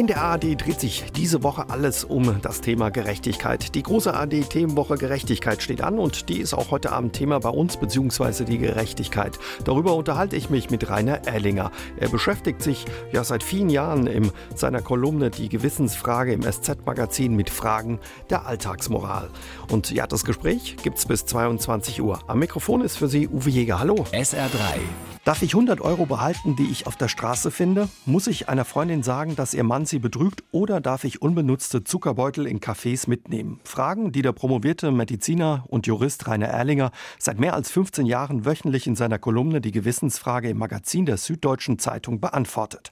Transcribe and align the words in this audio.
In 0.00 0.06
der 0.06 0.22
ARD 0.22 0.58
dreht 0.58 0.80
sich 0.80 1.04
diese 1.14 1.42
Woche 1.42 1.68
alles 1.68 2.04
um 2.04 2.40
das 2.40 2.62
Thema 2.62 2.88
Gerechtigkeit. 2.88 3.74
Die 3.74 3.82
große 3.82 4.14
ARD-Themenwoche 4.14 4.94
Gerechtigkeit 4.94 5.62
steht 5.62 5.82
an 5.82 5.98
und 5.98 6.30
die 6.30 6.40
ist 6.40 6.54
auch 6.54 6.70
heute 6.70 6.92
Abend 6.92 7.12
Thema 7.12 7.38
bei 7.38 7.50
uns, 7.50 7.76
beziehungsweise 7.76 8.46
die 8.46 8.56
Gerechtigkeit. 8.56 9.38
Darüber 9.64 9.94
unterhalte 9.94 10.36
ich 10.36 10.48
mich 10.48 10.70
mit 10.70 10.88
Rainer 10.88 11.26
Erlinger. 11.26 11.70
Er 11.98 12.08
beschäftigt 12.08 12.62
sich 12.62 12.86
ja 13.12 13.24
seit 13.24 13.42
vielen 13.42 13.68
Jahren 13.68 14.06
in 14.06 14.32
seiner 14.54 14.80
Kolumne 14.80 15.28
Die 15.28 15.50
Gewissensfrage 15.50 16.32
im 16.32 16.50
SZ-Magazin 16.50 17.36
mit 17.36 17.50
Fragen 17.50 18.00
der 18.30 18.46
Alltagsmoral. 18.46 19.28
Und 19.70 19.90
ja, 19.90 20.06
das 20.06 20.24
Gespräch 20.24 20.76
gibt's 20.82 21.04
bis 21.04 21.26
22 21.26 22.00
Uhr. 22.00 22.20
Am 22.26 22.38
Mikrofon 22.38 22.80
ist 22.80 22.96
für 22.96 23.08
Sie 23.08 23.28
Uwe 23.28 23.50
Jäger. 23.50 23.80
Hallo. 23.80 24.06
SR3. 24.12 24.80
Darf 25.22 25.42
ich 25.42 25.52
100 25.52 25.82
Euro 25.82 26.06
behalten, 26.06 26.56
die 26.56 26.70
ich 26.70 26.86
auf 26.86 26.96
der 26.96 27.08
Straße 27.08 27.50
finde? 27.50 27.90
Muss 28.06 28.26
ich 28.26 28.48
einer 28.48 28.64
Freundin 28.64 29.02
sagen, 29.02 29.36
dass 29.36 29.52
ihr 29.52 29.64
Mann 29.64 29.84
sie 29.84 29.98
betrügt 29.98 30.42
oder 30.50 30.80
darf 30.80 31.04
ich 31.04 31.20
unbenutzte 31.20 31.84
Zuckerbeutel 31.84 32.46
in 32.46 32.58
Cafés 32.58 33.06
mitnehmen? 33.06 33.60
Fragen, 33.64 34.12
die 34.12 34.22
der 34.22 34.32
promovierte 34.32 34.90
Mediziner 34.90 35.64
und 35.68 35.86
Jurist 35.86 36.26
Rainer 36.26 36.46
Erlinger 36.48 36.90
seit 37.18 37.38
mehr 37.38 37.52
als 37.52 37.70
15 37.70 38.06
Jahren 38.06 38.46
wöchentlich 38.46 38.86
in 38.86 38.96
seiner 38.96 39.18
Kolumne 39.18 39.60
Die 39.60 39.72
Gewissensfrage 39.72 40.48
im 40.48 40.56
Magazin 40.56 41.04
der 41.04 41.18
Süddeutschen 41.18 41.78
Zeitung 41.78 42.20
beantwortet. 42.20 42.90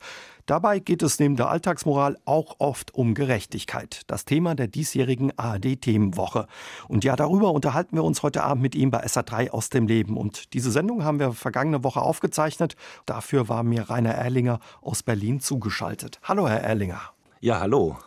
Dabei 0.49 0.79
geht 0.79 1.03
es 1.03 1.19
neben 1.19 1.37
der 1.37 1.51
Alltagsmoral 1.51 2.17
auch 2.25 2.57
oft 2.59 2.95
um 2.95 3.13
Gerechtigkeit, 3.13 4.01
das 4.07 4.25
Thema 4.25 4.55
der 4.55 4.67
diesjährigen 4.67 5.39
ARD-Themenwoche. 5.39 6.47
Und 6.89 7.05
ja, 7.05 7.17
darüber 7.17 7.53
unterhalten 7.53 7.95
wir 7.95 8.03
uns 8.03 8.23
heute 8.23 8.45
Abend 8.45 8.63
mit 8.63 8.75
ihm 8.75 8.91
bei 8.91 9.05
SA3 9.05 9.51
aus 9.51 9.69
dem 9.69 9.87
Leben. 9.87 10.17
Und 10.17 10.55
diese 10.55 10.71
Sendung 10.71 11.05
haben 11.05 11.19
wir 11.19 11.33
vergangene 11.33 11.85
Woche 11.85 12.01
aufgezeichnet. 12.01 12.77
Dafür 13.05 13.51
war 13.51 13.63
mir 13.63 13.91
Rainer 13.91 14.15
Erlinger 14.15 14.59
aus 14.81 15.03
Berlin 15.03 15.41
zugeschaltet. 15.41 16.19
Hallo, 16.23 16.49
Herr 16.49 16.63
Erlinger. 16.63 17.03
Ja, 17.41 17.61
hallo. 17.61 17.99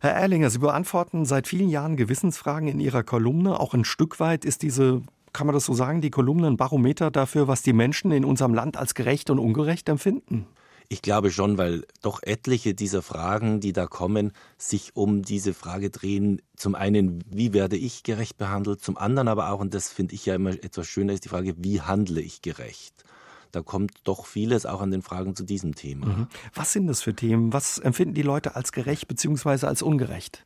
Herr 0.00 0.14
Erlinger, 0.14 0.48
Sie 0.48 0.60
beantworten 0.60 1.26
seit 1.26 1.46
vielen 1.46 1.68
Jahren 1.68 1.96
Gewissensfragen 1.96 2.68
in 2.68 2.80
Ihrer 2.80 3.02
Kolumne. 3.02 3.60
Auch 3.60 3.74
ein 3.74 3.84
Stück 3.84 4.18
weit 4.18 4.46
ist 4.46 4.62
diese 4.62 5.02
kann 5.34 5.46
man 5.46 5.52
das 5.52 5.66
so 5.66 5.74
sagen, 5.74 6.00
die 6.00 6.08
Kolumne 6.08 6.46
ein 6.46 6.56
Barometer 6.56 7.10
dafür, 7.10 7.46
was 7.46 7.60
die 7.60 7.74
Menschen 7.74 8.10
in 8.12 8.24
unserem 8.24 8.54
Land 8.54 8.78
als 8.78 8.94
gerecht 8.94 9.28
und 9.28 9.38
ungerecht 9.38 9.86
empfinden? 9.90 10.46
Ich 10.88 11.02
glaube 11.02 11.30
schon, 11.30 11.58
weil 11.58 11.84
doch 12.02 12.22
etliche 12.22 12.74
dieser 12.74 13.02
Fragen, 13.02 13.60
die 13.60 13.72
da 13.72 13.86
kommen, 13.86 14.32
sich 14.56 14.94
um 14.94 15.22
diese 15.22 15.54
Frage 15.54 15.90
drehen. 15.90 16.40
Zum 16.56 16.74
einen, 16.74 17.24
wie 17.28 17.52
werde 17.52 17.76
ich 17.76 18.02
gerecht 18.02 18.38
behandelt? 18.38 18.80
Zum 18.82 18.96
anderen 18.96 19.28
aber 19.28 19.50
auch, 19.50 19.60
und 19.60 19.74
das 19.74 19.88
finde 19.88 20.14
ich 20.14 20.26
ja 20.26 20.34
immer 20.34 20.50
etwas 20.50 20.86
schöner, 20.86 21.12
ist 21.12 21.24
die 21.24 21.28
Frage, 21.28 21.54
wie 21.58 21.80
handle 21.80 22.20
ich 22.20 22.42
gerecht? 22.42 23.04
Da 23.52 23.62
kommt 23.62 23.92
doch 24.04 24.26
vieles 24.26 24.66
auch 24.66 24.80
an 24.80 24.90
den 24.90 25.02
Fragen 25.02 25.34
zu 25.34 25.44
diesem 25.44 25.74
Thema. 25.74 26.06
Mhm. 26.06 26.26
Was 26.54 26.72
sind 26.72 26.86
das 26.86 27.02
für 27.02 27.14
Themen? 27.14 27.52
Was 27.52 27.78
empfinden 27.78 28.14
die 28.14 28.22
Leute 28.22 28.54
als 28.54 28.72
gerecht 28.72 29.08
bzw. 29.08 29.66
als 29.66 29.82
ungerecht? 29.82 30.44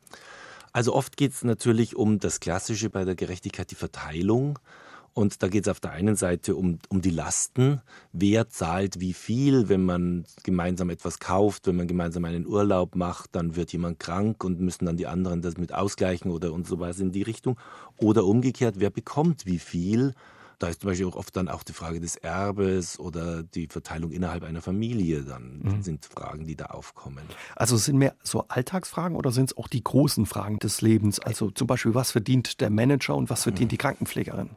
Also 0.73 0.93
oft 0.93 1.17
geht 1.17 1.33
es 1.33 1.43
natürlich 1.43 1.95
um 1.95 2.19
das 2.19 2.39
Klassische 2.39 2.89
bei 2.89 3.03
der 3.03 3.15
Gerechtigkeit, 3.15 3.69
die 3.71 3.75
Verteilung. 3.75 4.59
Und 5.13 5.43
da 5.43 5.49
geht 5.49 5.65
es 5.65 5.69
auf 5.69 5.79
der 5.79 5.91
einen 5.91 6.15
Seite 6.15 6.55
um, 6.55 6.79
um 6.89 7.01
die 7.01 7.09
Lasten. 7.09 7.81
Wer 8.13 8.49
zahlt 8.49 8.99
wie 8.99 9.13
viel, 9.13 9.67
wenn 9.67 9.83
man 9.83 10.25
gemeinsam 10.43 10.89
etwas 10.89 11.19
kauft, 11.19 11.67
wenn 11.67 11.75
man 11.75 11.87
gemeinsam 11.87 12.23
einen 12.25 12.47
Urlaub 12.47 12.95
macht, 12.95 13.35
dann 13.35 13.55
wird 13.55 13.73
jemand 13.73 13.99
krank 13.99 14.43
und 14.43 14.61
müssen 14.61 14.85
dann 14.85 14.97
die 14.97 15.07
anderen 15.07 15.41
das 15.41 15.57
mit 15.57 15.73
ausgleichen 15.73 16.31
oder 16.31 16.53
und 16.53 16.65
so 16.67 16.79
weiter 16.79 17.01
in 17.01 17.11
die 17.11 17.23
Richtung. 17.23 17.59
Oder 17.97 18.25
umgekehrt, 18.25 18.75
wer 18.77 18.89
bekommt 18.89 19.45
wie 19.45 19.59
viel? 19.59 20.13
Da 20.61 20.67
ist 20.67 20.81
zum 20.81 20.91
Beispiel 20.91 21.07
auch 21.07 21.15
oft 21.15 21.35
dann 21.35 21.49
auch 21.49 21.63
die 21.63 21.73
Frage 21.73 21.99
des 21.99 22.17
Erbes 22.17 22.99
oder 22.99 23.41
die 23.41 23.65
Verteilung 23.65 24.11
innerhalb 24.11 24.43
einer 24.43 24.61
Familie 24.61 25.23
dann 25.23 25.59
mhm. 25.63 25.81
sind 25.81 26.05
Fragen, 26.05 26.45
die 26.45 26.55
da 26.55 26.65
aufkommen. 26.67 27.23
Also 27.55 27.77
sind 27.77 27.97
mehr 27.97 28.13
so 28.21 28.45
Alltagsfragen 28.47 29.17
oder 29.17 29.31
sind 29.31 29.49
es 29.49 29.57
auch 29.57 29.67
die 29.67 29.83
großen 29.83 30.27
Fragen 30.27 30.59
des 30.59 30.81
Lebens? 30.81 31.19
Also 31.19 31.49
zum 31.49 31.65
Beispiel, 31.65 31.95
was 31.95 32.11
verdient 32.11 32.61
der 32.61 32.69
Manager 32.69 33.15
und 33.15 33.31
was 33.31 33.41
verdient 33.41 33.71
die 33.71 33.77
Krankenpflegerin? 33.77 34.51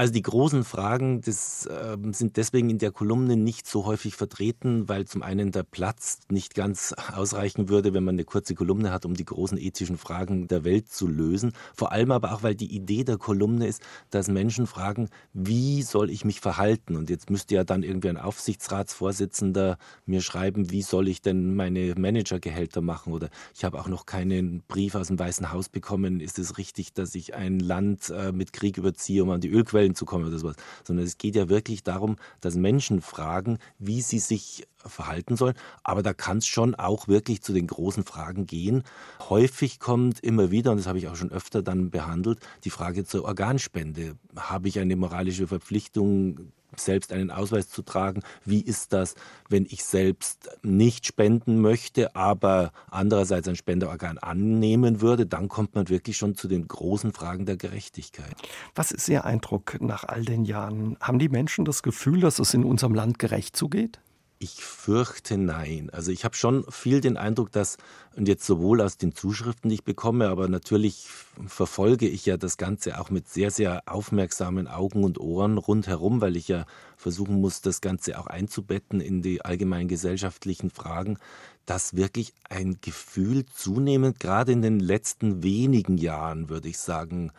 Also 0.00 0.12
die 0.12 0.22
großen 0.22 0.62
Fragen 0.62 1.22
das, 1.22 1.66
äh, 1.66 1.96
sind 2.12 2.36
deswegen 2.36 2.70
in 2.70 2.78
der 2.78 2.92
Kolumne 2.92 3.36
nicht 3.36 3.66
so 3.66 3.84
häufig 3.84 4.14
vertreten, 4.14 4.88
weil 4.88 5.08
zum 5.08 5.24
einen 5.24 5.50
der 5.50 5.64
Platz 5.64 6.20
nicht 6.30 6.54
ganz 6.54 6.94
ausreichen 7.12 7.68
würde, 7.68 7.94
wenn 7.94 8.04
man 8.04 8.14
eine 8.14 8.22
kurze 8.22 8.54
Kolumne 8.54 8.92
hat, 8.92 9.04
um 9.04 9.14
die 9.14 9.24
großen 9.24 9.58
ethischen 9.58 9.98
Fragen 9.98 10.46
der 10.46 10.62
Welt 10.62 10.88
zu 10.88 11.08
lösen. 11.08 11.52
Vor 11.74 11.90
allem 11.90 12.12
aber 12.12 12.32
auch, 12.32 12.44
weil 12.44 12.54
die 12.54 12.72
Idee 12.72 13.02
der 13.02 13.18
Kolumne 13.18 13.66
ist, 13.66 13.82
dass 14.10 14.28
Menschen 14.28 14.68
fragen, 14.68 15.08
wie 15.32 15.82
soll 15.82 16.10
ich 16.10 16.24
mich 16.24 16.38
verhalten? 16.38 16.94
Und 16.94 17.10
jetzt 17.10 17.28
müsste 17.28 17.56
ja 17.56 17.64
dann 17.64 17.82
irgendwie 17.82 18.10
ein 18.10 18.18
Aufsichtsratsvorsitzender 18.18 19.78
mir 20.06 20.20
schreiben, 20.20 20.70
wie 20.70 20.82
soll 20.82 21.08
ich 21.08 21.22
denn 21.22 21.56
meine 21.56 21.96
Managergehälter 21.96 22.82
machen? 22.82 23.12
Oder 23.12 23.30
ich 23.52 23.64
habe 23.64 23.80
auch 23.80 23.88
noch 23.88 24.06
keinen 24.06 24.62
Brief 24.68 24.94
aus 24.94 25.08
dem 25.08 25.18
Weißen 25.18 25.50
Haus 25.50 25.68
bekommen. 25.68 26.20
Ist 26.20 26.38
es 26.38 26.56
richtig, 26.56 26.92
dass 26.92 27.16
ich 27.16 27.34
ein 27.34 27.58
Land 27.58 28.10
äh, 28.10 28.30
mit 28.30 28.52
Krieg 28.52 28.78
überziehe, 28.78 29.24
um 29.24 29.30
an 29.30 29.40
die 29.40 29.50
Ölquellen 29.50 29.87
Stellen 29.88 29.94
zu 29.94 30.04
kommen 30.04 30.26
oder 30.26 30.38
sowas, 30.38 30.56
sondern 30.84 31.06
es 31.06 31.18
geht 31.18 31.34
ja 31.34 31.48
wirklich 31.48 31.82
darum, 31.82 32.16
dass 32.40 32.54
Menschen 32.54 33.00
fragen, 33.00 33.58
wie 33.78 34.02
sie 34.02 34.18
sich 34.18 34.66
verhalten 34.76 35.36
sollen. 35.36 35.54
Aber 35.82 36.02
da 36.02 36.14
kann 36.14 36.38
es 36.38 36.46
schon 36.46 36.74
auch 36.74 37.08
wirklich 37.08 37.42
zu 37.42 37.52
den 37.52 37.66
großen 37.66 38.04
Fragen 38.04 38.46
gehen. 38.46 38.84
Häufig 39.28 39.80
kommt 39.80 40.20
immer 40.20 40.50
wieder, 40.50 40.70
und 40.70 40.78
das 40.78 40.86
habe 40.86 40.98
ich 40.98 41.08
auch 41.08 41.16
schon 41.16 41.32
öfter 41.32 41.62
dann 41.62 41.90
behandelt, 41.90 42.40
die 42.64 42.70
Frage 42.70 43.04
zur 43.04 43.24
Organspende. 43.24 44.16
Habe 44.36 44.68
ich 44.68 44.78
eine 44.78 44.96
moralische 44.96 45.46
Verpflichtung, 45.46 46.52
selbst 46.80 47.12
einen 47.12 47.30
Ausweis 47.30 47.68
zu 47.68 47.82
tragen. 47.82 48.22
Wie 48.44 48.60
ist 48.60 48.92
das, 48.92 49.14
wenn 49.48 49.66
ich 49.66 49.84
selbst 49.84 50.50
nicht 50.62 51.06
spenden 51.06 51.60
möchte, 51.60 52.14
aber 52.16 52.72
andererseits 52.90 53.48
ein 53.48 53.56
Spenderorgan 53.56 54.18
annehmen 54.18 55.00
würde? 55.00 55.26
Dann 55.26 55.48
kommt 55.48 55.74
man 55.74 55.88
wirklich 55.88 56.16
schon 56.16 56.34
zu 56.34 56.48
den 56.48 56.68
großen 56.68 57.12
Fragen 57.12 57.46
der 57.46 57.56
Gerechtigkeit. 57.56 58.34
Was 58.74 58.90
ist 58.90 59.08
Ihr 59.08 59.24
Eindruck 59.24 59.80
nach 59.80 60.04
all 60.04 60.24
den 60.24 60.44
Jahren? 60.44 60.96
Haben 61.00 61.18
die 61.18 61.28
Menschen 61.28 61.64
das 61.64 61.82
Gefühl, 61.82 62.20
dass 62.20 62.38
es 62.38 62.54
in 62.54 62.64
unserem 62.64 62.94
Land 62.94 63.18
gerecht 63.18 63.56
zugeht? 63.56 64.00
Ich 64.40 64.62
fürchte 64.62 65.36
nein. 65.36 65.90
Also 65.90 66.12
ich 66.12 66.24
habe 66.24 66.36
schon 66.36 66.64
viel 66.70 67.00
den 67.00 67.16
Eindruck, 67.16 67.50
dass, 67.50 67.76
und 68.14 68.28
jetzt 68.28 68.46
sowohl 68.46 68.80
aus 68.80 68.96
den 68.96 69.12
Zuschriften, 69.12 69.68
die 69.68 69.76
ich 69.76 69.84
bekomme, 69.84 70.28
aber 70.28 70.48
natürlich 70.48 71.08
verfolge 71.48 72.06
ich 72.06 72.24
ja 72.24 72.36
das 72.36 72.56
Ganze 72.56 73.00
auch 73.00 73.10
mit 73.10 73.28
sehr, 73.28 73.50
sehr 73.50 73.82
aufmerksamen 73.86 74.68
Augen 74.68 75.02
und 75.02 75.18
Ohren 75.18 75.58
rundherum, 75.58 76.20
weil 76.20 76.36
ich 76.36 76.46
ja 76.46 76.66
versuchen 76.96 77.40
muss, 77.40 77.62
das 77.62 77.80
Ganze 77.80 78.16
auch 78.16 78.28
einzubetten 78.28 79.00
in 79.00 79.22
die 79.22 79.44
allgemeinen 79.44 79.88
gesellschaftlichen 79.88 80.70
Fragen, 80.70 81.18
dass 81.66 81.96
wirklich 81.96 82.32
ein 82.48 82.78
Gefühl 82.80 83.44
zunehmend, 83.44 84.20
gerade 84.20 84.52
in 84.52 84.62
den 84.62 84.78
letzten 84.78 85.42
wenigen 85.42 85.98
Jahren, 85.98 86.48
würde 86.48 86.68
ich 86.68 86.78
sagen, 86.78 87.32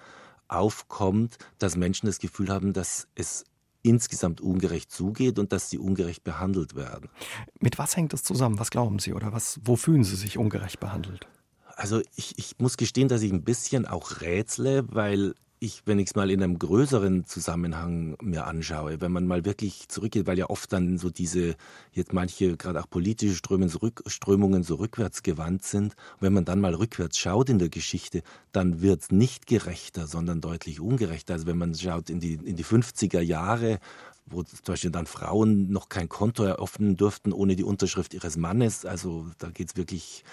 aufkommt, 0.50 1.38
dass 1.60 1.78
Menschen 1.78 2.08
das 2.08 2.20
Gefühl 2.20 2.50
haben, 2.50 2.74
dass 2.74 3.08
es 3.16 3.46
insgesamt 3.82 4.42
ungerecht 4.42 4.92
zugeht 4.92 5.40
und 5.40 5.52
dass 5.52 5.70
sie 5.70 5.78
ungerecht 5.78 6.24
behandelt 6.24 6.76
werden. 6.76 7.10
Mit 7.60 7.78
was 7.78 7.96
hängt 7.96 8.14
das 8.14 8.24
zusammen? 8.24 8.60
Was 8.60 8.72
glauben 8.72 9.00
Sie 9.00 9.14
oder 9.14 9.32
was, 9.32 9.60
wo 9.64 9.76
fühlen 9.76 10.04
Sie 10.04 10.16
sich 10.16 10.38
ungerecht 10.38 10.80
behandelt? 10.80 11.28
Also 11.76 12.02
ich, 12.16 12.38
ich 12.38 12.60
muss 12.60 12.76
gestehen, 12.76 13.08
dass 13.08 13.22
ich 13.22 13.32
ein 13.32 13.44
bisschen 13.44 13.86
auch 13.86 14.20
rätsle, 14.22 14.84
weil 14.92 15.34
ich, 15.62 15.82
wenn 15.86 16.00
ich 16.00 16.08
es 16.08 16.16
mal 16.16 16.32
in 16.32 16.42
einem 16.42 16.58
größeren 16.58 17.26
Zusammenhang 17.26 18.16
mir 18.22 18.48
anschaue, 18.48 19.02
wenn 19.02 19.12
man 19.12 19.28
mal 19.28 19.44
wirklich 19.44 19.90
zurückgeht, 19.90 20.26
weil 20.26 20.38
ja 20.38 20.50
oft 20.50 20.72
dann 20.72 20.98
so 20.98 21.10
diese, 21.10 21.56
jetzt 21.92 22.14
manche 22.14 22.56
gerade 22.56 22.80
auch 22.80 22.90
politische 22.90 23.36
Strömungen 23.36 23.70
so, 23.70 23.80
rück, 23.80 24.02
Strömungen 24.08 24.64
so 24.64 24.76
rückwärts 24.76 25.22
gewandt 25.22 25.64
sind, 25.64 25.96
wenn 26.22 26.32
man 26.32 26.46
dann 26.46 26.62
mal 26.62 26.74
rückwärts 26.76 27.18
schaut 27.18 27.50
in 27.50 27.60
der 27.60 27.70
Geschichte, 27.70 28.24
dann 28.54 28.82
wird 28.82 29.02
es 29.02 29.12
nicht 29.12 29.48
gerechter, 29.48 30.08
sondern 30.08 30.40
deutlich 30.40 30.80
ungerechter. 30.80 31.34
Also 31.34 31.46
wenn 31.46 31.58
man 31.58 31.76
schaut 31.76 32.10
in 32.10 32.22
die, 32.22 32.36
in 32.36 32.56
die 32.56 32.66
50er 32.66 33.20
Jahre, 33.20 33.80
wo 34.32 34.44
zum 34.44 34.60
Beispiel 34.66 34.92
dann 34.92 35.06
Frauen 35.06 35.70
noch 35.70 35.90
kein 35.90 36.10
Konto 36.10 36.44
eröffnen 36.44 36.98
durften 36.98 37.34
ohne 37.34 37.56
die 37.56 37.64
Unterschrift 37.64 38.14
ihres 38.14 38.38
Mannes. 38.38 38.86
Also 38.86 39.28
da 39.38 39.50
geht 39.50 39.70
es 39.70 39.78
wirklich 39.78 40.24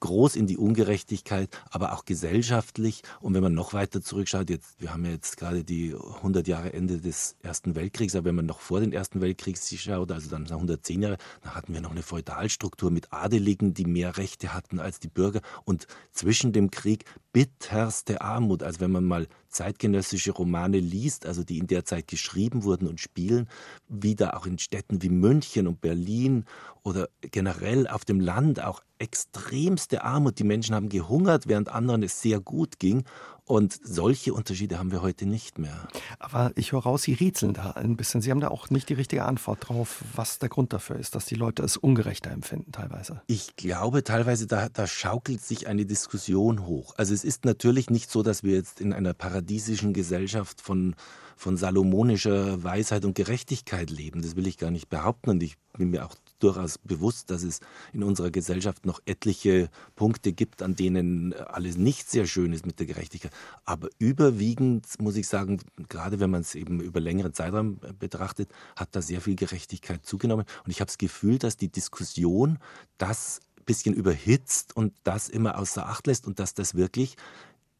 groß 0.00 0.36
in 0.36 0.46
die 0.46 0.56
Ungerechtigkeit, 0.56 1.50
aber 1.70 1.92
auch 1.92 2.04
gesellschaftlich. 2.04 3.02
Und 3.20 3.34
wenn 3.34 3.42
man 3.42 3.54
noch 3.54 3.72
weiter 3.72 4.02
zurückschaut, 4.02 4.50
jetzt, 4.50 4.80
wir 4.80 4.92
haben 4.92 5.04
ja 5.04 5.12
jetzt 5.12 5.36
gerade 5.36 5.64
die 5.64 5.94
100 5.94 6.46
Jahre 6.48 6.72
Ende 6.72 6.98
des 6.98 7.36
Ersten 7.42 7.74
Weltkriegs, 7.74 8.14
aber 8.14 8.26
wenn 8.26 8.36
man 8.36 8.46
noch 8.46 8.60
vor 8.60 8.80
den 8.80 8.92
Ersten 8.92 9.20
Weltkrieg 9.20 9.58
schaut, 9.58 10.12
also 10.12 10.28
dann 10.30 10.46
110 10.46 11.02
Jahre, 11.02 11.18
dann 11.42 11.54
hatten 11.54 11.72
wir 11.74 11.80
noch 11.80 11.90
eine 11.90 12.02
Feudalstruktur 12.02 12.90
mit 12.90 13.12
Adeligen, 13.12 13.74
die 13.74 13.84
mehr 13.84 14.16
Rechte 14.16 14.54
hatten 14.54 14.80
als 14.80 15.00
die 15.00 15.08
Bürger. 15.08 15.40
Und 15.64 15.86
zwischen 16.12 16.52
dem 16.52 16.70
Krieg 16.70 17.04
bitterste 17.32 18.20
Armut. 18.20 18.62
Also 18.62 18.80
wenn 18.80 18.90
man 18.90 19.04
mal 19.04 19.28
zeitgenössische 19.48 20.32
Romane 20.32 20.78
liest, 20.78 21.26
also 21.26 21.44
die 21.44 21.58
in 21.58 21.66
der 21.66 21.84
Zeit 21.84 22.08
geschrieben 22.08 22.64
wurden 22.64 22.86
und 22.86 23.00
spielen, 23.00 23.48
wieder 23.88 24.36
auch 24.36 24.46
in 24.46 24.58
Städten 24.58 25.02
wie 25.02 25.08
München 25.08 25.66
und 25.66 25.80
Berlin 25.80 26.44
oder 26.82 27.08
generell 27.20 27.86
auf 27.86 28.04
dem 28.04 28.20
Land 28.20 28.62
auch 28.62 28.82
extremste 28.98 30.04
Armut. 30.04 30.38
Die 30.38 30.44
Menschen 30.44 30.74
haben 30.74 30.88
gehungert, 30.88 31.48
während 31.48 31.68
anderen 31.68 32.02
es 32.02 32.20
sehr 32.20 32.40
gut 32.40 32.78
ging. 32.78 33.04
Und 33.48 33.80
solche 33.82 34.34
Unterschiede 34.34 34.78
haben 34.78 34.92
wir 34.92 35.00
heute 35.00 35.24
nicht 35.24 35.58
mehr. 35.58 35.88
Aber 36.18 36.52
ich 36.54 36.72
höre 36.72 36.82
raus, 36.82 37.02
Sie 37.02 37.14
rätseln 37.14 37.54
da 37.54 37.70
ein 37.70 37.96
bisschen. 37.96 38.20
Sie 38.20 38.30
haben 38.30 38.40
da 38.40 38.48
auch 38.48 38.68
nicht 38.68 38.90
die 38.90 38.94
richtige 38.94 39.24
Antwort 39.24 39.68
drauf, 39.68 40.04
was 40.14 40.38
der 40.38 40.50
Grund 40.50 40.74
dafür 40.74 40.96
ist, 40.96 41.14
dass 41.14 41.24
die 41.24 41.34
Leute 41.34 41.62
es 41.62 41.78
ungerechter 41.78 42.30
empfinden 42.30 42.72
teilweise. 42.72 43.22
Ich 43.26 43.56
glaube 43.56 44.04
teilweise, 44.04 44.46
da, 44.46 44.68
da 44.68 44.86
schaukelt 44.86 45.40
sich 45.40 45.66
eine 45.66 45.86
Diskussion 45.86 46.66
hoch. 46.66 46.92
Also 46.98 47.14
es 47.14 47.24
ist 47.24 47.46
natürlich 47.46 47.88
nicht 47.88 48.10
so, 48.10 48.22
dass 48.22 48.42
wir 48.42 48.52
jetzt 48.52 48.82
in 48.82 48.92
einer 48.92 49.14
paradiesischen 49.14 49.94
Gesellschaft 49.94 50.60
von 50.60 50.94
von 51.38 51.56
salomonischer 51.56 52.64
Weisheit 52.64 53.04
und 53.04 53.14
Gerechtigkeit 53.14 53.90
leben. 53.90 54.22
Das 54.22 54.34
will 54.34 54.48
ich 54.48 54.58
gar 54.58 54.72
nicht 54.72 54.88
behaupten 54.88 55.30
und 55.30 55.40
ich 55.40 55.56
bin 55.72 55.90
mir 55.90 56.04
auch 56.04 56.16
durchaus 56.42 56.78
bewusst, 56.78 57.30
dass 57.30 57.42
es 57.42 57.60
in 57.92 58.02
unserer 58.02 58.30
Gesellschaft 58.30 58.86
noch 58.86 59.00
etliche 59.06 59.70
Punkte 59.96 60.32
gibt, 60.32 60.62
an 60.62 60.74
denen 60.74 61.34
alles 61.34 61.76
nicht 61.76 62.10
sehr 62.10 62.26
schön 62.26 62.52
ist 62.52 62.66
mit 62.66 62.78
der 62.78 62.86
Gerechtigkeit. 62.86 63.32
Aber 63.64 63.88
überwiegend 63.98 64.86
muss 65.00 65.16
ich 65.16 65.28
sagen, 65.28 65.60
gerade 65.88 66.20
wenn 66.20 66.30
man 66.30 66.42
es 66.42 66.54
eben 66.54 66.80
über 66.80 67.00
längeren 67.00 67.34
Zeitraum 67.34 67.78
betrachtet, 67.98 68.50
hat 68.76 68.88
da 68.92 69.02
sehr 69.02 69.20
viel 69.20 69.36
Gerechtigkeit 69.36 70.04
zugenommen. 70.04 70.46
Und 70.64 70.70
ich 70.70 70.80
habe 70.80 70.86
das 70.86 70.98
Gefühl, 70.98 71.38
dass 71.38 71.56
die 71.56 71.68
Diskussion 71.68 72.58
das 72.98 73.40
bisschen 73.68 73.94
überhitzt 73.94 74.74
und 74.74 74.94
das 75.04 75.28
immer 75.28 75.58
außer 75.58 75.86
Acht 75.86 76.06
lässt 76.06 76.26
und 76.26 76.40
dass 76.40 76.54
das 76.54 76.74
wirklich 76.74 77.16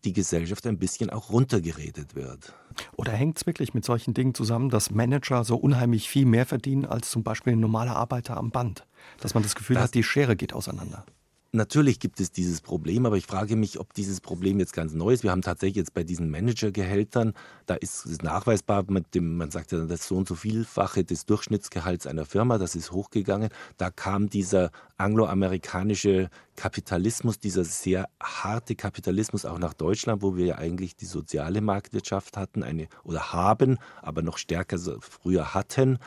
die 0.05 0.13
Gesellschaft 0.13 0.67
ein 0.67 0.79
bisschen 0.79 1.11
auch 1.11 1.31
runtergeredet 1.31 2.15
wird. 2.15 2.55
Oder 2.97 3.13
hängt 3.13 3.39
es 3.39 3.47
wirklich 3.47 3.75
mit 3.75 3.85
solchen 3.85 4.15
Dingen 4.15 4.35
zusammen, 4.35 4.71
dass 4.71 4.91
Manager 4.91 5.45
so 5.45 5.57
unheimlich 5.57 6.09
viel 6.09 6.27
mehr 6.27 6.47
verdienen 6.47 6.85
als 6.85 7.11
zum 7.11 7.25
Beispiel 7.25 7.55
ein 7.55 7.61
normaler 7.61 7.97
Arbeiter 7.97 8.37
am 8.37 8.51
Band? 8.51 8.87
Dass 9.21 9.35
man 9.35 9.43
das 9.43 9.55
Gefühl 9.55 9.75
das, 9.75 9.85
hat, 9.85 9.95
die 9.95 10.05
Schere 10.05 10.37
geht 10.37 10.53
auseinander. 10.53 11.05
Natürlich 11.53 11.99
gibt 11.99 12.21
es 12.21 12.31
dieses 12.31 12.61
Problem, 12.61 13.07
aber 13.07 13.17
ich 13.17 13.25
frage 13.25 13.57
mich, 13.57 13.81
ob 13.81 13.95
dieses 13.95 14.21
Problem 14.21 14.59
jetzt 14.59 14.75
ganz 14.75 14.93
neu 14.93 15.15
ist. 15.15 15.23
Wir 15.23 15.31
haben 15.31 15.41
tatsächlich 15.41 15.77
jetzt 15.77 15.95
bei 15.95 16.05
diesen 16.05 16.31
Managergehältern, 16.31 17.33
da 17.65 17.75
ist 17.75 18.05
es 18.05 18.21
nachweisbar, 18.21 18.85
mit 18.89 19.15
dem, 19.15 19.39
man 19.39 19.51
sagt 19.51 19.73
ja, 19.73 19.79
das 19.87 20.07
so 20.07 20.17
und 20.17 20.29
so 20.29 20.35
vielfache 20.35 21.05
des 21.05 21.25
Durchschnittsgehalts 21.25 22.07
einer 22.07 22.27
Firma, 22.27 22.59
das 22.59 22.77
ist 22.77 22.93
hochgegangen. 22.93 23.49
Da 23.79 23.91
kam 23.91 24.29
dieser 24.29 24.71
angloamerikanische 24.99 26.29
Kapitalismus, 26.55 27.39
dieser 27.39 27.65
sehr 27.65 28.11
harte 28.23 28.75
Kapitalismus 28.75 29.47
auch 29.47 29.59
nach 29.59 29.73
Deutschland, 29.73 30.21
wo 30.21 30.37
wir 30.37 30.45
ja 30.45 30.59
eigentlich 30.59 30.97
die 30.97 31.07
soziale 31.07 31.63
Marktwirtschaft 31.63 32.37
hatten, 32.37 32.63
eine 32.63 32.89
oder 33.05 33.33
haben, 33.33 33.79
aber 34.03 34.21
noch 34.21 34.37
stärker 34.37 34.79
früher 35.01 35.55
hatten 35.55 35.99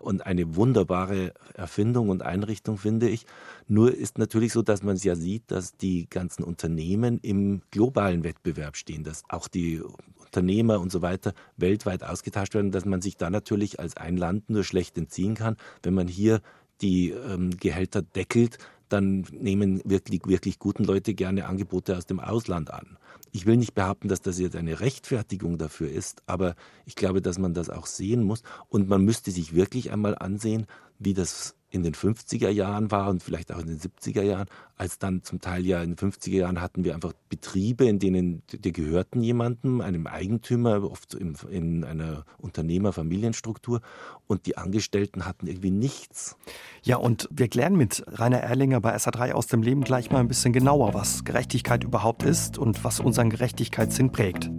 und 0.00 0.26
eine 0.26 0.56
wunderbare 0.56 1.32
Erfindung 1.54 2.08
und 2.08 2.22
Einrichtung, 2.22 2.78
finde 2.78 3.08
ich. 3.08 3.26
Nur 3.66 3.94
ist 3.94 4.18
natürlich 4.18 4.52
so, 4.52 4.62
dass 4.62 4.82
man 4.82 4.96
es 4.96 5.04
ja 5.04 5.14
sieht, 5.14 5.50
dass 5.50 5.76
die 5.76 6.08
ganzen 6.08 6.44
Unternehmen 6.44 7.18
im 7.20 7.62
globalen 7.70 8.24
Wettbewerb 8.24 8.76
stehen, 8.76 9.04
dass 9.04 9.22
auch 9.28 9.48
die 9.48 9.82
Unternehmer 10.24 10.80
und 10.80 10.92
so 10.92 11.02
weiter 11.02 11.32
weltweit 11.56 12.04
ausgetauscht 12.04 12.54
werden, 12.54 12.70
dass 12.70 12.84
man 12.84 13.00
sich 13.00 13.16
da 13.16 13.30
natürlich 13.30 13.80
als 13.80 13.96
ein 13.96 14.16
Land 14.16 14.50
nur 14.50 14.64
schlecht 14.64 14.98
entziehen 14.98 15.34
kann, 15.34 15.56
wenn 15.82 15.94
man 15.94 16.08
hier 16.08 16.40
die 16.80 17.10
ähm, 17.10 17.50
Gehälter 17.58 18.02
deckelt, 18.02 18.58
dann 18.88 19.26
nehmen 19.32 19.82
wirklich, 19.84 20.22
wirklich 20.26 20.58
guten 20.58 20.84
Leute 20.84 21.14
gerne 21.14 21.46
Angebote 21.46 21.96
aus 21.96 22.06
dem 22.06 22.20
Ausland 22.20 22.70
an. 22.72 22.98
Ich 23.32 23.46
will 23.46 23.56
nicht 23.56 23.74
behaupten, 23.74 24.08
dass 24.08 24.22
das 24.22 24.38
jetzt 24.38 24.56
eine 24.56 24.80
Rechtfertigung 24.80 25.58
dafür 25.58 25.90
ist, 25.90 26.22
aber 26.26 26.54
ich 26.86 26.94
glaube, 26.94 27.20
dass 27.20 27.38
man 27.38 27.54
das 27.54 27.70
auch 27.70 27.86
sehen 27.86 28.22
muss 28.22 28.42
und 28.68 28.88
man 28.88 29.04
müsste 29.04 29.30
sich 29.30 29.54
wirklich 29.54 29.92
einmal 29.92 30.16
ansehen, 30.16 30.66
wie 30.98 31.14
das 31.14 31.57
in 31.70 31.82
den 31.82 31.94
50er 31.94 32.48
Jahren 32.48 32.90
war 32.90 33.10
und 33.10 33.22
vielleicht 33.22 33.52
auch 33.52 33.58
in 33.58 33.66
den 33.66 33.78
70er 33.78 34.22
Jahren, 34.22 34.48
als 34.76 34.98
dann 34.98 35.22
zum 35.22 35.40
Teil 35.40 35.66
ja 35.66 35.82
in 35.82 35.94
den 35.94 36.12
50er 36.12 36.36
Jahren 36.36 36.60
hatten 36.60 36.84
wir 36.84 36.94
einfach 36.94 37.12
Betriebe, 37.28 37.86
in 37.86 37.98
denen 37.98 38.42
die 38.52 38.72
gehörten 38.72 39.22
jemandem, 39.22 39.80
einem 39.80 40.06
Eigentümer, 40.06 40.82
oft 40.82 41.14
in, 41.14 41.36
in 41.50 41.84
einer 41.84 42.24
Unternehmer-Familienstruktur 42.38 43.82
und 44.26 44.46
die 44.46 44.56
Angestellten 44.56 45.26
hatten 45.26 45.46
irgendwie 45.46 45.70
nichts. 45.70 46.36
Ja, 46.82 46.96
und 46.96 47.28
wir 47.30 47.48
klären 47.48 47.76
mit 47.76 48.02
Rainer 48.06 48.38
Erlinger 48.38 48.80
bei 48.80 48.96
SA3 48.96 49.32
aus 49.32 49.46
dem 49.46 49.62
Leben 49.62 49.82
gleich 49.82 50.10
mal 50.10 50.20
ein 50.20 50.28
bisschen 50.28 50.52
genauer, 50.52 50.94
was 50.94 51.24
Gerechtigkeit 51.24 51.84
überhaupt 51.84 52.22
ist 52.22 52.56
und 52.56 52.82
was 52.82 53.00
unseren 53.00 53.28
Gerechtigkeitssinn 53.28 54.10
prägt. 54.10 54.50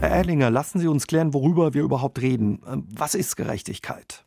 Herr 0.00 0.10
Erlinger, 0.10 0.48
lassen 0.50 0.78
Sie 0.78 0.86
uns 0.86 1.08
klären, 1.08 1.34
worüber 1.34 1.74
wir 1.74 1.82
überhaupt 1.82 2.20
reden. 2.20 2.62
Ähm, 2.68 2.86
was 2.94 3.16
ist 3.16 3.36
Gerechtigkeit? 3.36 4.24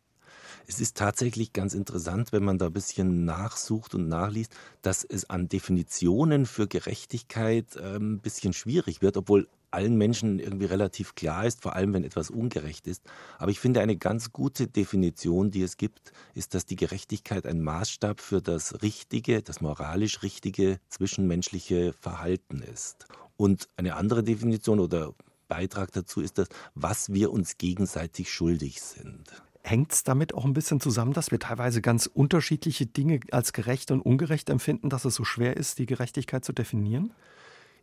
Es 0.66 0.80
ist 0.80 0.98
tatsächlich 0.98 1.54
ganz 1.54 1.72
interessant, 1.72 2.30
wenn 2.30 2.44
man 2.44 2.58
da 2.58 2.66
ein 2.66 2.72
bisschen 2.74 3.24
nachsucht 3.24 3.94
und 3.94 4.06
nachliest, 4.06 4.54
dass 4.82 5.02
es 5.02 5.30
an 5.30 5.48
Definitionen 5.48 6.44
für 6.44 6.68
Gerechtigkeit 6.68 7.78
ähm, 7.82 8.14
ein 8.14 8.20
bisschen 8.20 8.52
schwierig 8.52 9.00
wird, 9.00 9.16
obwohl 9.16 9.48
allen 9.70 9.96
Menschen 9.96 10.38
irgendwie 10.38 10.66
relativ 10.66 11.14
klar 11.14 11.46
ist, 11.46 11.62
vor 11.62 11.74
allem 11.74 11.94
wenn 11.94 12.04
etwas 12.04 12.28
ungerecht 12.28 12.86
ist. 12.86 13.02
Aber 13.38 13.50
ich 13.50 13.58
finde, 13.58 13.80
eine 13.80 13.96
ganz 13.96 14.30
gute 14.30 14.66
Definition, 14.66 15.50
die 15.50 15.62
es 15.62 15.78
gibt, 15.78 16.12
ist, 16.34 16.54
dass 16.54 16.66
die 16.66 16.76
Gerechtigkeit 16.76 17.46
ein 17.46 17.62
Maßstab 17.62 18.20
für 18.20 18.42
das 18.42 18.82
richtige, 18.82 19.40
das 19.42 19.62
moralisch 19.62 20.22
richtige 20.22 20.80
zwischenmenschliche 20.90 21.94
Verhalten 21.94 22.60
ist. 22.60 23.06
Und 23.38 23.70
eine 23.76 23.96
andere 23.96 24.22
Definition 24.22 24.78
oder 24.78 25.14
Beitrag 25.52 25.92
dazu 25.92 26.22
ist 26.22 26.38
das, 26.38 26.48
was 26.74 27.12
wir 27.12 27.30
uns 27.30 27.58
gegenseitig 27.58 28.32
schuldig 28.32 28.80
sind. 28.80 29.42
Hängt 29.62 29.92
es 29.92 30.02
damit 30.02 30.32
auch 30.32 30.46
ein 30.46 30.54
bisschen 30.54 30.80
zusammen, 30.80 31.12
dass 31.12 31.30
wir 31.30 31.38
teilweise 31.38 31.82
ganz 31.82 32.06
unterschiedliche 32.06 32.86
Dinge 32.86 33.20
als 33.32 33.52
gerecht 33.52 33.90
und 33.90 34.00
ungerecht 34.00 34.48
empfinden, 34.48 34.88
dass 34.88 35.04
es 35.04 35.14
so 35.14 35.24
schwer 35.24 35.58
ist, 35.58 35.78
die 35.78 35.84
Gerechtigkeit 35.84 36.42
zu 36.42 36.54
definieren? 36.54 37.12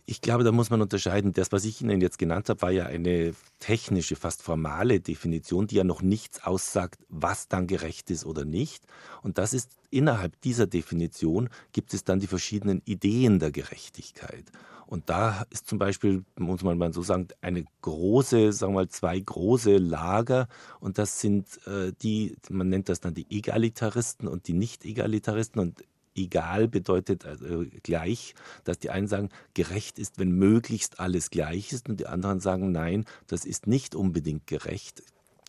Ich 0.08 0.22
glaube, 0.22 0.44
da 0.44 0.52
muss 0.52 0.72
man 0.72 0.82
unterscheiden. 0.82 1.34
Das, 1.34 1.52
was 1.52 1.64
ich 1.64 1.80
Ihnen 1.80 2.02
jetzt 2.02 2.18
genannt 2.18 2.50
habe, 2.50 2.64
war 2.64 2.72
ja 2.72 2.88
eine 2.88 3.36
technische, 3.60 4.16
fast 4.16 4.42
formale 4.42 5.00
Definition, 5.00 5.68
die 5.68 5.76
ja 5.76 5.84
noch 5.84 6.02
nichts 6.02 6.44
aussagt, 6.44 7.00
was 7.10 7.50
dann 7.50 7.68
gerecht 7.68 8.10
ist 8.10 8.26
oder 8.26 8.46
nicht. 8.46 8.84
Und 9.22 9.38
das 9.38 9.54
ist 9.54 9.70
innerhalb 9.92 10.42
dieser 10.42 10.66
Definition 10.66 11.50
gibt 11.72 11.94
es 11.94 12.04
dann 12.04 12.20
die 12.20 12.26
verschiedenen 12.26 12.82
Ideen 12.86 13.38
der 13.38 13.52
Gerechtigkeit. 13.52 14.46
Und 14.90 15.08
da 15.12 15.46
ist 15.52 15.68
zum 15.68 15.78
Beispiel, 15.78 16.26
muss 16.36 16.64
man 16.64 16.80
mal 16.80 16.92
so 16.92 17.04
sagen, 17.04 17.28
eine 17.42 17.64
große, 17.84 18.52
sagen 18.52 18.74
wir 18.74 18.82
mal, 18.82 18.90
zwei 18.90 19.20
große 19.20 19.78
Lager. 19.78 20.48
Und 20.80 20.98
das 20.98 21.22
sind 21.22 21.46
äh, 21.68 21.92
die, 22.02 22.36
man 22.50 22.70
nennt 22.70 22.90
das 22.90 23.00
dann 23.00 23.14
die 23.14 23.28
Egalitaristen 23.30 24.28
und 24.28 24.48
die 24.48 24.54
Nicht-Egalitaristen. 24.54 25.62
Und 25.62 25.84
egal 26.16 26.68
bedeutet 26.68 27.24
also 27.28 27.66
gleich, 27.84 28.34
dass 28.64 28.80
die 28.80 28.90
einen 28.90 29.06
sagen, 29.06 29.30
gerecht 29.54 30.00
ist, 30.00 30.18
wenn 30.18 30.32
möglichst 30.32 31.00
alles 31.00 31.30
gleich 31.30 31.72
ist. 31.72 31.88
Und 31.88 32.00
die 32.00 32.08
anderen 32.08 32.40
sagen, 32.40 32.72
nein, 32.72 33.06
das 33.28 33.46
ist 33.46 33.68
nicht 33.68 33.94
unbedingt 33.94 34.48
gerecht. 34.48 35.04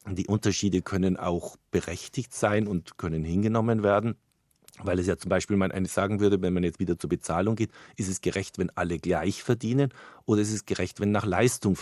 Die 0.07 0.27
Unterschiede 0.27 0.83
können 0.83 1.17
auch 1.17 1.57
berechtigt 1.71 2.35
sein 2.35 2.67
und 2.67 2.99
können 2.99 3.25
hingenommen 3.25 3.83
werden. 3.83 4.17
Weil 4.83 4.99
es 4.99 5.07
ja 5.07 5.17
zum 5.17 5.29
Beispiel 5.29 5.57
man 5.57 5.73
eigentlich 5.73 5.93
sagen 5.93 6.21
würde, 6.21 6.41
wenn 6.43 6.53
man 6.53 6.65
jetzt 6.65 6.79
wieder 6.79 6.99
zur 6.99 7.11
Bezahlung 7.11 7.57
geht, 7.57 7.71
ist 7.97 8.09
es 8.09 8.21
gerecht, 8.21 8.59
wenn 8.59 8.71
alle 8.71 8.99
gleich 8.99 9.43
verdienen 9.43 9.93
oder 10.27 10.41
ist 10.43 10.53
es 10.53 10.67
gerecht, 10.67 11.01
wenn 11.01 11.11
nach 11.11 11.27
Leistung 11.27 11.77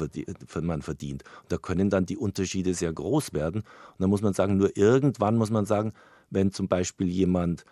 man 0.61 0.83
verdient. 0.83 1.25
Und 1.43 1.53
da 1.53 1.59
können 1.59 1.91
dann 1.91 2.07
die 2.07 2.17
Unterschiede 2.17 2.75
sehr 2.75 2.93
groß 2.93 3.33
werden. 3.33 3.63
Und 3.63 4.01
da 4.01 4.07
muss 4.07 4.23
man 4.23 4.35
sagen, 4.35 4.57
nur 4.57 4.77
irgendwann 4.77 5.37
muss 5.37 5.51
man 5.51 5.67
sagen, 5.67 5.93
wenn 6.31 6.53
zum 6.53 6.69
Beispiel 6.69 7.09
jemand 7.09 7.65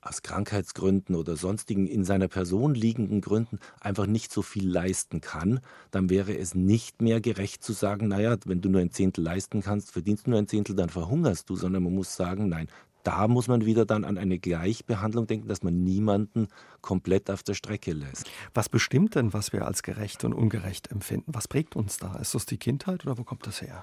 aus 0.00 0.22
Krankheitsgründen 0.22 1.16
oder 1.16 1.36
sonstigen 1.36 1.86
in 1.86 2.04
seiner 2.04 2.28
Person 2.28 2.74
liegenden 2.74 3.20
Gründen 3.20 3.58
einfach 3.80 4.06
nicht 4.06 4.32
so 4.32 4.42
viel 4.42 4.68
leisten 4.68 5.20
kann, 5.20 5.60
dann 5.90 6.08
wäre 6.08 6.36
es 6.36 6.54
nicht 6.54 7.02
mehr 7.02 7.20
gerecht 7.20 7.64
zu 7.64 7.72
sagen, 7.72 8.08
naja, 8.08 8.36
wenn 8.44 8.60
du 8.60 8.68
nur 8.68 8.80
ein 8.80 8.92
Zehntel 8.92 9.24
leisten 9.24 9.60
kannst, 9.60 9.90
verdienst 9.90 10.26
du 10.26 10.30
nur 10.30 10.38
ein 10.38 10.46
Zehntel, 10.46 10.76
dann 10.76 10.88
verhungerst 10.88 11.50
du, 11.50 11.56
sondern 11.56 11.82
man 11.82 11.94
muss 11.94 12.14
sagen, 12.14 12.48
nein, 12.48 12.68
da 13.08 13.26
muss 13.26 13.48
man 13.48 13.64
wieder 13.64 13.86
dann 13.86 14.04
an 14.04 14.18
eine 14.18 14.38
Gleichbehandlung 14.38 15.26
denken, 15.26 15.48
dass 15.48 15.62
man 15.62 15.82
niemanden 15.82 16.48
komplett 16.82 17.30
auf 17.30 17.42
der 17.42 17.54
Strecke 17.54 17.94
lässt. 17.94 18.30
Was 18.52 18.68
bestimmt 18.68 19.14
denn, 19.14 19.32
was 19.32 19.54
wir 19.54 19.64
als 19.64 19.82
gerecht 19.82 20.24
und 20.24 20.34
ungerecht 20.34 20.90
empfinden? 20.90 21.32
Was 21.34 21.48
prägt 21.48 21.74
uns 21.74 21.96
da? 21.96 22.16
Ist 22.16 22.34
das 22.34 22.44
die 22.44 22.58
Kindheit 22.58 23.06
oder 23.06 23.16
wo 23.16 23.24
kommt 23.24 23.46
das 23.46 23.62
her? 23.62 23.82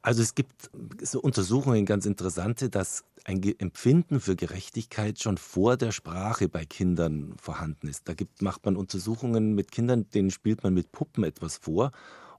Also 0.00 0.22
es 0.22 0.34
gibt 0.34 0.70
so 1.02 1.20
Untersuchungen, 1.20 1.84
ganz 1.84 2.06
interessante, 2.06 2.70
dass 2.70 3.04
ein 3.26 3.42
Empfinden 3.58 4.18
für 4.18 4.34
Gerechtigkeit 4.34 5.20
schon 5.20 5.36
vor 5.36 5.76
der 5.76 5.92
Sprache 5.92 6.48
bei 6.48 6.64
Kindern 6.64 7.34
vorhanden 7.36 7.86
ist. 7.86 8.08
Da 8.08 8.14
gibt, 8.14 8.40
macht 8.40 8.64
man 8.64 8.76
Untersuchungen 8.76 9.54
mit 9.54 9.70
Kindern, 9.72 10.08
denen 10.08 10.30
spielt 10.30 10.62
man 10.62 10.72
mit 10.72 10.90
Puppen 10.90 11.22
etwas 11.24 11.58
vor. 11.58 11.90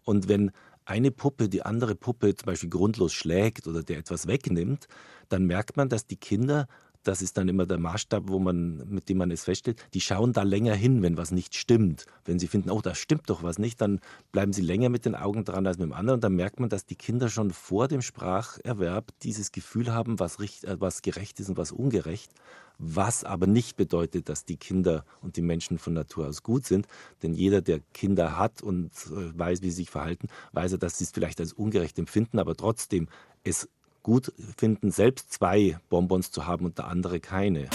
Und 0.06 0.28
wenn 0.28 0.52
eine 0.86 1.12
Puppe 1.12 1.50
die 1.50 1.63
andere 1.63 1.96
Puppe 1.96 2.36
zum 2.36 2.48
Beispiel 2.48 2.70
grundlos 2.70 3.13
schlägt 3.13 3.68
oder 3.68 3.84
der 3.84 4.00
etwas 4.00 4.28
wegnimmt, 4.28 4.88
dann 5.30 5.46
merkt 5.46 5.78
man, 5.78 5.90
dass 5.90 6.08
die 6.08 6.18
Kinder 6.18 6.68
das 7.04 7.22
ist 7.22 7.38
dann 7.38 7.50
immer 7.50 7.66
der 7.66 7.78
Maßstab, 7.78 8.24
wo 8.28 8.40
man, 8.40 8.88
mit 8.90 9.10
dem 9.10 9.18
man 9.18 9.32
es 9.32 9.44
feststellt, 9.44 9.86
die 9.94 10.02
schauen 10.02 10.34
da 10.34 10.44
länger 10.44 10.74
hin, 10.74 11.02
wenn 11.02 11.18
was 11.18 11.32
nicht 11.32 11.56
stimmt. 11.56 12.06
Wenn 12.26 12.40
sie 12.40 12.48
finden, 12.48 12.70
oh, 12.70 12.82
da 12.82 12.96
stimmt 12.96 13.30
doch 13.30 13.44
was 13.44 13.60
nicht, 13.60 13.82
dann 13.82 14.00
bleiben 14.32 14.54
sie 14.54 14.62
länger 14.62 14.90
mit 14.90 15.06
den 15.06 15.16
Augen 15.16 15.44
dran 15.44 15.68
als 15.68 15.78
mit 15.78 15.88
dem 15.88 15.94
anderen. 15.94 16.18
Und 16.18 16.24
dann 16.24 16.36
merkt 16.36 16.60
man, 16.60 16.70
dass 16.70 16.86
die 16.86 16.96
Kinder 16.96 17.30
schon 17.30 17.52
vor 17.52 17.88
dem 17.88 18.02
Spracherwerb 18.02 19.12
dieses 19.22 19.52
Gefühl 19.52 19.94
haben, 19.94 20.20
was, 20.20 20.40
richt, 20.40 20.64
äh, 20.64 20.80
was 20.80 21.02
gerecht 21.02 21.40
ist 21.40 21.50
und 21.50 21.58
was 21.58 21.72
ungerecht. 21.72 22.32
Was 22.80 23.24
aber 23.24 23.46
nicht 23.46 23.76
bedeutet, 23.76 24.30
dass 24.30 24.46
die 24.46 24.58
Kinder 24.58 25.06
und 25.22 25.38
die 25.38 25.44
Menschen 25.44 25.78
von 25.78 25.94
Natur 25.94 26.28
aus 26.28 26.42
gut 26.42 26.66
sind. 26.66 26.88
Denn 27.22 27.34
jeder, 27.34 27.62
der 27.62 27.82
Kinder 27.94 28.38
hat 28.38 28.64
und 28.64 28.92
äh, 29.08 29.38
weiß, 29.38 29.62
wie 29.62 29.70
sie 29.70 29.78
sich 29.78 29.90
verhalten, 29.92 30.28
weiß 30.54 30.74
er, 30.74 30.78
dass 30.80 30.98
sie 30.98 31.04
es 31.04 31.12
vielleicht 31.12 31.40
als 31.40 31.54
ungerecht 31.54 32.00
empfinden, 32.00 32.40
aber 32.40 32.56
trotzdem 32.56 33.08
es 33.44 33.70
gut 34.04 34.34
finden, 34.58 34.92
selbst 34.92 35.32
zwei 35.32 35.78
Bonbons 35.90 36.32
zu 36.32 36.46
haben 36.46 36.66
und 36.66 36.78
der 36.78 36.88
andere 36.88 37.20
keine. 37.20 37.70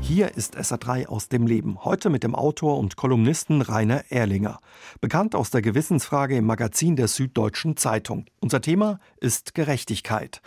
Hier 0.00 0.36
ist 0.36 0.58
SA3 0.58 1.06
aus 1.06 1.28
dem 1.28 1.46
Leben. 1.46 1.84
Heute 1.84 2.10
mit 2.10 2.22
dem 2.22 2.34
Autor 2.34 2.78
und 2.78 2.96
Kolumnisten 2.96 3.62
Rainer 3.62 4.10
Erlinger. 4.10 4.58
Bekannt 5.00 5.34
aus 5.34 5.50
der 5.50 5.62
Gewissensfrage 5.62 6.36
im 6.36 6.44
Magazin 6.44 6.96
der 6.96 7.08
Süddeutschen 7.08 7.76
Zeitung. 7.76 8.26
Unser 8.40 8.60
Thema 8.60 8.98
ist 9.20 9.54
Gerechtigkeit. 9.54 10.42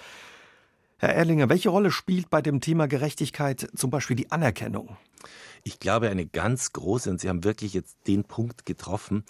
Herr 0.98 1.16
Erlinger, 1.16 1.50
welche 1.50 1.70
Rolle 1.70 1.92
spielt 1.92 2.30
bei 2.30 2.42
dem 2.42 2.62
Thema 2.62 2.88
Gerechtigkeit 2.88 3.70
zum 3.76 3.90
Beispiel 3.90 4.16
die 4.16 4.32
Anerkennung? 4.32 4.98
Ich 5.64 5.80
glaube, 5.80 6.10
eine 6.10 6.26
ganz 6.26 6.72
große, 6.74 7.10
und 7.10 7.20
Sie 7.20 7.28
haben 7.28 7.44
wirklich 7.44 7.74
jetzt 7.74 7.98
den 8.08 8.24
Punkt 8.24 8.66
getroffen, 8.66 9.24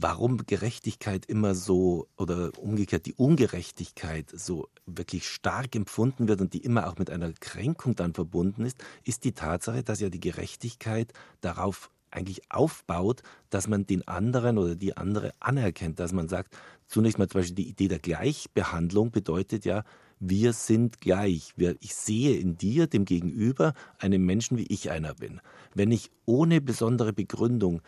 warum 0.00 0.38
Gerechtigkeit 0.46 1.26
immer 1.26 1.54
so 1.54 2.08
oder 2.16 2.52
umgekehrt 2.58 3.06
die 3.06 3.14
Ungerechtigkeit 3.14 4.30
so 4.34 4.68
wirklich 4.86 5.28
stark 5.28 5.76
empfunden 5.76 6.26
wird 6.26 6.40
und 6.40 6.54
die 6.54 6.64
immer 6.64 6.88
auch 6.88 6.98
mit 6.98 7.10
einer 7.10 7.32
Kränkung 7.32 7.96
dann 7.96 8.14
verbunden 8.14 8.64
ist, 8.64 8.78
ist 9.04 9.24
die 9.24 9.32
Tatsache, 9.32 9.82
dass 9.82 10.00
ja 10.00 10.08
die 10.08 10.20
Gerechtigkeit 10.20 11.12
darauf 11.42 11.90
eigentlich 12.10 12.50
aufbaut, 12.50 13.22
dass 13.50 13.68
man 13.68 13.86
den 13.86 14.08
anderen 14.08 14.58
oder 14.58 14.74
die 14.74 14.96
andere 14.96 15.32
anerkennt, 15.38 16.00
dass 16.00 16.12
man 16.12 16.28
sagt, 16.28 16.56
zunächst 16.88 17.18
mal 17.18 17.28
zum 17.28 17.40
Beispiel 17.40 17.56
die 17.56 17.68
Idee 17.68 17.88
der 17.88 18.00
Gleichbehandlung 18.00 19.10
bedeutet 19.10 19.64
ja, 19.64 19.84
wir 20.18 20.52
sind 20.52 21.00
gleich. 21.00 21.54
Ich 21.80 21.94
sehe 21.94 22.36
in 22.36 22.56
dir, 22.56 22.86
dem 22.86 23.04
Gegenüber, 23.04 23.74
einen 23.98 24.24
Menschen, 24.24 24.58
wie 24.58 24.66
ich 24.66 24.90
einer 24.90 25.14
bin. 25.14 25.40
Wenn 25.74 25.92
ich 25.92 26.10
ohne 26.26 26.60
besondere 26.60 27.12
Begründung 27.12 27.80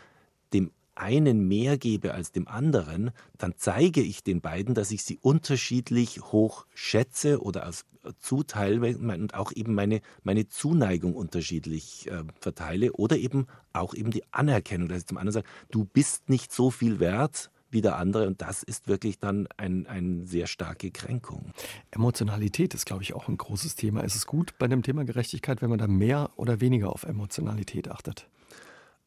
dem 0.54 0.70
einen 0.94 1.48
mehr 1.48 1.78
gebe 1.78 2.14
als 2.14 2.32
dem 2.32 2.48
anderen, 2.48 3.10
dann 3.38 3.54
zeige 3.56 4.02
ich 4.02 4.22
den 4.22 4.40
beiden, 4.40 4.74
dass 4.74 4.90
ich 4.90 5.04
sie 5.04 5.18
unterschiedlich 5.18 6.20
hoch 6.20 6.66
schätze 6.74 7.42
oder 7.42 7.64
als 7.64 7.84
zuteile 8.18 8.96
und 8.96 9.34
auch 9.34 9.52
eben 9.52 9.74
meine, 9.74 10.00
meine 10.22 10.48
Zuneigung 10.48 11.14
unterschiedlich 11.14 12.10
äh, 12.10 12.24
verteile 12.40 12.92
oder 12.92 13.16
eben 13.16 13.46
auch 13.72 13.94
eben 13.94 14.10
die 14.10 14.24
Anerkennung, 14.32 14.88
dass 14.88 14.98
ich 14.98 15.06
zum 15.06 15.18
anderen 15.18 15.42
sage, 15.42 15.48
du 15.70 15.84
bist 15.84 16.28
nicht 16.28 16.52
so 16.52 16.70
viel 16.70 17.00
wert, 17.00 17.50
wie 17.72 17.80
der 17.80 17.96
andere. 17.96 18.26
Und 18.26 18.42
das 18.42 18.62
ist 18.62 18.86
wirklich 18.86 19.18
dann 19.18 19.48
eine 19.56 19.88
ein 19.88 20.26
sehr 20.26 20.46
starke 20.46 20.90
Kränkung. 20.90 21.52
Emotionalität 21.90 22.74
ist, 22.74 22.86
glaube 22.86 23.02
ich, 23.02 23.14
auch 23.14 23.28
ein 23.28 23.36
großes 23.36 23.74
Thema. 23.74 24.02
Ist 24.02 24.14
es 24.14 24.26
gut 24.26 24.54
bei 24.58 24.68
dem 24.68 24.82
Thema 24.82 25.04
Gerechtigkeit, 25.04 25.62
wenn 25.62 25.70
man 25.70 25.78
da 25.78 25.86
mehr 25.86 26.30
oder 26.36 26.60
weniger 26.60 26.90
auf 26.90 27.04
Emotionalität 27.04 27.90
achtet? 27.90 28.28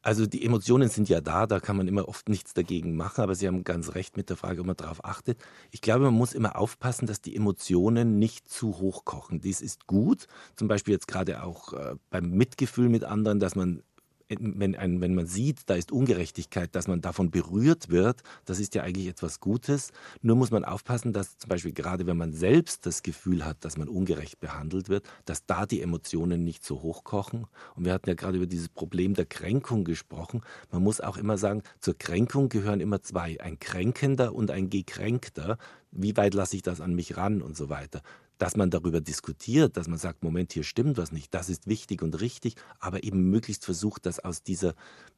Also 0.05 0.27
die 0.27 0.45
Emotionen 0.45 0.87
sind 0.87 1.09
ja 1.09 1.19
da, 1.19 1.47
da 1.47 1.59
kann 1.59 1.77
man 1.77 1.87
immer 1.87 2.07
oft 2.07 2.29
nichts 2.29 2.53
dagegen 2.53 2.95
machen, 2.95 3.21
aber 3.21 3.33
Sie 3.33 3.47
haben 3.47 3.63
ganz 3.63 3.95
recht 3.95 4.17
mit 4.17 4.29
der 4.29 4.37
Frage, 4.37 4.61
ob 4.61 4.67
man 4.67 4.77
darauf 4.77 5.03
achtet. 5.03 5.43
Ich 5.71 5.81
glaube, 5.81 6.03
man 6.03 6.13
muss 6.13 6.33
immer 6.33 6.59
aufpassen, 6.59 7.07
dass 7.07 7.21
die 7.21 7.35
Emotionen 7.35 8.19
nicht 8.19 8.47
zu 8.47 8.77
hoch 8.77 9.03
kochen. 9.03 9.41
Dies 9.41 9.61
ist 9.61 9.87
gut, 9.87 10.27
zum 10.55 10.67
Beispiel 10.67 10.93
jetzt 10.93 11.07
gerade 11.07 11.41
auch 11.41 11.73
äh, 11.73 11.95
beim 12.11 12.29
Mitgefühl 12.29 12.87
mit 12.87 13.03
anderen, 13.03 13.39
dass 13.39 13.55
man 13.55 13.81
wenn, 14.29 14.75
ein, 14.75 15.01
wenn 15.01 15.13
man 15.13 15.27
sieht, 15.27 15.69
da 15.69 15.75
ist 15.75 15.91
Ungerechtigkeit, 15.91 16.75
dass 16.75 16.87
man 16.87 17.01
davon 17.01 17.29
berührt 17.29 17.89
wird, 17.89 18.23
das 18.45 18.59
ist 18.59 18.73
ja 18.75 18.83
eigentlich 18.83 19.07
etwas 19.07 19.39
Gutes. 19.39 19.91
Nur 20.21 20.35
muss 20.35 20.51
man 20.51 20.65
aufpassen, 20.65 21.13
dass 21.13 21.37
zum 21.37 21.49
Beispiel 21.49 21.73
gerade 21.73 22.07
wenn 22.07 22.17
man 22.17 22.33
selbst 22.33 22.85
das 22.85 23.03
Gefühl 23.03 23.45
hat, 23.45 23.63
dass 23.63 23.77
man 23.77 23.87
ungerecht 23.87 24.39
behandelt 24.39 24.89
wird, 24.89 25.07
dass 25.25 25.45
da 25.45 25.65
die 25.65 25.81
Emotionen 25.81 26.43
nicht 26.43 26.63
so 26.63 26.81
hochkochen. 26.81 27.45
Und 27.75 27.85
wir 27.85 27.93
hatten 27.93 28.09
ja 28.09 28.15
gerade 28.15 28.37
über 28.37 28.47
dieses 28.47 28.69
Problem 28.69 29.13
der 29.13 29.25
Kränkung 29.25 29.83
gesprochen. 29.83 30.41
Man 30.71 30.81
muss 30.81 31.01
auch 31.01 31.17
immer 31.17 31.37
sagen, 31.37 31.61
zur 31.79 31.97
Kränkung 31.97 32.49
gehören 32.49 32.79
immer 32.79 33.01
zwei, 33.01 33.39
ein 33.41 33.59
Kränkender 33.59 34.33
und 34.33 34.49
ein 34.49 34.69
Gekränkter. 34.69 35.57
Wie 35.91 36.17
weit 36.17 36.33
lasse 36.33 36.55
ich 36.55 36.61
das 36.61 36.81
an 36.81 36.93
mich 36.93 37.15
ran 37.15 37.41
und 37.41 37.55
so 37.55 37.69
weiter 37.69 38.01
dass 38.37 38.55
man 38.55 38.69
darüber 38.69 39.01
diskutiert, 39.01 39.77
dass 39.77 39.87
man 39.87 39.97
sagt, 39.97 40.23
Moment, 40.23 40.53
hier 40.53 40.63
stimmt 40.63 40.97
was 40.97 41.11
nicht, 41.11 41.33
das 41.33 41.49
ist 41.49 41.67
wichtig 41.67 42.01
und 42.01 42.19
richtig, 42.21 42.55
aber 42.79 43.03
eben 43.03 43.29
möglichst 43.29 43.65
versucht, 43.65 44.05
das 44.05 44.19
aus 44.19 44.43
dieser 44.43 44.73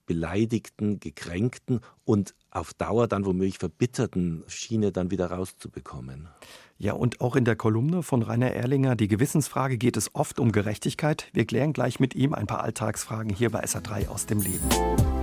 beleidigten, 0.06 1.00
gekränkten 1.00 1.82
und 2.06 2.34
auf 2.50 2.74
Dauer 2.74 3.08
dann 3.08 3.26
womöglich 3.26 3.60
verbitterten 3.60 4.44
Schiene 4.48 4.92
dann 4.92 5.12
wieder 5.12 5.30
rauszubekommen. 5.32 6.30
Ja, 6.80 6.94
und 6.94 7.22
auch 7.22 7.36
in 7.36 7.46
der 7.46 7.56
Kolumne 7.56 8.04
von 8.04 8.22
Rainer 8.22 8.52
Erlinger, 8.52 8.96
die 8.96 9.08
Gewissensfrage, 9.08 9.78
geht 9.78 9.98
es 9.98 10.14
oft 10.16 10.40
um 10.40 10.52
Gerechtigkeit. 10.52 11.28
Wir 11.34 11.46
klären 11.46 11.74
gleich 11.74 12.00
mit 12.00 12.16
ihm 12.16 12.34
ein 12.34 12.48
paar 12.48 12.62
Alltagsfragen 12.62 13.34
hier 13.34 13.50
bei 13.50 13.64
SA3 13.64 14.08
aus 14.08 14.28
dem 14.28 14.42
Leben. 14.42 15.17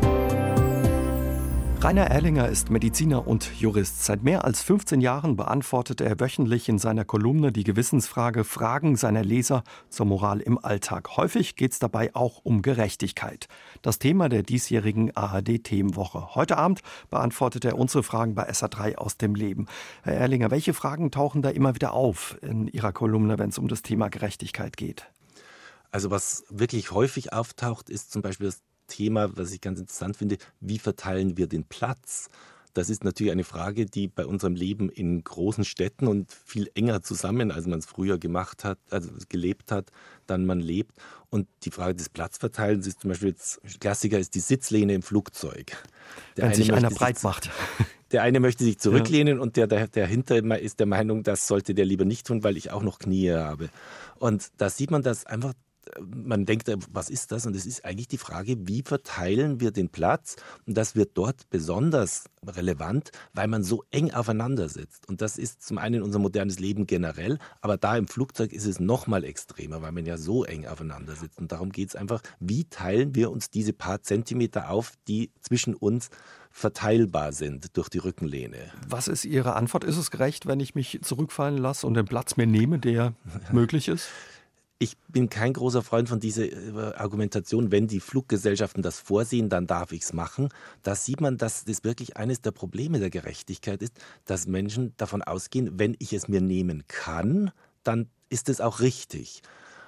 Rainer 1.85 2.07
Erlinger 2.07 2.49
ist 2.49 2.71
Mediziner 2.71 3.29
und 3.29 3.61
Jurist. 3.61 4.07
Seit 4.07 4.23
mehr 4.23 4.47
als 4.47 4.63
15 4.63 5.03
Jahren 5.03 5.37
beantwortet 5.37 6.01
er 6.01 6.19
wöchentlich 6.19 6.71
in 6.71 6.79
seiner 6.79 7.05
Kolumne 7.05 7.53
die 7.53 7.63
Gewissensfrage 7.63 8.45
Fragen 8.45 8.97
seiner 8.97 9.23
Leser 9.23 9.65
zur 9.91 10.07
Moral 10.07 10.41
im 10.41 10.57
Alltag. 10.57 11.19
Häufig 11.19 11.57
geht 11.57 11.73
es 11.73 11.81
dabei 11.81 12.15
auch 12.15 12.41
um 12.43 12.63
Gerechtigkeit. 12.63 13.49
Das 13.83 13.99
Thema 13.99 14.31
der 14.31 14.43
diesjährigen 14.43 15.15
ARD-Themenwoche. 15.15 16.35
Heute 16.35 16.57
Abend 16.57 16.81
beantwortet 17.11 17.67
er 17.67 17.79
unsere 17.79 18.03
Fragen 18.03 18.35
bei 18.35 18.49
SA3 18.49 18.97
aus 18.97 19.19
dem 19.19 19.35
Leben. 19.35 19.67
Herr 20.05 20.15
Erlinger, 20.15 20.51
welche 20.51 20.73
Fragen 20.73 21.11
tauchen 21.11 21.43
da 21.43 21.51
immer 21.51 21.75
wieder 21.75 21.93
auf 21.93 22.39
in 22.41 22.67
Ihrer 22.67 22.93
Kolumne, 22.93 23.39
wenn 23.39 23.51
es 23.51 23.59
um 23.59 23.69
das 23.69 23.83
Thema 23.83 24.09
Gerechtigkeit 24.09 24.79
geht? 24.79 25.07
Also 25.91 26.11
was 26.11 26.45
wirklich 26.49 26.93
häufig 26.93 27.35
auftaucht, 27.35 27.91
ist 27.91 28.11
zum 28.11 28.23
Beispiel 28.23 28.47
das 28.47 28.63
Thema, 28.87 29.37
was 29.37 29.53
ich 29.53 29.61
ganz 29.61 29.81
interessant 29.81 30.17
finde, 30.17 30.39
wie 30.61 30.79
verteilen 30.79 31.37
wir 31.37 31.47
den 31.47 31.65
Platz? 31.65 32.29
Das 32.75 32.91
ist 32.91 33.05
natürlich 33.05 33.31
eine 33.31 33.45
Frage, 33.45 33.87
die 33.87 34.09
bei 34.09 34.27
unserem 34.27 34.57
Leben 34.57 34.91
in 34.91 35.23
großen 35.23 35.65
Städten 35.65 36.09
und 36.09 36.33
viel 36.33 36.69
enger 36.75 37.03
zusammen, 37.03 37.53
als 37.53 37.67
man 37.67 37.79
es 37.79 37.87
früher 37.87 38.19
gemacht 38.19 38.65
hat, 38.65 38.79
also 38.91 39.11
gelebt 39.29 39.71
hat, 39.71 39.93
dann 40.27 40.45
man 40.45 40.59
lebt. 40.59 40.93
Und 41.31 41.47
die 41.63 41.71
Frage 41.71 41.95
des 41.95 42.09
Platzverteilens 42.09 42.89
ist 42.89 43.01
zum 43.01 43.11
Beispiel 43.11 43.29
jetzt, 43.29 43.61
Klassiker 43.79 44.19
ist 44.19 44.35
die 44.35 44.41
Sitzlehne 44.41 44.93
im 44.93 45.03
Flugzeug. 45.03 45.77
Der 46.37 46.47
Wenn 46.47 46.55
sich 46.55 46.73
einer 46.73 46.91
breit 46.91 47.23
macht. 47.23 47.51
Der 48.13 48.23
eine 48.23 48.39
möchte 48.39 48.63
sich 48.63 48.79
zurücklehnen 48.79 49.39
ja. 49.39 49.43
und 49.43 49.57
der, 49.57 49.67
der 49.67 49.89
dahinter 49.89 50.37
ist 50.61 50.79
der 50.79 50.87
Meinung, 50.87 51.25
das 51.25 51.49
sollte 51.49 51.75
der 51.75 51.85
lieber 51.85 52.05
nicht 52.05 52.29
tun, 52.29 52.45
weil 52.45 52.57
ich 52.57 52.71
auch 52.71 52.85
noch 52.85 53.01
Knie 53.01 53.33
habe. 53.33 53.71
Und 54.21 54.53
da 54.59 54.71
sieht 54.71 54.93
man, 54.93 55.03
dass 55.03 55.27
einfach 55.27 55.53
man 56.01 56.47
denkt, 56.47 56.71
was 56.93 57.11
ist 57.11 57.33
das? 57.33 57.47
Und 57.47 57.57
es 57.57 57.67
ist 57.67 57.85
eigentlich 57.85 58.09
die 58.09 58.19
Frage, 58.19 58.57
wie 58.67 58.83
verteilen 58.83 59.61
wir 59.61 59.71
den 59.71 59.89
Platz? 59.89 60.37
Und 60.67 60.77
das 60.77 60.97
wird 60.97 61.13
dort 61.15 61.49
besonders 61.51 62.25
relevant, 62.47 63.11
weil 63.33 63.49
man 63.49 63.63
so 63.63 63.85
eng 63.91 64.13
aufeinander 64.13 64.69
sitzt. 64.69 65.09
Und 65.09 65.21
das 65.21 65.39
ist 65.39 65.63
zum 65.63 65.79
einen 65.79 66.03
unser 66.03 66.19
modernes 66.19 66.59
Leben 66.59 66.87
generell, 66.87 67.39
aber 67.61 67.77
da 67.77 67.97
im 67.97 68.09
Flugzeug 68.09 68.53
ist 68.53 68.67
es 68.67 68.81
noch 68.81 69.07
mal 69.07 69.25
extremer, 69.25 69.83
weil 69.83 69.93
man 69.93 70.07
ja 70.07 70.19
so 70.19 70.45
eng 70.45 70.67
aufeinander 70.67 71.15
sitzt. 71.17 71.39
Und 71.39 71.53
darum 71.53 71.73
geht 71.73 71.89
es 71.91 71.97
einfach, 71.97 72.23
wie 72.41 72.65
teilen 72.65 73.15
wir 73.15 73.31
uns 73.31 73.51
diese 73.51 73.73
paar 73.73 74.03
Zentimeter 74.03 74.71
auf, 74.71 74.93
die 75.09 75.31
zwischen 75.41 75.75
uns 75.75 76.11
verteilbar 76.51 77.33
sind 77.33 77.77
durch 77.77 77.89
die 77.89 77.99
Rückenlehne. 77.99 78.71
Was 78.89 79.09
ist 79.09 79.25
Ihre 79.25 79.57
Antwort? 79.57 79.83
Ist 79.83 79.97
es 79.97 80.13
gerecht, 80.13 80.47
wenn 80.47 80.61
ich 80.61 80.77
mich 80.77 81.01
zurückfallen 81.03 81.59
lasse 81.59 81.85
und 81.85 81.95
den 81.95 82.05
Platz 82.05 82.37
mir 82.37 82.47
nehme, 82.47 82.79
der 82.79 83.15
möglich 83.51 83.89
ist? 83.89 84.09
Ich 84.81 84.97
bin 85.09 85.29
kein 85.29 85.53
großer 85.53 85.83
Freund 85.83 86.09
von 86.09 86.19
dieser 86.19 86.45
äh, 86.45 86.95
Argumentation, 86.97 87.71
wenn 87.71 87.87
die 87.87 88.01
Fluggesellschaften 88.01 88.83
das 88.83 88.99
vorsehen, 88.99 89.49
dann 89.49 89.67
darf 89.67 89.93
ich 89.93 90.03
es 90.03 90.13
machen. 90.13 90.49
Da 90.83 90.97
sieht 90.97 91.21
man, 91.21 91.39
dass 91.39 91.65
das 91.65 91.85
wirklich 91.85 92.17
eines 92.17 92.41
der 92.41 92.51
Probleme 92.51 92.99
der 92.99 93.11
Gerechtigkeit 93.11 93.83
ist, 93.83 93.95
dass 94.25 94.49
Menschen 94.49 94.93
davon 94.97 95.23
ausgehen, 95.23 95.79
wenn 95.79 95.95
ich 96.01 96.13
es 96.13 96.27
mir 96.27 96.41
nehmen 96.41 96.85
kann, 96.89 97.53
dann 97.85 98.09
ist 98.31 98.49
es 98.49 98.61
auch 98.61 98.81
richtig. 98.81 99.43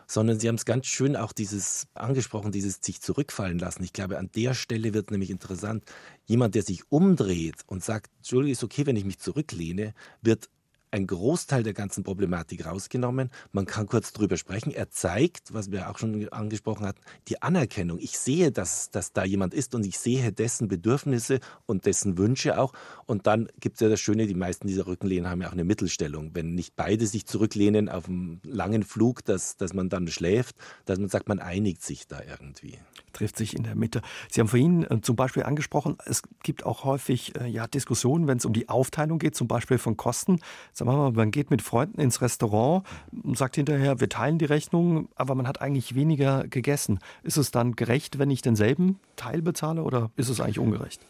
Sondern 0.06 0.38
sie 0.38 0.46
haben 0.46 0.54
es 0.54 0.64
ganz 0.64 0.86
schön 0.86 1.16
auch 1.16 1.32
dieses 1.32 1.88
angesprochen, 1.94 2.52
dieses 2.52 2.78
sich 2.80 3.00
zurückfallen 3.00 3.58
lassen. 3.58 3.82
Ich 3.82 3.92
glaube, 3.92 4.18
an 4.18 4.30
der 4.36 4.54
Stelle 4.54 4.94
wird 4.94 5.10
nämlich 5.10 5.30
interessant, 5.30 5.82
jemand, 6.26 6.54
der 6.54 6.62
sich 6.62 6.84
umdreht 6.92 7.56
und 7.66 7.82
sagt, 7.82 8.12
Entschuldigung, 8.18 8.52
ist 8.52 8.62
okay, 8.62 8.86
wenn 8.86 8.94
ich 8.94 9.04
mich 9.04 9.18
zurücklehne, 9.18 9.94
wird 10.22 10.48
ein 10.96 11.06
Großteil 11.06 11.62
der 11.62 11.74
ganzen 11.74 12.02
Problematik 12.04 12.64
rausgenommen. 12.64 13.30
Man 13.52 13.66
kann 13.66 13.86
kurz 13.86 14.12
drüber 14.12 14.36
sprechen. 14.38 14.72
Er 14.72 14.90
zeigt, 14.90 15.52
was 15.52 15.70
wir 15.70 15.90
auch 15.90 15.98
schon 15.98 16.28
angesprochen 16.30 16.86
hatten, 16.86 17.00
die 17.28 17.42
Anerkennung. 17.42 17.98
Ich 17.98 18.18
sehe, 18.18 18.50
dass, 18.50 18.90
dass 18.90 19.12
da 19.12 19.24
jemand 19.24 19.52
ist 19.52 19.74
und 19.74 19.84
ich 19.84 19.98
sehe 19.98 20.32
dessen 20.32 20.68
Bedürfnisse 20.68 21.40
und 21.66 21.84
dessen 21.84 22.16
Wünsche 22.16 22.58
auch. 22.58 22.72
Und 23.04 23.26
dann 23.26 23.48
gibt 23.60 23.76
es 23.76 23.80
ja 23.80 23.88
das 23.90 24.00
Schöne, 24.00 24.26
die 24.26 24.34
meisten 24.34 24.66
dieser 24.66 24.86
Rückenlehnen 24.86 25.30
haben 25.30 25.42
ja 25.42 25.48
auch 25.48 25.52
eine 25.52 25.64
Mittelstellung. 25.64 26.30
Wenn 26.34 26.54
nicht 26.54 26.74
beide 26.76 27.06
sich 27.06 27.26
zurücklehnen 27.26 27.90
auf 27.90 28.08
einem 28.08 28.40
langen 28.42 28.82
Flug, 28.82 29.22
dass, 29.24 29.56
dass 29.58 29.74
man 29.74 29.90
dann 29.90 30.08
schläft, 30.08 30.56
dass 30.86 30.98
man 30.98 31.10
sagt, 31.10 31.28
man 31.28 31.40
einigt 31.40 31.82
sich 31.82 32.06
da 32.08 32.22
irgendwie 32.22 32.78
trifft 33.16 33.36
sich 33.36 33.56
in 33.56 33.62
der 33.62 33.74
Mitte. 33.74 34.02
Sie 34.30 34.40
haben 34.40 34.48
vorhin 34.48 34.84
äh, 34.84 35.00
zum 35.00 35.16
Beispiel 35.16 35.42
angesprochen, 35.42 35.96
es 36.04 36.22
gibt 36.42 36.66
auch 36.66 36.84
häufig 36.84 37.34
äh, 37.40 37.46
ja, 37.46 37.66
Diskussionen, 37.66 38.26
wenn 38.26 38.38
es 38.38 38.44
um 38.44 38.52
die 38.52 38.68
Aufteilung 38.68 39.18
geht, 39.18 39.34
zum 39.34 39.48
Beispiel 39.48 39.78
von 39.78 39.96
Kosten. 39.96 40.40
Wir 40.74 40.85
mal, 40.86 41.12
man 41.12 41.30
geht 41.30 41.50
mit 41.50 41.60
Freunden 41.60 42.00
ins 42.00 42.22
Restaurant, 42.22 42.86
sagt 43.34 43.56
hinterher, 43.56 44.00
wir 44.00 44.08
teilen 44.08 44.38
die 44.38 44.46
Rechnung, 44.46 45.08
aber 45.14 45.34
man 45.34 45.46
hat 45.46 45.60
eigentlich 45.60 45.94
weniger 45.94 46.48
gegessen. 46.48 47.00
Ist 47.22 47.36
es 47.36 47.50
dann 47.50 47.76
gerecht, 47.76 48.18
wenn 48.18 48.30
ich 48.30 48.40
denselben 48.40 48.98
Teil 49.16 49.42
bezahle 49.42 49.82
oder 49.82 50.10
ist 50.16 50.30
es 50.30 50.40
eigentlich 50.40 50.58
ungerecht? 50.58 51.04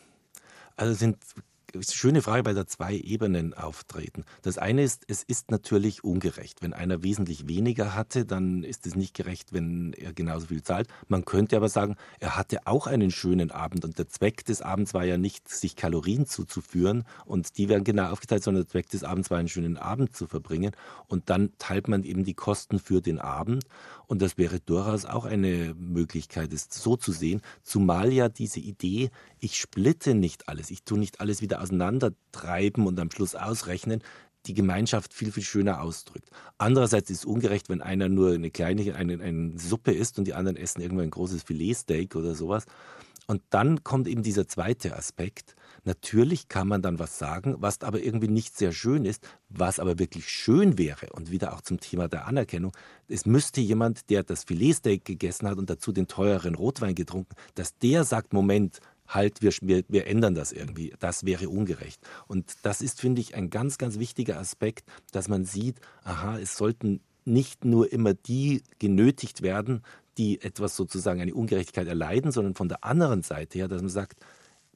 Also 0.76 0.94
sind 0.94 1.16
schöne 1.88 2.22
Frage, 2.22 2.44
weil 2.44 2.54
da 2.54 2.66
zwei 2.66 2.94
Ebenen 2.94 3.54
auftreten. 3.54 4.24
Das 4.42 4.58
eine 4.58 4.82
ist, 4.82 5.04
es 5.08 5.22
ist 5.22 5.50
natürlich 5.50 6.04
ungerecht. 6.04 6.62
Wenn 6.62 6.72
einer 6.72 7.02
wesentlich 7.02 7.48
weniger 7.48 7.94
hatte, 7.94 8.24
dann 8.24 8.62
ist 8.62 8.86
es 8.86 8.94
nicht 8.94 9.14
gerecht, 9.14 9.52
wenn 9.52 9.92
er 9.92 10.12
genauso 10.12 10.46
viel 10.46 10.62
zahlt. 10.62 10.88
Man 11.08 11.24
könnte 11.24 11.56
aber 11.56 11.68
sagen, 11.68 11.96
er 12.20 12.36
hatte 12.36 12.66
auch 12.66 12.86
einen 12.86 13.10
schönen 13.10 13.50
Abend 13.50 13.84
und 13.84 13.98
der 13.98 14.08
Zweck 14.08 14.44
des 14.44 14.62
Abends 14.62 14.94
war 14.94 15.04
ja 15.04 15.18
nicht, 15.18 15.48
sich 15.48 15.76
Kalorien 15.76 16.26
zuzuführen 16.26 17.04
und 17.24 17.58
die 17.58 17.68
werden 17.68 17.84
genau 17.84 18.10
aufgeteilt, 18.10 18.42
sondern 18.42 18.64
der 18.64 18.70
Zweck 18.70 18.88
des 18.88 19.04
Abends 19.04 19.30
war, 19.30 19.38
einen 19.38 19.48
schönen 19.48 19.76
Abend 19.76 20.16
zu 20.16 20.26
verbringen 20.26 20.72
und 21.08 21.30
dann 21.30 21.52
teilt 21.58 21.88
man 21.88 22.04
eben 22.04 22.24
die 22.24 22.34
Kosten 22.34 22.78
für 22.78 23.00
den 23.00 23.18
Abend 23.18 23.64
und 24.06 24.22
das 24.22 24.38
wäre 24.38 24.60
durchaus 24.60 25.04
auch 25.04 25.24
eine 25.24 25.74
Möglichkeit, 25.74 26.52
es 26.52 26.68
so 26.70 26.96
zu 26.96 27.12
sehen, 27.12 27.40
zumal 27.62 28.12
ja 28.12 28.28
diese 28.28 28.60
Idee, 28.60 29.10
ich 29.40 29.56
splitte 29.56 30.14
nicht 30.14 30.48
alles, 30.48 30.70
ich 30.70 30.84
tue 30.84 30.98
nicht 30.98 31.20
alles 31.20 31.42
wieder 31.42 31.60
auseinandertreiben 31.60 32.86
und 32.86 32.98
am 33.00 33.10
Schluss 33.10 33.34
ausrechnen, 33.34 34.02
die 34.46 34.54
Gemeinschaft 34.54 35.12
viel, 35.12 35.32
viel 35.32 35.42
schöner 35.42 35.80
ausdrückt. 35.80 36.30
Andererseits 36.58 37.10
ist 37.10 37.18
es 37.18 37.24
ungerecht, 37.24 37.68
wenn 37.68 37.82
einer 37.82 38.08
nur 38.08 38.32
eine 38.32 38.50
kleine 38.50 38.94
eine, 38.94 39.20
eine 39.20 39.58
Suppe 39.58 39.92
isst 39.92 40.18
und 40.18 40.26
die 40.26 40.34
anderen 40.34 40.56
essen 40.56 40.80
irgendwann 40.80 41.06
ein 41.06 41.10
großes 41.10 41.42
Filetsteak 41.42 42.14
oder 42.14 42.34
sowas. 42.34 42.66
Und 43.26 43.42
dann 43.50 43.82
kommt 43.82 44.06
eben 44.06 44.22
dieser 44.22 44.46
zweite 44.46 44.96
Aspekt. 44.96 45.56
Natürlich 45.86 46.48
kann 46.48 46.66
man 46.66 46.82
dann 46.82 46.98
was 46.98 47.16
sagen, 47.16 47.54
was 47.60 47.80
aber 47.82 48.00
irgendwie 48.00 48.26
nicht 48.26 48.56
sehr 48.56 48.72
schön 48.72 49.04
ist, 49.04 49.26
was 49.48 49.78
aber 49.78 50.00
wirklich 50.00 50.28
schön 50.28 50.78
wäre. 50.78 51.10
Und 51.12 51.30
wieder 51.30 51.54
auch 51.54 51.60
zum 51.60 51.78
Thema 51.78 52.08
der 52.08 52.26
Anerkennung. 52.26 52.72
Es 53.06 53.24
müsste 53.24 53.60
jemand, 53.60 54.10
der 54.10 54.24
das 54.24 54.42
Filetsteak 54.42 55.04
gegessen 55.04 55.48
hat 55.48 55.58
und 55.58 55.70
dazu 55.70 55.92
den 55.92 56.08
teureren 56.08 56.56
Rotwein 56.56 56.96
getrunken, 56.96 57.36
dass 57.54 57.78
der 57.78 58.02
sagt, 58.02 58.32
Moment, 58.32 58.80
halt, 59.06 59.42
wir, 59.42 59.52
wir, 59.62 59.84
wir 59.88 60.08
ändern 60.08 60.34
das 60.34 60.50
irgendwie. 60.50 60.92
Das 60.98 61.24
wäre 61.24 61.48
ungerecht. 61.48 62.00
Und 62.26 62.52
das 62.62 62.80
ist, 62.80 63.00
finde 63.00 63.20
ich, 63.20 63.36
ein 63.36 63.48
ganz, 63.48 63.78
ganz 63.78 64.00
wichtiger 64.00 64.38
Aspekt, 64.38 64.84
dass 65.12 65.28
man 65.28 65.44
sieht, 65.44 65.78
aha, 66.02 66.38
es 66.38 66.56
sollten 66.56 67.00
nicht 67.24 67.64
nur 67.64 67.92
immer 67.92 68.14
die 68.14 68.64
genötigt 68.80 69.42
werden, 69.42 69.82
die 70.18 70.40
etwas 70.40 70.74
sozusagen 70.74 71.20
eine 71.20 71.34
Ungerechtigkeit 71.34 71.86
erleiden, 71.86 72.32
sondern 72.32 72.54
von 72.54 72.68
der 72.68 72.84
anderen 72.84 73.22
Seite 73.22 73.58
her, 73.58 73.68
dass 73.68 73.82
man 73.82 73.90
sagt, 73.90 74.18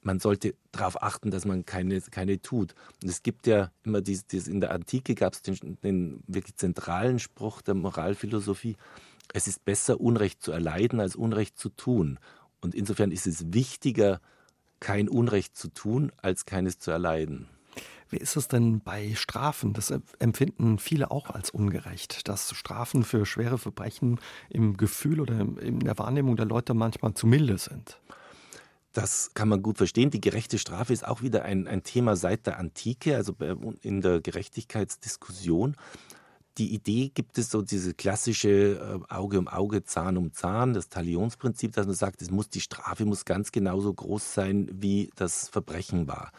man 0.03 0.19
sollte 0.19 0.55
darauf 0.73 1.03
achten, 1.03 1.31
dass 1.31 1.45
man 1.45 1.67
keine, 1.67 2.01
keine 2.01 2.41
tut. 2.41 2.75
Und 3.03 3.09
es 3.09 3.23
gibt 3.23 3.47
ja 3.47 3.71
immer 3.85 4.01
dieses, 4.01 4.27
dieses 4.27 4.49
in 4.49 4.61
der 4.61 4.73
Antike 4.73 5.15
gab 5.15 5.35
es 5.35 5.43
den, 5.43 5.79
den 5.83 6.23
wirklich 6.27 6.57
zentralen 6.57 7.19
Spruch 7.19 7.63
der 7.63 7.75
Moralphilosophie, 7.75 8.77
es 9.33 9.47
ist 9.47 9.65
besser, 9.65 10.01
Unrecht 10.01 10.43
zu 10.43 10.53
erleiden, 10.53 11.01
als 11.01 11.15
Unrecht 11.15 11.59
zu 11.59 11.69
tun. 11.69 12.19
Und 12.61 12.75
insofern 12.75 13.13
ist 13.13 13.27
es 13.27 13.53
wichtiger, 13.53 14.21
kein 14.81 15.09
Unrecht 15.09 15.57
zu 15.57 15.69
tun, 15.69 16.11
als 16.17 16.47
keines 16.47 16.79
zu 16.79 16.91
erleiden. 16.91 17.47
Wie 18.09 18.17
ist 18.17 18.37
es 18.37 18.49
denn 18.49 18.81
bei 18.81 19.15
Strafen? 19.15 19.73
Das 19.73 19.95
empfinden 20.19 20.79
viele 20.79 21.13
auch 21.13 21.31
als 21.31 21.51
ungerecht, 21.51 22.27
dass 22.29 22.53
Strafen 22.57 23.05
für 23.05 23.25
schwere 23.25 23.57
Verbrechen 23.57 24.19
im 24.49 24.77
Gefühl 24.77 25.21
oder 25.21 25.39
in 25.39 25.79
der 25.79 25.97
Wahrnehmung 25.97 26.35
der 26.35 26.47
Leute 26.47 26.75
manchmal 26.75 27.15
zu 27.15 27.29
milde 27.29 27.57
sind. 27.57 28.01
Das 28.93 29.31
kann 29.35 29.49
man 29.49 29.63
gut 29.63 29.79
verstehen. 29.79 30.11
Die 30.11 30.21
gerechte 30.21 30.59
Strafe 30.59 30.93
ist 30.93 31.07
auch 31.07 31.23
wieder 31.23 31.45
ein, 31.45 31.69
ein 31.69 31.85
Thema 31.85 32.17
seit 32.17 32.47
der 32.47 32.59
Antike, 32.59 33.17
also 33.17 33.35
in 33.83 34.01
der 34.01 34.21
Gerechtigkeitsdiskussion 34.21 35.77
die 36.61 36.75
Idee 36.75 37.11
gibt 37.15 37.39
es 37.39 37.51
so 37.51 37.63
diese 37.63 37.95
klassische 37.95 38.49
äh, 39.09 39.13
Auge 39.13 39.39
um 39.39 39.49
Auge, 39.49 39.83
Zahn 39.83 40.17
um 40.17 40.33
Zahn, 40.33 40.75
das 40.75 40.89
Talionsprinzip, 40.89 41.73
dass 41.73 41.87
man 41.87 41.95
sagt, 41.95 42.21
es 42.23 42.31
muss 42.31 42.51
die 42.51 42.61
Strafe 42.61 43.05
muss 43.05 43.25
ganz 43.25 43.51
genauso 43.51 43.93
groß 43.93 44.35
sein, 44.35 44.69
wie 44.73 45.11
das 45.17 45.49
Verbrechen 45.49 46.07
war. 46.07 46.33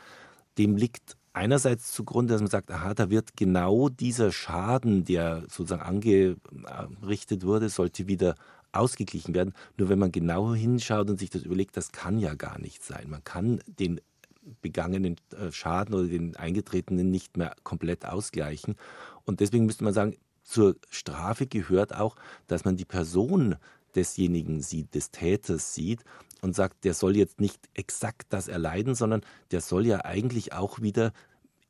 Dem 0.58 0.76
liegt 0.76 1.18
einerseits 1.34 1.92
zugrunde, 1.92 2.34
dass 2.34 2.42
man 2.42 2.52
sagt, 2.52 2.72
aha, 2.72 2.94
da 2.94 3.10
wird 3.10 3.36
genau 3.36 3.90
dieser 3.90 4.32
Schaden, 4.32 5.06
der 5.06 5.42
sozusagen 5.50 5.82
angerichtet 5.82 7.46
wurde, 7.46 7.70
sollte 7.70 8.08
wieder 8.08 8.36
ausgeglichen 8.72 9.34
werden. 9.34 9.54
Nur 9.78 9.90
wenn 9.90 10.00
man 10.00 10.12
genau 10.12 10.54
hinschaut 10.54 11.10
und 11.10 11.20
sich 11.20 11.30
das 11.30 11.44
überlegt, 11.44 11.78
das 11.78 11.92
kann 11.92 12.20
ja 12.20 12.34
gar 12.36 12.60
nicht 12.60 12.84
sein. 12.84 13.10
Man 13.10 13.24
kann 13.24 13.62
den 13.68 14.02
begangenen 14.62 15.18
äh, 15.38 15.52
Schaden 15.52 15.94
oder 15.94 16.08
den 16.08 16.36
eingetretenen 16.36 17.10
nicht 17.12 17.38
mehr 17.38 17.56
komplett 17.64 18.06
ausgleichen. 18.06 18.76
Und 19.26 19.40
deswegen 19.40 19.66
müsste 19.66 19.84
man 19.84 19.94
sagen, 19.94 20.16
zur 20.44 20.76
Strafe 20.90 21.48
gehört 21.48 21.96
auch, 21.96 22.16
dass 22.48 22.66
man 22.66 22.76
die 22.76 22.86
Person 22.86 23.56
desjenigen 23.96 24.62
sieht, 24.62 24.96
des 24.96 25.12
Täters 25.12 25.74
sieht 25.74 26.04
und 26.42 26.56
sagt, 26.56 26.84
der 26.84 26.94
soll 26.94 27.16
jetzt 27.16 27.40
nicht 27.40 27.60
exakt 27.74 28.28
das 28.30 28.48
erleiden, 28.48 28.96
sondern 28.96 29.22
der 29.52 29.62
soll 29.62 29.86
ja 29.86 30.06
eigentlich 30.06 30.54
auch 30.54 30.82
wieder 30.82 31.14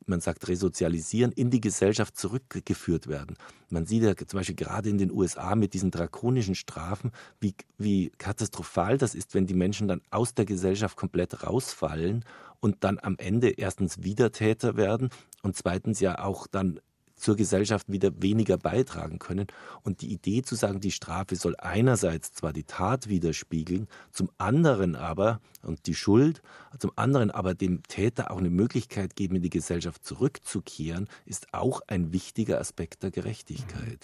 man 0.05 0.21
sagt 0.21 0.47
resozialisieren, 0.47 1.31
in 1.31 1.49
die 1.49 1.61
Gesellschaft 1.61 2.17
zurückgeführt 2.17 3.07
werden. 3.07 3.37
Man 3.69 3.85
sieht 3.85 4.03
ja 4.03 4.15
zum 4.15 4.39
Beispiel 4.39 4.55
gerade 4.55 4.89
in 4.89 4.97
den 4.97 5.11
USA 5.11 5.55
mit 5.55 5.73
diesen 5.73 5.91
drakonischen 5.91 6.55
Strafen, 6.55 7.11
wie, 7.39 7.55
wie 7.77 8.11
katastrophal 8.17 8.97
das 8.97 9.15
ist, 9.15 9.33
wenn 9.33 9.47
die 9.47 9.53
Menschen 9.53 9.87
dann 9.87 10.01
aus 10.09 10.33
der 10.33 10.45
Gesellschaft 10.45 10.97
komplett 10.97 11.43
rausfallen 11.43 12.25
und 12.59 12.83
dann 12.83 12.99
am 13.01 13.15
Ende 13.17 13.49
erstens 13.49 14.03
Wiedertäter 14.03 14.75
werden 14.77 15.09
und 15.41 15.55
zweitens 15.55 15.99
ja 15.99 16.19
auch 16.19 16.47
dann 16.47 16.79
zur 17.21 17.35
Gesellschaft 17.35 17.91
wieder 17.91 18.11
weniger 18.21 18.57
beitragen 18.57 19.19
können. 19.19 19.47
Und 19.83 20.01
die 20.01 20.11
Idee 20.11 20.41
zu 20.41 20.55
sagen, 20.55 20.79
die 20.79 20.91
Strafe 20.91 21.35
soll 21.35 21.55
einerseits 21.57 22.33
zwar 22.33 22.51
die 22.51 22.63
Tat 22.63 23.07
widerspiegeln, 23.07 23.87
zum 24.11 24.29
anderen 24.37 24.95
aber, 24.95 25.39
und 25.63 25.85
die 25.85 25.93
Schuld, 25.93 26.41
zum 26.79 26.91
anderen 26.95 27.29
aber 27.29 27.53
dem 27.53 27.83
Täter 27.83 28.31
auch 28.31 28.37
eine 28.37 28.49
Möglichkeit 28.49 29.15
geben, 29.15 29.35
in 29.35 29.43
die 29.43 29.49
Gesellschaft 29.49 30.03
zurückzukehren, 30.03 31.07
ist 31.25 31.53
auch 31.53 31.81
ein 31.87 32.11
wichtiger 32.11 32.59
Aspekt 32.59 33.03
der 33.03 33.11
Gerechtigkeit. 33.11 33.99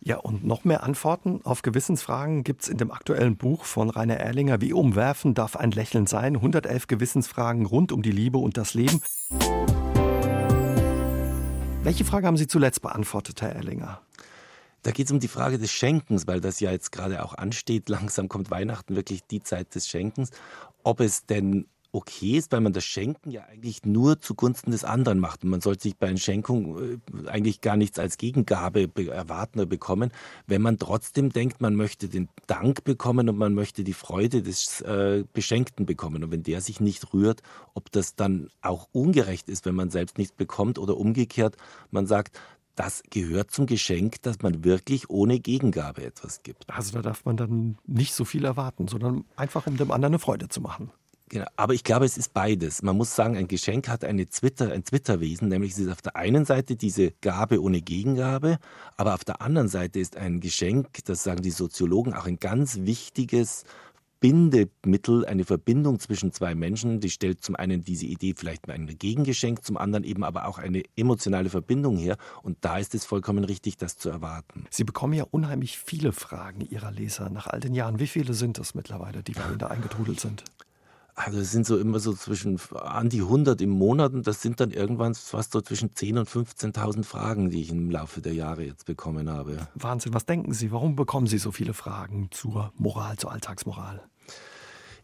Ja, 0.00 0.18
und 0.18 0.44
noch 0.44 0.64
mehr 0.64 0.84
Antworten 0.84 1.40
auf 1.44 1.62
Gewissensfragen 1.62 2.44
gibt 2.44 2.62
es 2.62 2.68
in 2.68 2.78
dem 2.78 2.92
aktuellen 2.92 3.36
Buch 3.36 3.64
von 3.64 3.90
Rainer 3.90 4.16
Erlinger. 4.16 4.60
Wie 4.60 4.72
umwerfen 4.72 5.34
darf 5.34 5.56
ein 5.56 5.72
Lächeln 5.72 6.06
sein? 6.06 6.36
111 6.36 6.86
Gewissensfragen 6.86 7.66
rund 7.66 7.90
um 7.90 8.02
die 8.02 8.12
Liebe 8.12 8.38
und 8.38 8.56
das 8.56 8.74
Leben. 8.74 9.00
Welche 11.84 12.04
Frage 12.04 12.26
haben 12.26 12.36
Sie 12.36 12.46
zuletzt 12.46 12.82
beantwortet, 12.82 13.40
Herr 13.40 13.54
Erlinger? 13.54 14.02
Da 14.82 14.90
geht 14.90 15.06
es 15.06 15.12
um 15.12 15.20
die 15.20 15.28
Frage 15.28 15.58
des 15.58 15.72
Schenkens, 15.72 16.26
weil 16.26 16.40
das 16.40 16.60
ja 16.60 16.70
jetzt 16.70 16.92
gerade 16.92 17.24
auch 17.24 17.34
ansteht. 17.34 17.88
Langsam 17.88 18.28
kommt 18.28 18.50
Weihnachten 18.50 18.94
wirklich 18.94 19.24
die 19.24 19.42
Zeit 19.42 19.74
des 19.74 19.88
Schenkens. 19.88 20.30
Ob 20.82 21.00
es 21.00 21.26
denn 21.26 21.66
okay 21.98 22.36
ist, 22.36 22.52
weil 22.52 22.60
man 22.60 22.72
das 22.72 22.84
Schenken 22.84 23.30
ja 23.30 23.42
eigentlich 23.42 23.84
nur 23.84 24.20
zugunsten 24.20 24.70
des 24.70 24.84
anderen 24.84 25.18
macht. 25.18 25.42
Und 25.42 25.50
man 25.50 25.60
sollte 25.60 25.82
sich 25.82 25.96
bei 25.96 26.06
einer 26.06 26.18
Schenkung 26.18 26.78
äh, 26.78 27.28
eigentlich 27.28 27.60
gar 27.60 27.76
nichts 27.76 27.98
als 27.98 28.16
Gegengabe 28.18 28.88
erwarten 29.10 29.58
oder 29.58 29.66
bekommen, 29.66 30.12
wenn 30.46 30.62
man 30.62 30.78
trotzdem 30.78 31.30
denkt, 31.30 31.60
man 31.60 31.74
möchte 31.74 32.08
den 32.08 32.28
Dank 32.46 32.84
bekommen 32.84 33.28
und 33.28 33.36
man 33.36 33.54
möchte 33.54 33.82
die 33.84 33.92
Freude 33.92 34.42
des 34.42 34.80
äh, 34.82 35.24
Beschenkten 35.32 35.86
bekommen. 35.86 36.22
Und 36.22 36.30
wenn 36.30 36.44
der 36.44 36.60
sich 36.60 36.80
nicht 36.80 37.12
rührt, 37.12 37.42
ob 37.74 37.90
das 37.90 38.14
dann 38.14 38.48
auch 38.62 38.88
ungerecht 38.92 39.48
ist, 39.48 39.66
wenn 39.66 39.74
man 39.74 39.90
selbst 39.90 40.18
nichts 40.18 40.34
bekommt 40.34 40.78
oder 40.78 40.96
umgekehrt, 40.96 41.56
man 41.90 42.06
sagt, 42.06 42.38
das 42.78 43.02
gehört 43.10 43.50
zum 43.50 43.66
Geschenk, 43.66 44.22
dass 44.22 44.40
man 44.40 44.62
wirklich 44.62 45.10
ohne 45.10 45.40
Gegengabe 45.40 46.04
etwas 46.04 46.44
gibt. 46.44 46.70
Also 46.70 46.92
da 46.92 47.02
darf 47.02 47.24
man 47.24 47.36
dann 47.36 47.76
nicht 47.88 48.14
so 48.14 48.24
viel 48.24 48.44
erwarten, 48.44 48.86
sondern 48.86 49.24
einfach 49.34 49.66
um 49.66 49.76
dem 49.76 49.90
anderen 49.90 50.12
eine 50.14 50.20
Freude 50.20 50.48
zu 50.48 50.60
machen. 50.60 50.92
Genau, 51.28 51.46
aber 51.56 51.74
ich 51.74 51.84
glaube, 51.84 52.06
es 52.06 52.16
ist 52.16 52.32
beides. 52.32 52.82
Man 52.82 52.96
muss 52.96 53.14
sagen, 53.14 53.36
ein 53.36 53.48
Geschenk 53.48 53.88
hat 53.88 54.04
eine 54.04 54.26
Twitter, 54.26 54.72
ein 54.72 54.84
Twitterwesen, 54.84 55.48
nämlich 55.48 55.72
es 55.72 55.78
ist 55.78 55.90
auf 55.90 56.00
der 56.00 56.16
einen 56.16 56.44
Seite 56.44 56.76
diese 56.76 57.12
Gabe 57.20 57.62
ohne 57.62 57.82
Gegengabe, 57.82 58.58
aber 58.96 59.14
auf 59.14 59.24
der 59.24 59.42
anderen 59.42 59.68
Seite 59.68 59.98
ist 59.98 60.16
ein 60.16 60.40
Geschenk, 60.40 61.04
das 61.04 61.24
sagen 61.24 61.42
die 61.42 61.50
Soziologen, 61.50 62.14
auch 62.14 62.26
ein 62.26 62.38
ganz 62.38 62.78
wichtiges 62.80 63.64
Bindemittel, 64.20 65.24
eine 65.26 65.44
Verbindung 65.44 66.00
zwischen 66.00 66.32
zwei 66.32 66.54
Menschen. 66.54 67.00
Die 67.00 67.10
stellt 67.10 67.42
zum 67.42 67.54
einen 67.54 67.84
diese 67.84 68.06
Idee 68.06 68.34
vielleicht 68.36 68.68
ein 68.68 68.86
Gegengeschenk, 68.86 69.64
zum 69.64 69.76
anderen 69.76 70.04
eben 70.04 70.24
aber 70.24 70.48
auch 70.48 70.58
eine 70.58 70.82
emotionale 70.96 71.50
Verbindung 71.50 71.96
her. 71.96 72.16
Und 72.42 72.58
da 72.62 72.78
ist 72.78 72.94
es 72.94 73.04
vollkommen 73.04 73.44
richtig, 73.44 73.76
das 73.76 73.96
zu 73.96 74.08
erwarten. 74.08 74.66
Sie 74.70 74.84
bekommen 74.84 75.12
ja 75.12 75.24
unheimlich 75.30 75.78
viele 75.78 76.12
Fragen 76.12 76.62
Ihrer 76.62 76.90
Leser 76.90 77.30
nach 77.30 77.46
all 77.46 77.60
den 77.60 77.74
Jahren. 77.74 78.00
Wie 78.00 78.08
viele 78.08 78.34
sind 78.34 78.58
das 78.58 78.74
mittlerweile, 78.74 79.22
die 79.22 79.34
da 79.58 79.66
eingetrudelt 79.68 80.18
sind? 80.18 80.42
Also 81.18 81.40
es 81.40 81.50
sind 81.50 81.66
so 81.66 81.76
immer 81.76 81.98
so 81.98 82.12
zwischen 82.12 82.60
an 82.74 83.08
die 83.08 83.22
100 83.22 83.60
im 83.60 83.70
Monat 83.70 84.12
und 84.12 84.28
das 84.28 84.40
sind 84.40 84.60
dann 84.60 84.70
irgendwann 84.70 85.16
fast 85.16 85.50
so 85.50 85.60
zwischen 85.60 85.90
10.000 85.90 86.18
und 86.20 86.28
15.000 86.28 87.02
Fragen, 87.02 87.50
die 87.50 87.60
ich 87.60 87.70
im 87.70 87.90
Laufe 87.90 88.20
der 88.20 88.34
Jahre 88.34 88.62
jetzt 88.62 88.86
bekommen 88.86 89.28
habe. 89.28 89.66
Wahnsinn, 89.74 90.14
was 90.14 90.26
denken 90.26 90.54
Sie? 90.54 90.70
Warum 90.70 90.94
bekommen 90.94 91.26
Sie 91.26 91.38
so 91.38 91.50
viele 91.50 91.74
Fragen 91.74 92.28
zur 92.30 92.72
Moral, 92.76 93.16
zur 93.16 93.32
Alltagsmoral? 93.32 94.00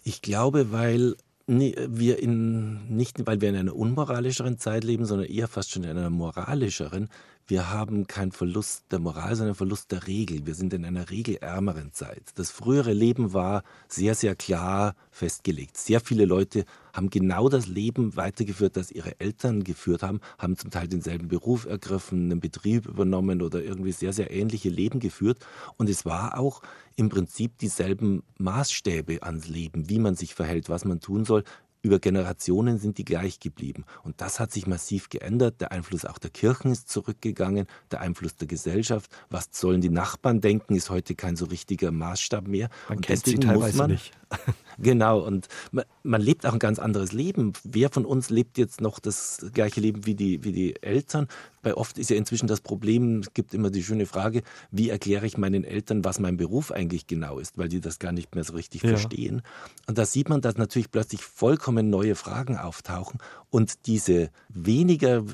Ich 0.05 0.23
glaube, 0.23 0.71
weil 0.71 1.17
wir 1.49 2.23
in, 2.23 2.87
nicht, 2.95 3.27
weil 3.27 3.41
wir 3.41 3.49
in 3.49 3.57
einer 3.57 3.75
unmoralischeren 3.75 4.57
Zeit 4.57 4.85
leben, 4.85 5.07
sondern 5.07 5.27
eher 5.27 5.49
fast 5.49 5.73
schon 5.73 5.83
in 5.83 5.91
einer 5.91 6.11
moralischeren, 6.11 7.09
wir 7.47 7.71
haben 7.71 8.07
keinen 8.07 8.33
Verlust 8.33 8.85
der 8.91 8.99
Moral, 8.99 9.37
sondern 9.37 9.55
Verlust 9.55 9.93
der 9.93 10.07
Regel. 10.07 10.47
Wir 10.47 10.55
sind 10.55 10.73
in 10.73 10.85
einer 10.85 11.11
regelärmeren 11.11 11.93
Zeit. 11.93 12.23
Das 12.37 12.51
frühere 12.51 12.95
Leben 12.95 13.35
war 13.35 13.65
sehr, 13.87 14.15
sehr 14.15 14.35
klar 14.35 14.95
festgelegt. 15.11 15.77
Sehr 15.77 16.01
viele 16.01 16.25
Leute 16.25 16.65
haben 16.95 17.11
genau 17.11 17.51
das 17.51 17.67
Leben 17.67 18.17
weitergeführt, 18.17 18.79
das 18.79 18.91
ihre 18.91 19.21
Eltern 19.21 19.63
geführt 19.63 20.03
haben, 20.03 20.21
haben 20.39 20.57
zum 20.57 20.71
Teil 20.71 20.89
denselben 20.89 21.29
Beruf 21.29 21.67
ergriffen, 21.67 22.31
einen 22.31 22.41
Betrieb 22.41 22.87
übernommen 22.87 23.43
oder 23.43 23.63
irgendwie 23.63 23.93
sehr, 23.93 24.15
sehr 24.15 24.31
ähnliche 24.31 24.71
Leben 24.71 24.99
geführt. 24.99 25.45
Und 25.77 25.91
es 25.91 26.07
war 26.07 26.39
auch 26.39 26.63
im 26.97 27.11
Prinzip 27.11 27.59
dieselben 27.59 28.23
Maßstäbe 28.39 29.23
ans 29.23 29.49
Leben, 29.49 29.91
wie 29.91 29.99
man 29.99 30.15
sich 30.15 30.35
verhält, 30.35 30.71
was 30.71 30.87
man 30.87 31.01
tun 31.01 31.27
soll, 31.27 31.45
über 31.85 31.99
Generationen 31.99 32.79
sind 32.79 32.97
die 32.97 33.05
gleich 33.05 33.41
geblieben. 33.41 33.85
Und 34.03 34.23
das 34.23 34.41
hat 34.41 34.51
sich 34.51 34.67
massiv 34.67 35.11
geändert. 35.11 35.61
Der 35.61 35.71
Einfluss 35.71 36.07
auch 36.07 36.19
der 36.19 36.31
Kirchen 36.31 36.73
ist 36.73 36.89
zurückgegangen, 36.89 37.67
der 37.91 38.01
Einfluss 38.01 38.37
der 38.37 38.49
Gesellschaft. 38.49 39.11
Was 39.29 39.51
sollen 39.53 39.83
die 39.83 39.91
Nachbarn 39.91 40.41
denken, 40.41 40.75
ist 40.75 40.89
heute 40.89 41.15
kein 41.15 41.37
so 41.37 41.45
richtiger 41.45 41.93
Maßstab 41.93 42.49
mehr. 42.49 42.71
Man 42.89 42.99
und 42.99 43.07
kennt 43.07 43.27
sie 43.27 43.35
teilweise 43.35 43.77
man, 43.77 43.91
nicht. 43.91 44.13
Genau, 44.79 45.21
und 45.21 45.47
man, 45.71 45.85
man, 46.03 46.21
lebt 46.21 46.47
auch 46.47 46.53
ein 46.53 46.59
ganz 46.59 46.79
anderes 46.79 47.13
Leben. 47.13 47.53
Wer 47.63 47.91
von 47.91 48.05
uns 48.05 48.31
lebt 48.31 48.59
jetzt 48.59 48.81
noch 48.81 48.99
das 48.99 49.47
gleiche 49.53 49.81
Leben 49.81 50.07
wie 50.07 50.15
die, 50.15 50.43
wie 50.43 50.53
die 50.53 50.83
Eltern? 50.83 51.29
Bei 51.63 51.75
oft 51.75 51.97
ist 51.97 52.11
ja 52.11 52.17
inzwischen 52.17 52.47
das 52.47 52.61
Problem, 52.61 53.21
es 53.21 53.33
gibt 53.33 53.55
immer 53.55 53.71
die 53.71 53.83
schöne 53.83 54.05
Frage, 54.05 54.43
wie 54.71 54.91
erkläre 54.91 55.27
ich 55.27 55.39
meinen 55.39 55.65
Eltern, 55.65 56.05
was 56.05 56.19
mein 56.19 56.37
Beruf 56.37 56.73
eigentlich 56.73 57.07
genau 57.07 57.39
ist, 57.39 57.57
weil 57.57 57.69
die 57.69 57.81
das 57.81 57.99
gar 57.99 58.13
nicht 58.13 58.35
mehr 58.35 58.45
so 58.45 58.53
richtig 58.55 58.83
ja. 58.83 58.91
verstehen. 58.91 59.43
Und 59.87 59.97
da 59.97 60.05
sieht 60.05 60.29
man, 60.29 60.41
dass 60.41 60.57
natürlich 60.57 60.91
plötzlich 60.91 61.23
vollkommen 61.23 61.89
neue 61.89 62.17
Fragen 62.17 62.59
auftauchen. 62.59 63.19
Und 63.49 63.87
diese 63.87 64.31
weniger 64.49 65.25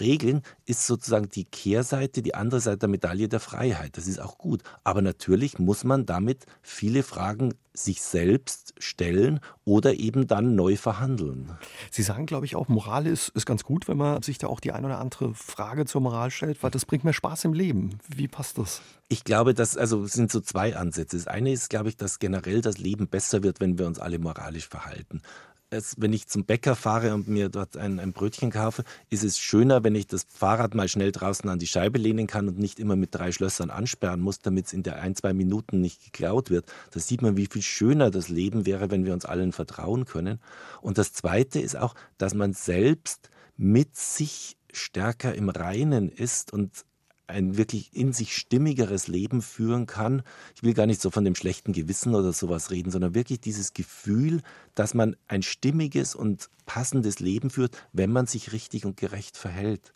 Regeln 0.00 0.42
ist 0.64 0.86
sozusagen 0.86 1.28
die 1.28 1.44
Kehrseite, 1.44 2.22
die 2.22 2.34
andere 2.34 2.60
Seite 2.60 2.78
der 2.78 2.88
Medaille 2.88 3.28
der 3.28 3.40
Freiheit. 3.40 3.96
Das 3.96 4.06
ist 4.08 4.20
auch 4.20 4.38
gut. 4.38 4.62
Aber 4.82 5.02
natürlich 5.02 5.58
muss 5.58 5.84
man 5.84 6.06
damit 6.06 6.46
viele 6.62 7.02
Fragen 7.02 7.54
sich 7.78 8.02
selbst 8.02 8.74
stellen 8.78 9.40
oder 9.64 9.94
eben 9.94 10.26
dann 10.26 10.54
neu 10.54 10.76
verhandeln. 10.76 11.56
Sie 11.90 12.02
sagen, 12.02 12.26
glaube 12.26 12.46
ich, 12.46 12.56
auch, 12.56 12.68
Moral 12.68 13.06
ist, 13.06 13.28
ist 13.30 13.46
ganz 13.46 13.64
gut, 13.64 13.88
wenn 13.88 13.96
man 13.96 14.22
sich 14.22 14.38
da 14.38 14.46
auch 14.46 14.60
die 14.60 14.72
eine 14.72 14.86
oder 14.86 14.98
andere 14.98 15.34
Frage 15.34 15.86
zur 15.86 16.00
Moral 16.00 16.30
stellt, 16.30 16.62
weil 16.62 16.70
das 16.70 16.86
bringt 16.86 17.04
mehr 17.04 17.12
Spaß 17.12 17.44
im 17.44 17.52
Leben. 17.52 17.98
Wie 18.08 18.28
passt 18.28 18.58
das? 18.58 18.82
Ich 19.08 19.24
glaube, 19.24 19.54
dass, 19.54 19.76
also 19.76 20.04
es 20.04 20.12
sind 20.12 20.32
so 20.32 20.40
zwei 20.40 20.76
Ansätze. 20.76 21.16
Das 21.16 21.26
eine 21.26 21.52
ist, 21.52 21.70
glaube 21.70 21.88
ich, 21.88 21.96
dass 21.96 22.18
generell 22.18 22.60
das 22.60 22.78
Leben 22.78 23.08
besser 23.08 23.42
wird, 23.42 23.60
wenn 23.60 23.78
wir 23.78 23.86
uns 23.86 23.98
alle 23.98 24.18
moralisch 24.18 24.68
verhalten 24.68 25.22
es, 25.70 25.94
wenn 25.98 26.12
ich 26.12 26.28
zum 26.28 26.44
Bäcker 26.44 26.76
fahre 26.76 27.14
und 27.14 27.28
mir 27.28 27.48
dort 27.48 27.76
ein, 27.76 27.98
ein, 27.98 28.12
Brötchen 28.12 28.50
kaufe, 28.50 28.84
ist 29.10 29.24
es 29.24 29.38
schöner, 29.38 29.82
wenn 29.84 29.94
ich 29.94 30.06
das 30.06 30.26
Fahrrad 30.28 30.74
mal 30.74 30.88
schnell 30.88 31.12
draußen 31.12 31.48
an 31.48 31.58
die 31.58 31.66
Scheibe 31.66 31.98
lehnen 31.98 32.26
kann 32.26 32.48
und 32.48 32.58
nicht 32.58 32.78
immer 32.78 32.96
mit 32.96 33.14
drei 33.14 33.32
Schlössern 33.32 33.70
ansperren 33.70 34.20
muss, 34.20 34.38
damit 34.38 34.66
es 34.66 34.72
in 34.72 34.82
der 34.82 35.00
ein, 35.00 35.16
zwei 35.16 35.32
Minuten 35.32 35.80
nicht 35.80 36.04
geklaut 36.04 36.50
wird. 36.50 36.66
Da 36.92 37.00
sieht 37.00 37.22
man, 37.22 37.36
wie 37.36 37.46
viel 37.46 37.62
schöner 37.62 38.10
das 38.10 38.28
Leben 38.28 38.66
wäre, 38.66 38.90
wenn 38.90 39.04
wir 39.04 39.12
uns 39.12 39.24
allen 39.24 39.52
vertrauen 39.52 40.04
können. 40.04 40.40
Und 40.80 40.98
das 40.98 41.12
Zweite 41.12 41.60
ist 41.60 41.76
auch, 41.76 41.94
dass 42.18 42.34
man 42.34 42.52
selbst 42.52 43.30
mit 43.56 43.96
sich 43.96 44.56
stärker 44.72 45.34
im 45.34 45.48
Reinen 45.48 46.10
ist 46.10 46.52
und 46.52 46.84
ein 47.26 47.56
wirklich 47.56 47.94
in 47.94 48.12
sich 48.12 48.36
stimmigeres 48.36 49.08
Leben 49.08 49.42
führen 49.42 49.86
kann. 49.86 50.22
Ich 50.54 50.62
will 50.62 50.74
gar 50.74 50.86
nicht 50.86 51.00
so 51.00 51.10
von 51.10 51.24
dem 51.24 51.34
schlechten 51.34 51.72
Gewissen 51.72 52.14
oder 52.14 52.32
sowas 52.32 52.70
reden, 52.70 52.90
sondern 52.90 53.14
wirklich 53.14 53.40
dieses 53.40 53.72
Gefühl, 53.72 54.42
dass 54.74 54.94
man 54.94 55.16
ein 55.28 55.42
stimmiges 55.42 56.14
und 56.14 56.48
passendes 56.66 57.20
Leben 57.20 57.50
führt, 57.50 57.76
wenn 57.92 58.12
man 58.12 58.26
sich 58.26 58.52
richtig 58.52 58.84
und 58.84 58.96
gerecht 58.96 59.36
verhält. 59.36 59.92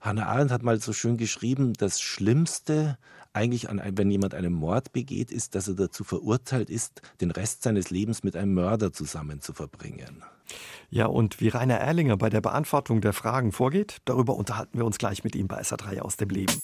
Hannah 0.00 0.26
Arendt 0.26 0.50
hat 0.50 0.62
mal 0.62 0.80
so 0.80 0.92
schön 0.92 1.18
geschrieben, 1.18 1.74
das 1.74 2.00
Schlimmste 2.00 2.96
eigentlich, 3.32 3.68
an, 3.68 3.80
wenn 3.96 4.10
jemand 4.10 4.34
einen 4.34 4.52
Mord 4.52 4.92
begeht, 4.92 5.30
ist, 5.30 5.54
dass 5.54 5.68
er 5.68 5.74
dazu 5.74 6.04
verurteilt 6.04 6.70
ist, 6.70 7.02
den 7.20 7.30
Rest 7.30 7.62
seines 7.62 7.90
Lebens 7.90 8.24
mit 8.24 8.34
einem 8.34 8.54
Mörder 8.54 8.92
zusammen 8.92 9.40
zu 9.40 9.52
verbringen. 9.52 10.24
Ja, 10.90 11.06
und 11.06 11.40
wie 11.40 11.48
Rainer 11.48 11.76
Erlinger 11.76 12.16
bei 12.16 12.30
der 12.30 12.40
Beantwortung 12.40 13.00
der 13.00 13.12
Fragen 13.12 13.52
vorgeht, 13.52 13.98
darüber 14.04 14.34
unterhalten 14.34 14.78
wir 14.78 14.84
uns 14.84 14.98
gleich 14.98 15.24
mit 15.24 15.36
ihm 15.36 15.48
bei 15.48 15.60
SA3 15.60 16.00
aus 16.00 16.16
dem 16.16 16.30
Leben. 16.30 16.60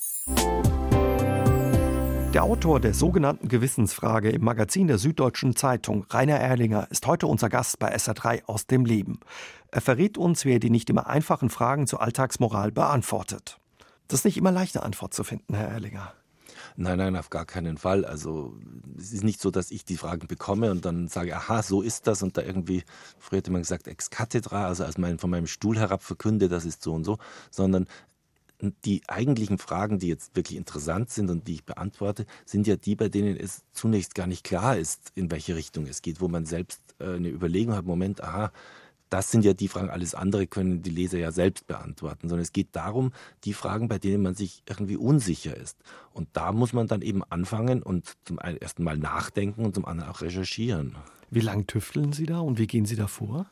Der 2.37 2.42
Autor 2.42 2.81
der 2.81 2.92
sogenannten 2.92 3.49
Gewissensfrage 3.49 4.29
im 4.29 4.44
Magazin 4.44 4.88
der 4.88 4.99
Süddeutschen 4.99 5.57
Zeitung, 5.57 6.05
Rainer 6.11 6.37
Erlinger, 6.37 6.87
ist 6.90 7.07
heute 7.07 7.27
unser 7.27 7.49
Gast 7.49 7.79
bei 7.79 7.94
SA3 7.96 8.44
aus 8.44 8.66
dem 8.66 8.85
Leben. 8.85 9.20
Er 9.70 9.81
verrät 9.81 10.18
uns, 10.18 10.44
wie 10.44 10.53
er 10.53 10.59
die 10.59 10.68
nicht 10.68 10.90
immer 10.90 11.07
einfachen 11.07 11.49
Fragen 11.49 11.87
zur 11.87 12.03
Alltagsmoral 12.03 12.72
beantwortet. 12.72 13.59
Das 14.09 14.20
ist 14.20 14.25
nicht 14.25 14.37
immer 14.37 14.53
leicht, 14.53 14.77
eine 14.77 14.85
Antwort 14.85 15.14
zu 15.14 15.25
finden, 15.25 15.55
Herr 15.55 15.68
Erlinger. 15.68 16.12
Nein, 16.79 16.99
nein, 16.99 17.17
auf 17.17 17.31
gar 17.31 17.47
keinen 17.47 17.79
Fall. 17.79 18.05
Also 18.05 18.55
es 18.99 19.12
ist 19.12 19.25
nicht 19.25 19.41
so, 19.41 19.51
dass 19.51 19.71
ich 19.71 19.85
die 19.87 19.97
Fragen 19.97 20.27
bekomme 20.27 20.71
und 20.71 20.85
dann 20.85 21.09
sage, 21.09 21.35
aha, 21.35 21.62
so 21.62 21.81
ist 21.81 22.07
das 22.07 22.23
und 22.23 22.37
da 22.37 22.43
irgendwie, 22.43 22.85
früher 23.19 23.39
hätte 23.39 23.51
man 23.51 23.62
gesagt, 23.62 23.89
ex 23.89 24.11
cathedra, 24.11 24.67
also 24.67 24.85
als 24.85 24.99
mein, 24.99 25.19
von 25.19 25.31
meinem 25.31 25.47
Stuhl 25.47 25.79
herab 25.79 26.03
verkünde, 26.03 26.49
das 26.49 26.67
ist 26.67 26.83
so 26.83 26.93
und 26.93 27.05
so, 27.05 27.17
sondern 27.51 27.87
die 28.85 29.03
eigentlichen 29.07 29.59
Fragen, 29.59 29.99
die 29.99 30.09
jetzt 30.09 30.37
wirklich 30.37 30.57
interessant 30.57 31.11
sind 31.11 31.31
und 31.31 31.47
die 31.47 31.55
ich 31.55 31.65
beantworte, 31.65 32.27
sind 32.45 32.67
ja 32.67 32.77
die, 32.77 32.95
bei 32.95 33.09
denen 33.09 33.37
es 33.37 33.62
zunächst 33.73 34.15
gar 34.15 34.27
nicht 34.27 34.45
klar 34.45 34.77
ist, 34.77 35.12
in 35.15 35.31
welche 35.31 35.57
Richtung 35.57 35.87
es 35.87 36.03
geht, 36.03 36.21
wo 36.21 36.29
man 36.29 36.47
selbst 36.47 36.81
äh, 36.99 37.15
eine 37.15 37.29
Überlegung 37.29 37.75
hat, 37.75 37.85
Moment, 37.85 38.23
aha, 38.23 38.53
das 39.09 39.31
sind 39.31 39.45
ja 39.45 39.55
die 39.55 39.69
Fragen, 39.69 39.90
alles 39.90 40.14
andere 40.14 40.47
können 40.47 40.83
die 40.83 40.90
Leser 40.90 41.19
ja 41.19 41.33
selbst 41.33 41.66
beantworten, 41.66 42.29
sondern 42.29 42.42
es 42.42 42.53
geht 42.53 42.69
darum, 42.73 43.12
die 43.45 43.53
Fragen, 43.53 43.88
bei 43.88 43.99
denen 43.99 44.23
man 44.23 44.35
sich 44.35 44.62
irgendwie 44.69 44.97
unsicher 44.97 45.57
ist. 45.57 45.79
Und 46.12 46.29
da 46.33 46.53
muss 46.53 46.73
man 46.73 46.87
dann 46.88 47.03
eben 47.03 47.23
anfangen 47.25 47.83
und 47.83 48.14
zum 48.25 48.38
ersten 48.38 48.83
Mal 48.85 48.99
nachdenken 48.99 49.64
und 49.64 49.75
zum 49.75 49.85
anderen 49.85 50.11
auch 50.11 50.23
recherchieren. 50.23 50.97
Wie 51.31 51.40
lang 51.40 51.66
tüfteln 51.66 52.12
Sie 52.12 52.27
da 52.27 52.40
und 52.40 52.59
wie 52.59 52.66
gehen 52.66 52.87
Sie 52.87 52.97
da 52.97 53.07
vor? 53.07 53.47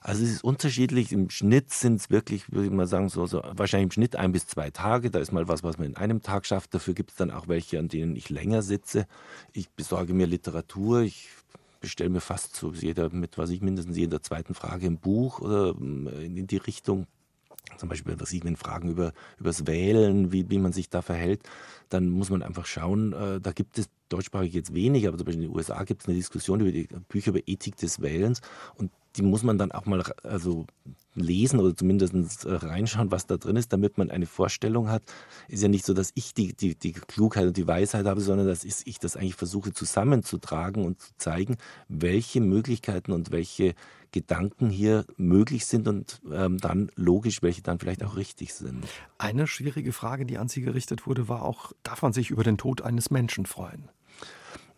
Also 0.00 0.22
es 0.22 0.32
ist 0.32 0.44
unterschiedlich. 0.44 1.12
Im 1.12 1.30
Schnitt 1.30 1.72
sind 1.72 1.98
es 1.98 2.10
wirklich, 2.10 2.52
würde 2.52 2.66
ich 2.66 2.70
mal 2.70 2.86
sagen, 2.86 3.08
so, 3.08 3.24
so 3.24 3.40
wahrscheinlich 3.52 3.86
im 3.86 3.90
Schnitt 3.90 4.16
ein 4.16 4.32
bis 4.32 4.46
zwei 4.46 4.68
Tage. 4.68 5.10
Da 5.10 5.18
ist 5.18 5.32
mal 5.32 5.48
was, 5.48 5.62
was 5.62 5.78
man 5.78 5.86
in 5.86 5.96
einem 5.96 6.20
Tag 6.20 6.44
schafft. 6.44 6.74
Dafür 6.74 6.92
gibt 6.92 7.12
es 7.12 7.16
dann 7.16 7.30
auch 7.30 7.48
welche, 7.48 7.78
an 7.78 7.88
denen 7.88 8.14
ich 8.14 8.28
länger 8.28 8.60
sitze. 8.60 9.06
Ich 9.54 9.70
besorge 9.70 10.12
mir 10.12 10.26
Literatur. 10.26 11.00
Ich 11.00 11.30
bestelle 11.84 12.10
mir 12.10 12.20
fast 12.20 12.56
so 12.56 12.72
jeder 12.72 13.10
mit, 13.10 13.38
was 13.38 13.50
ich 13.50 13.60
mindestens 13.60 13.96
jeder 13.96 14.22
zweiten 14.22 14.54
Frage 14.54 14.86
im 14.86 14.98
Buch 14.98 15.40
oder 15.40 15.74
ähm, 15.78 16.08
in 16.08 16.46
die 16.46 16.56
Richtung. 16.56 17.06
Zum 17.78 17.88
Beispiel, 17.88 18.14
was 18.18 18.32
ich, 18.32 18.44
wenn 18.44 18.56
Fragen 18.56 18.90
über 18.90 19.12
das 19.40 19.66
Wählen, 19.66 20.32
wie, 20.32 20.50
wie 20.50 20.58
man 20.58 20.72
sich 20.72 20.90
da 20.90 21.02
verhält, 21.02 21.42
dann 21.88 22.10
muss 22.10 22.30
man 22.30 22.42
einfach 22.42 22.66
schauen, 22.66 23.12
äh, 23.12 23.40
da 23.40 23.52
gibt 23.52 23.78
es 23.78 23.88
deutschsprachig 24.10 24.52
jetzt 24.52 24.74
wenig, 24.74 25.08
aber 25.08 25.16
zum 25.16 25.24
Beispiel 25.24 25.44
in 25.44 25.50
den 25.50 25.56
USA 25.56 25.82
gibt 25.84 26.02
es 26.02 26.08
eine 26.08 26.16
Diskussion 26.16 26.60
über 26.60 26.72
die 26.72 26.88
Bücher 27.08 27.30
über 27.30 27.40
Ethik 27.46 27.76
des 27.76 28.00
Wählens 28.02 28.42
und 28.76 28.90
die 29.16 29.22
muss 29.22 29.42
man 29.42 29.58
dann 29.58 29.72
auch 29.72 29.86
mal 29.86 30.02
also 30.22 30.66
lesen 31.14 31.60
oder 31.60 31.76
zumindest 31.76 32.44
äh, 32.44 32.52
reinschauen, 32.52 33.10
was 33.10 33.26
da 33.26 33.36
drin 33.36 33.56
ist, 33.56 33.72
damit 33.72 33.98
man 33.98 34.10
eine 34.10 34.26
Vorstellung 34.26 34.88
hat. 34.88 35.02
Ist 35.48 35.62
ja 35.62 35.68
nicht 35.68 35.84
so, 35.84 35.94
dass 35.94 36.10
ich 36.14 36.34
die, 36.34 36.54
die, 36.54 36.74
die 36.74 36.92
Klugheit 36.92 37.46
und 37.46 37.56
die 37.56 37.66
Weisheit 37.66 38.06
habe, 38.06 38.20
sondern 38.20 38.46
dass 38.46 38.64
ich 38.64 38.98
das 38.98 39.16
eigentlich 39.16 39.36
versuche 39.36 39.72
zusammenzutragen 39.72 40.84
und 40.84 41.00
zu 41.00 41.10
zeigen, 41.16 41.56
welche 41.88 42.40
Möglichkeiten 42.40 43.12
und 43.12 43.30
welche 43.30 43.74
Gedanken 44.10 44.70
hier 44.70 45.04
möglich 45.16 45.66
sind 45.66 45.88
und 45.88 46.20
ähm, 46.32 46.58
dann 46.58 46.90
logisch, 46.94 47.42
welche 47.42 47.62
dann 47.62 47.80
vielleicht 47.80 48.04
auch 48.04 48.16
richtig 48.16 48.54
sind. 48.54 48.84
Eine 49.18 49.46
schwierige 49.46 49.92
Frage, 49.92 50.24
die 50.24 50.38
an 50.38 50.48
Sie 50.48 50.60
gerichtet 50.60 51.06
wurde, 51.06 51.28
war 51.28 51.42
auch, 51.42 51.72
darf 51.82 52.02
man 52.02 52.12
sich 52.12 52.30
über 52.30 52.44
den 52.44 52.56
Tod 52.56 52.82
eines 52.82 53.10
Menschen 53.10 53.44
freuen? 53.44 53.88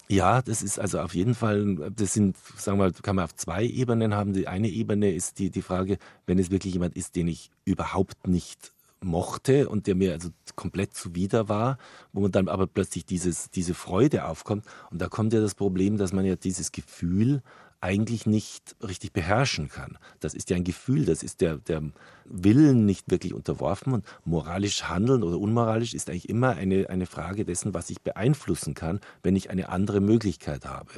Ja, 0.09 0.41
das 0.41 0.63
ist 0.63 0.79
also 0.79 1.01
auf 1.01 1.15
jeden 1.15 1.35
Fall, 1.35 1.91
das 1.95 2.13
sind, 2.13 2.37
sagen 2.57 2.79
wir 2.79 2.85
mal, 2.85 2.93
kann 2.93 3.17
man 3.17 3.25
auf 3.25 3.35
zwei 3.35 3.65
Ebenen 3.65 4.15
haben. 4.15 4.35
Die 4.35 4.47
eine 4.47 4.69
Ebene 4.69 5.13
ist 5.13 5.39
die, 5.41 5.51
die 5.51 5.63
Frage, 5.63 5.99
wenn 6.27 6.39
es 6.39 6.51
wirklich 6.51 6.75
jemand 6.75 6.97
ist, 6.97 7.17
den 7.17 7.27
ich 7.27 7.51
überhaupt 7.65 8.29
nicht 8.29 8.73
mochte 9.03 9.69
und 9.69 9.87
der 9.87 9.95
mir 9.95 10.13
also 10.13 10.31
komplett 10.55 10.95
zuwider 10.95 11.49
war, 11.49 11.79
wo 12.13 12.21
man 12.21 12.31
dann 12.31 12.49
aber 12.49 12.67
plötzlich 12.67 13.05
dieses, 13.05 13.51
diese 13.51 13.75
Freude 13.75 14.27
aufkommt. 14.27 14.65
Und 14.91 15.01
da 15.03 15.09
kommt 15.09 15.33
ja 15.33 15.41
das 15.41 15.55
Problem, 15.55 15.97
dass 15.97 16.13
man 16.13 16.25
ja 16.25 16.37
dieses 16.37 16.73
Gefühl 16.73 17.43
eigentlich 17.81 18.27
nicht 18.27 18.77
richtig 18.83 19.13
beherrschen 19.13 19.69
kann. 19.69 19.99
Das 20.21 20.35
ist 20.35 20.51
ja 20.51 20.57
ein 20.57 20.65
Gefühl, 20.65 21.05
das 21.05 21.23
ist 21.23 21.41
der, 21.41 21.59
der 21.59 21.83
Willen 22.25 22.87
nicht 22.87 23.11
wirklich 23.11 23.35
unterworfen 23.35 23.93
und 23.93 24.05
moralisch 24.25 24.85
handeln 24.85 25.23
oder 25.23 25.39
unmoralisch 25.39 25.95
ist 25.95 26.11
eigentlich 26.11 26.29
immer 26.29 26.51
eine, 26.51 26.91
eine 26.91 27.07
Frage 27.07 27.45
dessen, 27.45 27.75
was 27.75 27.91
ich 27.91 28.01
beeinflussen 28.01 28.75
kann, 28.75 29.01
wenn 29.23 29.37
ich 29.37 29.51
eine 29.51 29.69
andere 29.69 30.01
Möglichkeit 30.01 30.65
habe. 30.65 30.91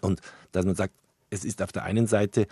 Und 0.00 0.20
dass 0.52 0.64
man 0.64 0.74
sagt, 0.74 0.94
es 1.30 1.44
ist 1.44 1.62
auf 1.62 1.72
der 1.72 1.84
einen 1.84 2.06
Seite 2.06 2.46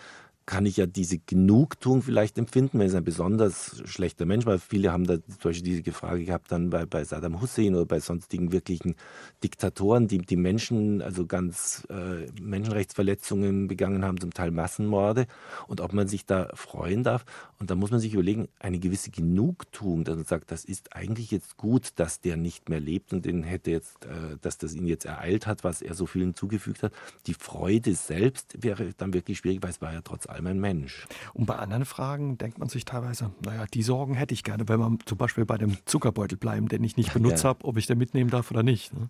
kann 0.47 0.67
ich 0.67 0.77
ja 0.77 0.87
diese 0.87 1.19
Genugtuung 1.19 2.03
vielleicht 2.03 2.37
empfinden, 2.37 2.79
wenn 2.79 2.89
es 2.89 2.95
ein 2.95 3.05
besonders 3.05 3.83
schlechter 3.87 4.27
Mensch 4.27 4.45
war. 4.45 4.59
Viele 4.59 4.93
haben 4.93 5.07
da 5.07 5.15
zum 5.15 5.39
Beispiel 5.43 5.65
diese 5.65 5.93
Frage 5.93 6.25
gehabt 6.25 6.53
dann 6.53 6.69
bei, 6.69 6.85
bei 6.85 7.03
Saddam 7.05 7.41
Hussein 7.41 7.75
oder 7.75 7.87
bei 7.87 7.99
sonstigen 8.01 8.53
wirklichen 8.53 8.95
Diktatoren, 9.43 10.07
die 10.07 10.19
die 10.19 10.37
Menschen, 10.37 11.01
also 11.01 11.27
ganz 11.27 11.87
äh, 11.89 12.31
Menschenrechtsverletzungen 12.41 13.69
begangen 13.69 14.05
haben, 14.05 14.21
zum 14.21 14.35
Teil 14.35 14.51
Massenmorde 14.51 15.27
und 15.67 15.81
ob 15.81 15.95
man 15.95 16.09
sich 16.09 16.27
da 16.27 16.51
freuen 16.55 17.05
darf. 17.05 17.25
Und 17.59 17.71
da 17.71 17.75
muss 17.75 17.91
man 17.91 18.01
sich 18.01 18.13
überlegen, 18.13 18.49
eine 18.59 18.79
gewisse 18.79 19.11
Genugtuung, 19.11 20.05
dass 20.05 20.17
man 20.17 20.25
sagt, 20.27 20.51
das 20.51 20.67
ist 20.67 20.95
eigentlich 20.95 21.31
jetzt 21.31 21.57
gut, 21.57 21.93
dass 21.97 22.21
der 22.21 22.37
nicht 22.37 22.69
mehr 22.69 22.81
lebt 22.81 23.15
und 23.15 23.25
den 23.25 23.45
hätte 23.45 23.71
jetzt, 23.71 24.05
äh, 24.05 24.37
dass 24.43 24.59
das 24.59 24.75
ihn 24.75 24.87
jetzt 24.87 25.07
ereilt 25.07 25.47
hat, 25.47 25.65
was 25.65 25.81
er 25.81 25.95
so 25.95 26.05
vielen 26.05 26.35
zugefügt 26.35 26.83
hat. 26.83 26.93
Die 27.27 27.35
Freude 27.35 27.95
selbst 27.95 28.63
wäre 28.63 28.93
dann 28.99 29.15
wirklich 29.15 29.39
schwierig, 29.39 29.63
weil 29.63 29.71
es 29.71 29.81
war 29.81 29.93
ja 29.95 30.03
trotz 30.03 30.27
allem 30.35 30.47
ein 30.47 30.61
Mensch. 30.61 31.07
Und 31.33 31.47
bei 31.47 31.57
anderen 31.57 31.85
Fragen 31.85 32.39
denkt 32.39 32.59
man 32.59 32.69
sich 32.69 32.85
teilweise, 32.85 33.31
naja, 33.45 33.65
die 33.73 33.83
Sorgen 33.83 34.15
hätte 34.15 34.35
ich 34.35 34.45
gerne, 34.45 34.69
wenn 34.69 34.81
man 34.81 34.99
zum 35.07 35.19
Beispiel 35.19 35.47
bei 35.47 35.57
dem 35.57 35.77
Zuckerbeutel 35.87 36.37
bleiben, 36.37 36.69
den 36.69 36.85
ich 36.85 36.97
nicht 36.97 37.13
benutzt 37.13 37.45
ja. 37.45 37.51
habe, 37.51 37.65
ob 37.65 37.77
ich 37.79 37.87
den 37.87 37.99
mitnehmen 37.99 38.31
darf 38.31 38.51
oder 38.51 38.63
nicht. 38.63 38.93
Ne? 38.93 39.09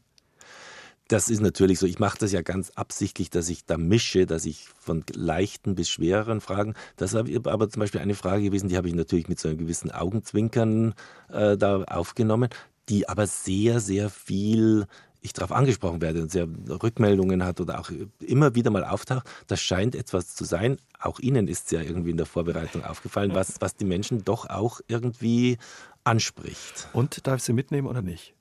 Das 1.08 1.28
ist 1.28 1.40
natürlich 1.40 1.78
so. 1.78 1.86
Ich 1.86 1.98
mache 1.98 2.18
das 2.18 2.32
ja 2.32 2.40
ganz 2.40 2.70
absichtlich, 2.70 3.28
dass 3.28 3.50
ich 3.50 3.66
da 3.66 3.76
mische, 3.76 4.24
dass 4.24 4.46
ich 4.46 4.68
von 4.80 5.04
leichten 5.12 5.74
bis 5.74 5.90
schwereren 5.90 6.40
Fragen. 6.40 6.74
Das 6.96 7.12
ist 7.12 7.46
aber 7.46 7.68
zum 7.68 7.80
Beispiel 7.80 8.00
eine 8.00 8.14
Frage 8.14 8.44
gewesen, 8.44 8.68
die 8.68 8.76
habe 8.76 8.88
ich 8.88 8.94
natürlich 8.94 9.28
mit 9.28 9.38
so 9.38 9.48
einem 9.48 9.58
gewissen 9.58 9.90
Augenzwinkern 9.90 10.94
äh, 11.30 11.58
da 11.58 11.82
aufgenommen, 11.84 12.48
die 12.88 13.08
aber 13.08 13.26
sehr, 13.26 13.80
sehr 13.80 14.08
viel 14.08 14.86
ich 15.24 15.32
darauf 15.32 15.52
angesprochen 15.52 16.02
werde 16.02 16.20
und 16.20 16.30
sehr 16.30 16.46
Rückmeldungen 16.68 17.44
hat 17.44 17.60
oder 17.60 17.80
auch 17.80 17.90
immer 18.20 18.54
wieder 18.54 18.70
mal 18.70 18.84
auftaucht, 18.84 19.26
das 19.46 19.60
scheint 19.60 19.94
etwas 19.94 20.34
zu 20.34 20.44
sein. 20.44 20.76
Auch 21.00 21.18
Ihnen 21.18 21.48
ist 21.48 21.64
es 21.66 21.70
ja 21.70 21.80
irgendwie 21.80 22.10
in 22.10 22.18
der 22.18 22.26
Vorbereitung 22.26 22.84
aufgefallen, 22.84 23.34
was, 23.34 23.54
was 23.60 23.74
die 23.74 23.86
Menschen 23.86 24.22
doch 24.24 24.48
auch 24.50 24.80
irgendwie 24.86 25.56
anspricht. 26.04 26.88
Und 26.92 27.26
darf 27.26 27.38
ich 27.38 27.44
sie 27.44 27.54
mitnehmen 27.54 27.88
oder 27.88 28.02
nicht? 28.02 28.33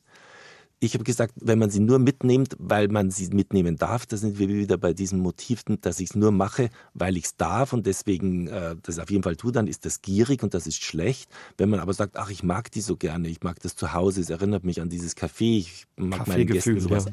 Ich 0.84 0.96
habe 0.96 1.06
gesagt, 1.06 1.34
wenn 1.39 1.60
man 1.60 1.69
sie 1.69 1.80
nur 1.80 1.98
mitnimmt, 1.98 2.58
weil 2.60 2.89
man 2.89 3.10
sie 3.10 3.30
mitnehmen 3.30 3.78
darf, 3.78 4.06
da 4.06 4.17
sind 4.17 4.38
wir 4.38 4.50
wieder 4.50 4.78
bei 4.78 4.91
diesem 4.91 5.19
Motiv, 5.19 5.63
dass 5.80 6.02
ich 6.02 6.10
es 6.10 6.15
nur 6.17 6.34
mache, 6.34 6.69
weil 6.93 7.15
ich 7.15 7.24
es 7.24 7.38
darf 7.38 7.72
und 7.72 7.88
deswegen 7.88 8.48
äh, 8.48 8.76
das 8.84 9.00
auf 9.00 9.10
jeden 9.10 9.24
Fall 9.24 9.38
tue, 9.38 9.54
dann 9.54 9.67
ist 9.67 9.86
das 9.86 10.02
gierig 10.02 10.43
und 10.43 10.54
das 10.54 10.67
ist 10.67 10.84
schlecht. 10.84 11.32
Wenn 11.58 11.69
man 11.69 11.80
aber 11.80 11.93
sagt, 11.93 12.17
ach, 12.17 12.30
ich 12.30 12.43
mag 12.43 12.69
die 12.69 12.82
so 12.82 12.98
gerne, 12.98 13.30
ich 13.30 13.43
mag 13.43 13.62
das 13.62 13.78
zu 13.78 13.93
Hause, 13.93 14.19
es 14.19 14.30
erinnert 14.30 14.65
mich 14.65 14.82
an 14.82 14.89
dieses 14.89 15.15
Café, 15.15 15.60
ich 15.60 15.88
mag 15.96 16.28
meinen 16.28 16.48
Gästen 16.48 16.78
sowas, 16.82 17.06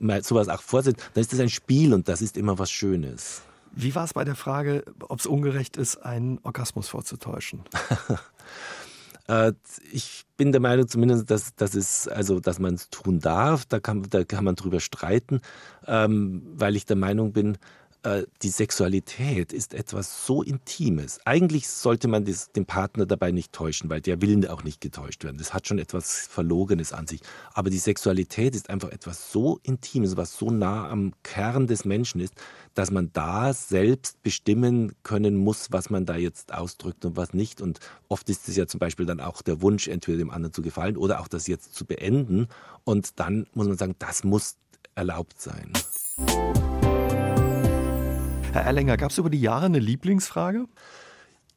ja. 0.00 0.22
sowas 0.22 0.48
auch 0.48 0.62
vorsehen, 0.62 0.96
dann 1.12 1.20
ist 1.20 1.34
das 1.34 1.40
ein 1.40 1.50
Spiel 1.50 1.92
und 1.92 2.08
das 2.08 2.22
ist 2.22 2.38
immer 2.38 2.58
was 2.58 2.70
Schönes. 2.70 3.42
Wie 3.74 3.94
war 3.94 4.04
es 4.04 4.14
bei 4.14 4.24
der 4.24 4.36
Frage, 4.36 4.84
ob 5.00 5.20
es 5.20 5.26
ungerecht 5.26 5.76
ist, 5.76 5.98
einen 5.98 6.38
Orgasmus 6.44 6.88
vorzutäuschen? 6.88 7.60
Äh, 9.32 9.52
ich 9.92 10.24
bin 10.36 10.52
der 10.52 10.60
Meinung 10.60 10.88
zumindest, 10.88 11.30
dass, 11.30 11.54
dass, 11.54 11.74
es, 11.74 12.08
also, 12.08 12.40
dass 12.40 12.58
man 12.58 12.74
es 12.74 12.90
tun 12.90 13.20
darf. 13.20 13.64
Da 13.66 13.80
kann, 13.80 14.02
da 14.10 14.24
kann 14.24 14.44
man 14.44 14.56
drüber 14.56 14.80
streiten, 14.80 15.40
ähm, 15.86 16.42
weil 16.54 16.76
ich 16.76 16.84
der 16.86 16.96
Meinung 16.96 17.32
bin, 17.32 17.58
äh, 18.02 18.24
die 18.42 18.48
Sexualität 18.48 19.52
ist 19.52 19.74
etwas 19.74 20.26
so 20.26 20.42
Intimes. 20.42 21.20
Eigentlich 21.24 21.68
sollte 21.68 22.08
man 22.08 22.24
das, 22.24 22.50
den 22.50 22.66
Partner 22.66 23.06
dabei 23.06 23.30
nicht 23.30 23.52
täuschen, 23.52 23.90
weil 23.90 24.00
der 24.00 24.20
will 24.20 24.46
auch 24.48 24.64
nicht 24.64 24.80
getäuscht 24.80 25.24
werden. 25.24 25.38
Das 25.38 25.54
hat 25.54 25.68
schon 25.68 25.78
etwas 25.78 26.26
Verlogenes 26.26 26.92
an 26.92 27.06
sich. 27.06 27.20
Aber 27.54 27.70
die 27.70 27.78
Sexualität 27.78 28.56
ist 28.56 28.70
einfach 28.70 28.90
etwas 28.90 29.30
so 29.30 29.60
Intimes, 29.62 30.16
was 30.16 30.36
so 30.36 30.50
nah 30.50 30.88
am 30.88 31.12
Kern 31.22 31.66
des 31.66 31.84
Menschen 31.84 32.20
ist, 32.20 32.34
dass 32.74 32.90
man 32.90 33.10
da 33.12 33.52
selbst 33.52 34.22
bestimmen 34.22 34.94
können 35.02 35.36
muss, 35.36 35.68
was 35.70 35.90
man 35.90 36.06
da 36.06 36.16
jetzt 36.16 36.52
ausdrückt 36.52 37.04
und 37.04 37.16
was 37.16 37.34
nicht. 37.34 37.60
Und 37.60 37.78
oft 38.08 38.28
ist 38.30 38.48
es 38.48 38.56
ja 38.56 38.66
zum 38.66 38.80
Beispiel 38.80 39.06
dann 39.06 39.20
auch 39.20 39.42
der 39.42 39.62
Wunsch, 39.62 39.86
entweder 39.86 40.18
dem 40.18 40.30
anderen 40.30 40.52
zu 40.52 40.62
gefallen 40.62 40.96
oder 40.96 41.20
auch 41.20 41.28
das 41.28 41.46
jetzt 41.46 41.74
zu 41.74 41.84
beenden. 41.84 42.48
Und 42.84 43.20
dann 43.20 43.46
muss 43.54 43.68
man 43.68 43.76
sagen, 43.76 43.94
das 43.98 44.24
muss 44.24 44.56
erlaubt 44.94 45.40
sein. 45.40 45.72
Herr 48.52 48.64
Erlänger, 48.64 48.98
gab 48.98 49.10
es 49.10 49.16
über 49.16 49.30
die 49.30 49.40
Jahre 49.40 49.64
eine 49.64 49.78
Lieblingsfrage? 49.78 50.66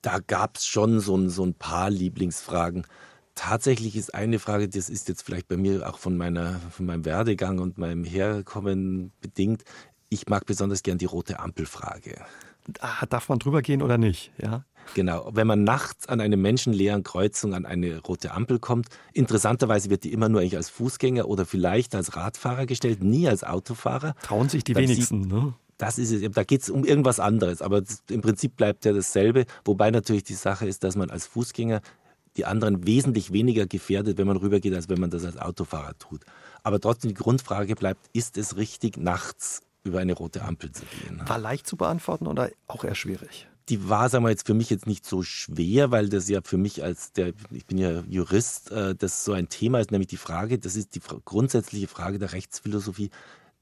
Da 0.01 0.19
gab 0.25 0.55
es 0.55 0.65
schon 0.65 1.01
so 1.01 1.17
ein, 1.17 1.29
so 1.29 1.43
ein 1.45 1.53
paar 1.53 1.89
Lieblingsfragen. 1.89 2.87
Tatsächlich 3.35 3.97
ist 3.97 4.15
eine 4.15 4.39
Frage, 4.39 4.69
das 4.69 4.89
ist 4.89 5.09
jetzt 5.09 5.21
vielleicht 5.21 5.49
bei 5.49 5.57
mir 5.57 5.89
auch 5.89 5.97
von, 5.97 6.15
meiner, 6.15 6.61
von 6.71 6.85
meinem 6.85 7.03
Werdegang 7.03 7.59
und 7.59 7.77
meinem 7.77 8.05
Herkommen 8.05 9.11
bedingt. 9.19 9.65
Ich 10.07 10.29
mag 10.29 10.45
besonders 10.45 10.83
gern 10.83 10.97
die 10.97 11.05
rote 11.05 11.41
Ampelfrage. 11.41 12.23
Ah, 12.79 13.05
darf 13.07 13.27
man 13.27 13.39
drüber 13.39 13.61
gehen 13.61 13.81
oder 13.81 13.97
nicht? 13.97 14.31
Ja. 14.41 14.63
Genau, 14.93 15.29
wenn 15.33 15.47
man 15.47 15.65
nachts 15.65 16.07
an 16.07 16.21
eine 16.21 16.37
menschenleeren 16.37 17.03
Kreuzung 17.03 17.53
an 17.53 17.65
eine 17.65 17.99
rote 17.99 18.31
Ampel 18.31 18.59
kommt, 18.59 18.87
interessanterweise 19.11 19.89
wird 19.89 20.05
die 20.05 20.13
immer 20.13 20.29
nur 20.29 20.39
eigentlich 20.39 20.55
als 20.55 20.69
Fußgänger 20.69 21.27
oder 21.27 21.45
vielleicht 21.45 21.93
als 21.93 22.15
Radfahrer 22.15 22.65
gestellt, 22.65 23.03
nie 23.03 23.27
als 23.27 23.43
Autofahrer. 23.43 24.15
Trauen 24.21 24.47
sich 24.47 24.63
die 24.63 24.75
wenigsten, 24.75 25.23
sieht, 25.23 25.33
ne? 25.33 25.53
Das 25.77 25.97
ist 25.97 26.11
es. 26.11 26.31
Da 26.31 26.43
geht 26.43 26.61
es 26.61 26.69
um 26.69 26.85
irgendwas 26.85 27.19
anderes, 27.19 27.61
aber 27.61 27.83
im 28.09 28.21
Prinzip 28.21 28.55
bleibt 28.55 28.85
ja 28.85 28.93
dasselbe. 28.93 29.45
Wobei 29.65 29.91
natürlich 29.91 30.23
die 30.23 30.33
Sache 30.33 30.67
ist, 30.67 30.83
dass 30.83 30.95
man 30.95 31.09
als 31.09 31.25
Fußgänger 31.27 31.81
die 32.37 32.45
anderen 32.45 32.85
wesentlich 32.85 33.31
weniger 33.31 33.65
gefährdet, 33.65 34.17
wenn 34.17 34.27
man 34.27 34.37
rübergeht, 34.37 34.73
als 34.73 34.89
wenn 34.89 34.99
man 34.99 35.09
das 35.09 35.25
als 35.25 35.37
Autofahrer 35.37 35.97
tut. 35.97 36.21
Aber 36.63 36.79
trotzdem 36.79 37.09
die 37.09 37.15
Grundfrage 37.15 37.75
bleibt, 37.75 38.09
ist 38.13 38.37
es 38.37 38.57
richtig, 38.57 38.97
nachts 38.97 39.61
über 39.83 39.99
eine 39.99 40.13
rote 40.13 40.41
Ampel 40.41 40.71
zu 40.71 40.83
gehen? 40.85 41.21
War 41.25 41.37
leicht 41.37 41.67
zu 41.67 41.77
beantworten 41.77 42.27
oder 42.27 42.49
auch 42.67 42.83
eher 42.83 42.95
schwierig? 42.95 43.47
Die 43.69 43.89
war, 43.89 44.09
sagen 44.09 44.23
wir 44.25 44.29
jetzt, 44.29 44.45
für 44.45 44.53
mich 44.53 44.69
jetzt 44.69 44.85
nicht 44.85 45.05
so 45.05 45.23
schwer, 45.23 45.91
weil 45.91 46.09
das 46.09 46.29
ja 46.29 46.41
für 46.43 46.57
mich 46.57 46.83
als 46.83 47.13
der, 47.13 47.33
ich 47.51 47.65
bin 47.65 47.77
ja 47.77 48.03
Jurist, 48.07 48.71
äh, 48.71 48.95
das 48.95 49.25
so 49.25 49.33
ein 49.33 49.49
Thema 49.49 49.79
ist, 49.79 49.91
nämlich 49.91 50.07
die 50.07 50.17
Frage, 50.17 50.59
das 50.59 50.75
ist 50.75 50.93
die 50.95 51.01
grundsätzliche 51.23 51.87
Frage 51.87 52.19
der 52.19 52.33
Rechtsphilosophie, 52.33 53.09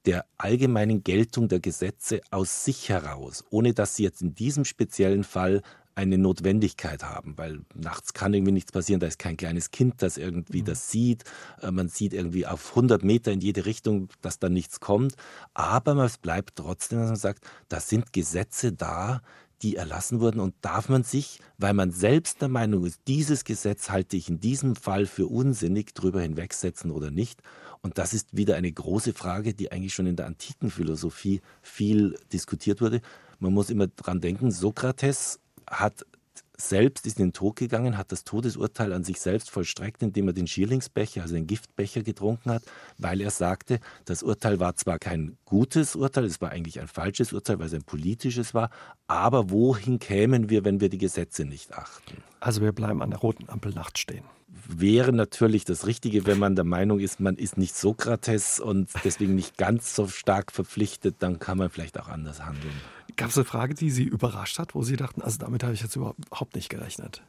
der 0.05 0.25
allgemeinen 0.37 1.03
Geltung 1.03 1.47
der 1.47 1.59
Gesetze 1.59 2.21
aus 2.31 2.65
sich 2.65 2.89
heraus, 2.89 3.43
ohne 3.49 3.73
dass 3.73 3.95
sie 3.95 4.03
jetzt 4.03 4.21
in 4.21 4.35
diesem 4.35 4.65
speziellen 4.65 5.23
Fall 5.23 5.61
eine 5.95 6.17
Notwendigkeit 6.17 7.03
haben, 7.03 7.37
weil 7.37 7.61
nachts 7.75 8.13
kann 8.13 8.33
irgendwie 8.33 8.51
nichts 8.51 8.71
passieren, 8.71 8.99
da 8.99 9.07
ist 9.07 9.19
kein 9.19 9.37
kleines 9.37 9.71
Kind, 9.71 10.01
das 10.01 10.17
irgendwie 10.17 10.61
mhm. 10.61 10.65
das 10.65 10.89
sieht, 10.89 11.23
äh, 11.61 11.71
man 11.71 11.87
sieht 11.87 12.13
irgendwie 12.13 12.47
auf 12.47 12.69
100 12.71 13.03
Meter 13.03 13.31
in 13.31 13.41
jede 13.41 13.65
Richtung, 13.65 14.09
dass 14.21 14.39
da 14.39 14.49
nichts 14.49 14.79
kommt, 14.79 15.15
aber 15.53 15.95
es 16.03 16.17
bleibt 16.17 16.55
trotzdem, 16.55 16.99
dass 16.99 17.09
man 17.09 17.15
sagt, 17.15 17.45
da 17.69 17.79
sind 17.79 18.11
Gesetze 18.11 18.73
da, 18.73 19.21
die 19.63 19.77
erlassen 19.77 20.19
wurden 20.19 20.39
und 20.39 20.53
darf 20.61 20.89
man 20.89 21.03
sich, 21.03 21.39
weil 21.57 21.73
man 21.73 21.91
selbst 21.91 22.41
der 22.41 22.49
Meinung 22.49 22.85
ist, 22.85 22.99
dieses 23.07 23.45
Gesetz 23.45 23.89
halte 23.89 24.17
ich 24.17 24.29
in 24.29 24.39
diesem 24.39 24.75
Fall 24.75 25.05
für 25.05 25.27
unsinnig, 25.27 25.93
drüber 25.93 26.21
hinwegsetzen 26.21 26.91
oder 26.91 27.09
nicht. 27.09 27.41
Und 27.81 27.97
das 27.97 28.13
ist 28.13 28.35
wieder 28.35 28.55
eine 28.55 28.71
große 28.71 29.13
Frage, 29.13 29.53
die 29.53 29.71
eigentlich 29.71 29.93
schon 29.93 30.07
in 30.07 30.17
der 30.17 30.27
antiken 30.27 30.69
Philosophie 30.69 31.41
viel 31.61 32.17
diskutiert 32.31 32.81
wurde. 32.81 33.01
Man 33.39 33.53
muss 33.53 33.69
immer 33.69 33.87
dran 33.87 34.21
denken, 34.21 34.51
Sokrates 34.51 35.39
hat 35.67 36.05
selbst 36.57 37.07
ist 37.07 37.19
in 37.19 37.27
den 37.27 37.33
Tod 37.33 37.55
gegangen, 37.55 37.97
hat 37.97 38.11
das 38.11 38.23
Todesurteil 38.23 38.93
an 38.93 39.03
sich 39.03 39.19
selbst 39.19 39.49
vollstreckt, 39.49 40.03
indem 40.03 40.27
er 40.27 40.33
den 40.33 40.47
Schierlingsbecher, 40.47 41.21
also 41.21 41.33
den 41.35 41.47
Giftbecher 41.47 42.03
getrunken 42.03 42.51
hat, 42.51 42.63
weil 42.97 43.21
er 43.21 43.31
sagte, 43.31 43.79
das 44.05 44.23
Urteil 44.23 44.59
war 44.59 44.75
zwar 44.75 44.99
kein 44.99 45.37
gutes 45.45 45.95
Urteil, 45.95 46.25
es 46.25 46.41
war 46.41 46.51
eigentlich 46.51 46.79
ein 46.79 46.87
falsches 46.87 47.33
Urteil, 47.33 47.59
weil 47.59 47.67
es 47.67 47.73
ein 47.73 47.83
politisches 47.83 48.53
war, 48.53 48.69
aber 49.07 49.49
wohin 49.49 49.99
kämen 49.99 50.49
wir, 50.49 50.63
wenn 50.65 50.79
wir 50.79 50.89
die 50.89 50.97
Gesetze 50.97 51.45
nicht 51.45 51.73
achten? 51.73 52.23
Also 52.39 52.61
wir 52.61 52.71
bleiben 52.71 53.01
an 53.01 53.09
der 53.09 53.19
roten 53.19 53.49
Ampel 53.49 53.73
nachts 53.73 53.99
stehen 53.99 54.23
wäre 54.67 55.11
natürlich 55.11 55.65
das 55.65 55.85
Richtige, 55.87 56.25
wenn 56.25 56.39
man 56.39 56.55
der 56.55 56.63
Meinung 56.63 56.99
ist, 56.99 57.19
man 57.19 57.35
ist 57.35 57.57
nicht 57.57 57.75
Sokrates 57.75 58.59
und 58.59 58.89
deswegen 59.03 59.35
nicht 59.35 59.57
ganz 59.57 59.95
so 59.95 60.07
stark 60.07 60.51
verpflichtet, 60.51 61.15
dann 61.19 61.39
kann 61.39 61.57
man 61.57 61.69
vielleicht 61.69 61.99
auch 61.99 62.07
anders 62.07 62.45
handeln. 62.45 62.73
Gab 63.15 63.29
es 63.29 63.37
eine 63.37 63.45
Frage, 63.45 63.73
die 63.75 63.91
Sie 63.91 64.03
überrascht 64.03 64.59
hat, 64.59 64.75
wo 64.75 64.83
Sie 64.83 64.95
dachten, 64.95 65.21
also 65.21 65.37
damit 65.39 65.63
habe 65.63 65.73
ich 65.73 65.81
jetzt 65.81 65.95
überhaupt 65.95 66.55
nicht 66.55 66.69
gerechnet? 66.69 67.23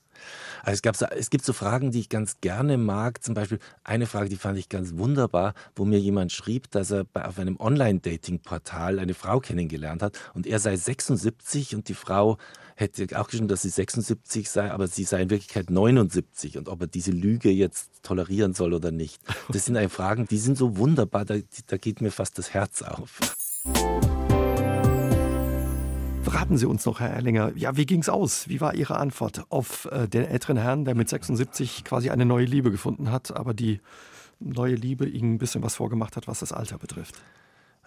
Also 0.62 0.76
es, 0.76 0.82
gab 0.82 1.12
es 1.12 1.30
gibt 1.30 1.44
so 1.44 1.52
Fragen, 1.52 1.90
die 1.90 2.00
ich 2.00 2.08
ganz 2.08 2.40
gerne 2.40 2.78
mag. 2.78 3.22
Zum 3.22 3.34
Beispiel 3.34 3.58
eine 3.82 4.06
Frage, 4.06 4.28
die 4.28 4.36
fand 4.36 4.58
ich 4.58 4.68
ganz 4.68 4.94
wunderbar, 4.96 5.54
wo 5.76 5.84
mir 5.84 5.98
jemand 5.98 6.32
schrieb, 6.32 6.70
dass 6.70 6.90
er 6.90 7.04
bei, 7.04 7.24
auf 7.24 7.38
einem 7.38 7.58
Online-Dating-Portal 7.58 8.98
eine 8.98 9.14
Frau 9.14 9.40
kennengelernt 9.40 10.02
hat 10.02 10.18
und 10.34 10.46
er 10.46 10.58
sei 10.58 10.76
76 10.76 11.74
und 11.74 11.88
die 11.88 11.94
Frau 11.94 12.38
hätte 12.76 13.06
auch 13.18 13.26
geschrieben, 13.26 13.48
dass 13.48 13.62
sie 13.62 13.68
76 13.68 14.50
sei, 14.50 14.70
aber 14.70 14.88
sie 14.88 15.04
sei 15.04 15.22
in 15.22 15.30
Wirklichkeit 15.30 15.70
79 15.70 16.58
und 16.58 16.68
ob 16.68 16.80
er 16.80 16.86
diese 16.86 17.12
Lüge 17.12 17.50
jetzt 17.50 18.02
tolerieren 18.02 18.54
soll 18.54 18.74
oder 18.74 18.90
nicht. 18.90 19.22
Das 19.48 19.66
sind 19.66 19.78
Fragen, 19.90 20.26
die 20.26 20.38
sind 20.38 20.56
so 20.56 20.76
wunderbar, 20.76 21.24
da, 21.24 21.36
da 21.66 21.76
geht 21.76 22.00
mir 22.00 22.10
fast 22.10 22.38
das 22.38 22.52
Herz 22.52 22.82
auf. 22.82 23.20
Verraten 26.34 26.58
Sie 26.58 26.66
uns 26.66 26.84
noch, 26.84 26.98
Herr 26.98 27.10
Erlinger, 27.10 27.52
ja, 27.54 27.76
wie 27.76 27.86
ging 27.86 28.00
es 28.00 28.08
aus? 28.08 28.48
Wie 28.48 28.60
war 28.60 28.74
Ihre 28.74 28.96
Antwort 28.96 29.44
auf 29.50 29.84
äh, 29.92 30.08
den 30.08 30.24
älteren 30.24 30.56
Herrn, 30.56 30.84
der 30.84 30.96
mit 30.96 31.08
76 31.08 31.84
quasi 31.84 32.10
eine 32.10 32.26
neue 32.26 32.44
Liebe 32.44 32.72
gefunden 32.72 33.12
hat, 33.12 33.36
aber 33.36 33.54
die 33.54 33.80
neue 34.40 34.74
Liebe 34.74 35.06
Ihnen 35.06 35.34
ein 35.34 35.38
bisschen 35.38 35.62
was 35.62 35.76
vorgemacht 35.76 36.16
hat, 36.16 36.26
was 36.26 36.40
das 36.40 36.50
Alter 36.50 36.76
betrifft? 36.76 37.14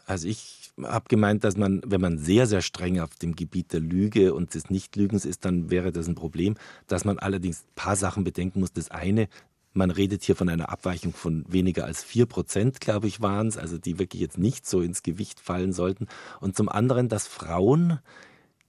Also 0.05 0.29
ich 0.29 0.71
habe 0.81 1.09
gemeint, 1.09 1.43
dass 1.43 1.57
man, 1.57 1.81
wenn 1.85 1.99
man 1.99 2.19
sehr, 2.19 2.47
sehr 2.47 2.61
streng 2.61 3.01
auf 3.01 3.15
dem 3.15 3.35
Gebiet 3.35 3.73
der 3.73 3.81
Lüge 3.81 4.33
und 4.33 4.53
des 4.53 4.69
Nichtlügens 4.69 5.25
ist, 5.25 5.43
dann 5.43 5.69
wäre 5.69 5.91
das 5.91 6.07
ein 6.07 6.15
Problem. 6.15 6.55
Dass 6.87 7.03
man 7.03 7.19
allerdings 7.19 7.63
ein 7.63 7.75
paar 7.75 7.97
Sachen 7.97 8.23
bedenken 8.23 8.61
muss. 8.61 8.71
Das 8.71 8.89
eine, 8.89 9.27
man 9.73 9.91
redet 9.91 10.23
hier 10.23 10.37
von 10.37 10.47
einer 10.47 10.69
Abweichung 10.69 11.11
von 11.11 11.43
weniger 11.49 11.83
als 11.83 12.01
vier 12.01 12.25
Prozent, 12.25 12.79
glaube 12.79 13.07
ich, 13.07 13.19
waren 13.19 13.47
es, 13.47 13.57
also 13.57 13.77
die 13.77 13.99
wirklich 13.99 14.21
jetzt 14.21 14.37
nicht 14.37 14.65
so 14.65 14.79
ins 14.79 15.03
Gewicht 15.03 15.41
fallen 15.41 15.73
sollten. 15.73 16.07
Und 16.39 16.55
zum 16.55 16.69
anderen, 16.69 17.09
dass 17.09 17.27
Frauen 17.27 17.99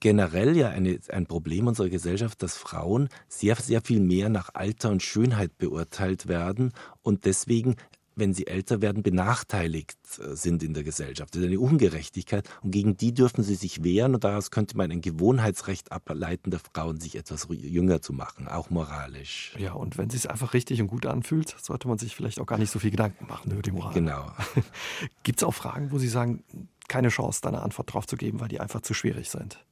generell 0.01 0.57
ja 0.57 0.69
eine, 0.69 0.99
ein 1.09 1.27
Problem 1.27 1.67
unserer 1.67 1.89
Gesellschaft, 1.89 2.43
dass 2.43 2.57
Frauen 2.57 3.09
sehr, 3.29 3.57
sehr 3.57 3.83
viel 3.83 4.01
mehr 4.01 4.29
nach 4.29 4.51
Alter 4.55 4.91
und 4.91 5.03
Schönheit 5.03 5.59
beurteilt 5.59 6.29
werden 6.29 6.73
und 7.03 7.25
deswegen 7.25 7.77
wenn 8.19 8.35
sie 8.35 8.47
älter 8.47 8.83
werden, 8.83 9.03
benachteiligt 9.03 9.97
äh, 10.19 10.35
sind 10.35 10.63
in 10.63 10.75
der 10.75 10.83
Gesellschaft. 10.83 11.35
Das 11.35 11.41
ist 11.41 11.47
eine 11.47 11.61
Ungerechtigkeit 11.61 12.49
und 12.63 12.73
gegen 12.73 12.97
die 12.97 13.15
dürfen 13.15 13.43
sie 13.45 13.55
sich 13.55 13.85
wehren 13.85 14.15
und 14.15 14.25
daraus 14.25 14.51
könnte 14.51 14.77
man 14.77 14.91
ein 14.91 15.01
Gewohnheitsrecht 15.01 15.93
ableiten, 15.93 16.51
der 16.51 16.61
Frauen 16.61 17.01
sich 17.01 17.17
etwas 17.17 17.47
jünger 17.51 18.03
zu 18.03 18.13
machen, 18.13 18.49
auch 18.49 18.71
moralisch. 18.71 19.55
Ja, 19.59 19.73
und 19.73 19.99
wenn 19.99 20.09
es 20.09 20.15
sich 20.15 20.31
einfach 20.31 20.53
richtig 20.53 20.81
und 20.83 20.89
gut 20.89 21.07
anfühlt, 21.07 21.55
sollte 21.61 21.89
man 21.89 21.99
sich 21.99 22.15
vielleicht 22.15 22.41
auch 22.41 22.47
gar 22.47 22.59
nicht 22.59 22.71
so 22.71 22.79
viel 22.79 22.91
Gedanken 22.91 23.27
machen 23.27 23.53
über 23.53 23.63
die 23.63 23.71
Moral. 23.71 23.95
Genau. 23.95 24.33
Gibt 25.23 25.41
es 25.41 25.45
auch 25.45 25.55
Fragen, 25.55 25.93
wo 25.93 25.99
Sie 25.99 26.09
sagen, 26.09 26.45
keine 26.89 27.09
Chance, 27.09 27.41
da 27.43 27.51
eine 27.51 27.63
Antwort 27.63 27.93
drauf 27.93 28.07
zu 28.07 28.17
geben, 28.17 28.41
weil 28.41 28.49
die 28.49 28.61
einfach 28.61 28.81
zu 28.81 28.95
schwierig 28.95 29.31
sind? 29.31 29.65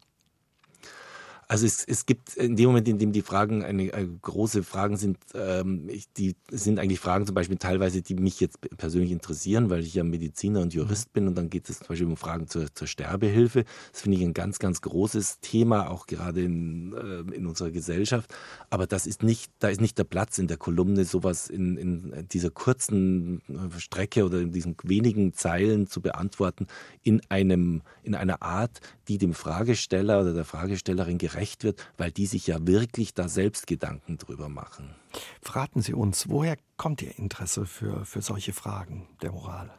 Also 1.48 1.64
es, 1.64 1.84
es 1.84 2.06
gibt 2.06 2.36
in 2.36 2.56
dem 2.56 2.66
Moment, 2.66 2.88
in 2.88 2.98
dem 2.98 3.12
die 3.12 3.22
Fragen 3.22 3.64
eine, 3.64 3.94
eine 3.94 4.08
große 4.08 4.64
Fragen 4.64 4.96
sind, 4.96 5.18
ähm, 5.34 5.88
ich, 5.88 6.12
die 6.12 6.34
sind 6.50 6.80
eigentlich 6.80 6.98
Fragen 6.98 7.24
zum 7.24 7.36
Beispiel 7.36 7.56
teilweise, 7.56 8.02
die 8.02 8.14
mich 8.14 8.40
jetzt 8.40 8.60
persönlich 8.76 9.12
interessieren, 9.12 9.70
weil 9.70 9.80
ich 9.80 9.94
ja 9.94 10.02
Mediziner 10.02 10.60
und 10.60 10.74
Jurist 10.74 11.12
bin 11.12 11.28
und 11.28 11.36
dann 11.36 11.48
geht 11.48 11.68
es 11.68 11.78
zum 11.78 11.88
Beispiel 11.88 12.08
um 12.08 12.16
Fragen 12.16 12.48
zur, 12.48 12.74
zur 12.74 12.88
Sterbehilfe. 12.88 13.64
Das 13.92 14.02
finde 14.02 14.18
ich 14.18 14.24
ein 14.24 14.34
ganz, 14.34 14.58
ganz 14.58 14.80
großes 14.80 15.38
Thema, 15.40 15.88
auch 15.90 16.06
gerade 16.06 16.42
in, 16.42 16.92
äh, 16.94 17.34
in 17.36 17.46
unserer 17.46 17.70
Gesellschaft. 17.70 18.34
Aber 18.68 18.88
das 18.88 19.06
ist 19.06 19.22
nicht, 19.22 19.52
da 19.60 19.68
ist 19.68 19.80
nicht 19.80 19.98
der 19.98 20.04
Platz 20.04 20.38
in 20.38 20.48
der 20.48 20.56
Kolumne, 20.56 21.04
sowas 21.04 21.48
in, 21.48 21.76
in 21.76 22.28
dieser 22.32 22.50
kurzen 22.50 23.40
äh, 23.48 23.78
Strecke 23.78 24.24
oder 24.24 24.40
in 24.40 24.50
diesen 24.50 24.76
wenigen 24.82 25.32
Zeilen 25.32 25.86
zu 25.86 26.00
beantworten, 26.00 26.66
in 27.04 27.20
einem, 27.28 27.82
in 28.02 28.16
einer 28.16 28.42
Art, 28.42 28.80
die 29.08 29.18
dem 29.18 29.34
Fragesteller 29.34 30.20
oder 30.20 30.32
der 30.32 30.44
Fragestellerin 30.44 31.18
gerecht 31.18 31.64
wird, 31.64 31.86
weil 31.96 32.10
die 32.10 32.26
sich 32.26 32.46
ja 32.46 32.66
wirklich 32.66 33.14
da 33.14 33.28
selbst 33.28 33.66
Gedanken 33.66 34.18
drüber 34.18 34.48
machen. 34.48 34.94
Verraten 35.40 35.82
Sie 35.82 35.94
uns, 35.94 36.28
woher 36.28 36.56
kommt 36.76 37.02
Ihr 37.02 37.18
Interesse 37.18 37.66
für, 37.66 38.04
für 38.04 38.22
solche 38.22 38.52
Fragen 38.52 39.08
der 39.22 39.32
Moral? 39.32 39.70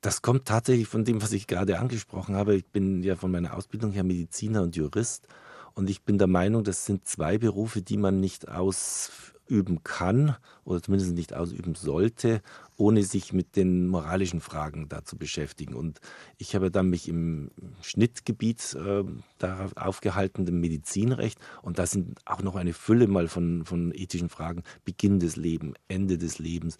Das 0.00 0.20
kommt 0.20 0.46
tatsächlich 0.46 0.88
von 0.88 1.04
dem, 1.04 1.22
was 1.22 1.32
ich 1.32 1.46
gerade 1.46 1.78
angesprochen 1.78 2.34
habe. 2.34 2.56
Ich 2.56 2.66
bin 2.66 3.04
ja 3.04 3.14
von 3.14 3.30
meiner 3.30 3.56
Ausbildung 3.56 3.92
her 3.92 4.02
Mediziner 4.02 4.62
und 4.62 4.74
Jurist. 4.74 5.28
Und 5.74 5.90
ich 5.90 6.02
bin 6.02 6.18
der 6.18 6.26
Meinung, 6.26 6.64
das 6.64 6.86
sind 6.86 7.06
zwei 7.06 7.38
Berufe, 7.38 7.82
die 7.82 7.96
man 7.96 8.20
nicht 8.20 8.48
ausüben 8.48 9.82
kann 9.84 10.36
oder 10.64 10.82
zumindest 10.82 11.12
nicht 11.14 11.34
ausüben 11.34 11.74
sollte, 11.74 12.42
ohne 12.76 13.02
sich 13.02 13.32
mit 13.32 13.56
den 13.56 13.88
moralischen 13.88 14.40
Fragen 14.40 14.88
da 14.88 15.04
zu 15.04 15.16
beschäftigen. 15.16 15.74
Und 15.74 16.00
ich 16.38 16.54
habe 16.54 16.70
dann 16.70 16.90
mich 16.90 17.08
im 17.08 17.50
Schnittgebiet 17.80 18.74
äh, 18.74 19.04
darauf 19.38 19.76
aufgehalten, 19.76 20.46
dem 20.46 20.60
Medizinrecht. 20.60 21.38
Und 21.62 21.78
da 21.78 21.86
sind 21.86 22.18
auch 22.24 22.42
noch 22.42 22.56
eine 22.56 22.72
Fülle 22.72 23.06
mal 23.06 23.28
von, 23.28 23.64
von 23.64 23.92
ethischen 23.94 24.28
Fragen. 24.28 24.62
Beginn 24.84 25.20
des 25.20 25.36
Lebens, 25.36 25.74
Ende 25.88 26.18
des 26.18 26.38
Lebens. 26.38 26.76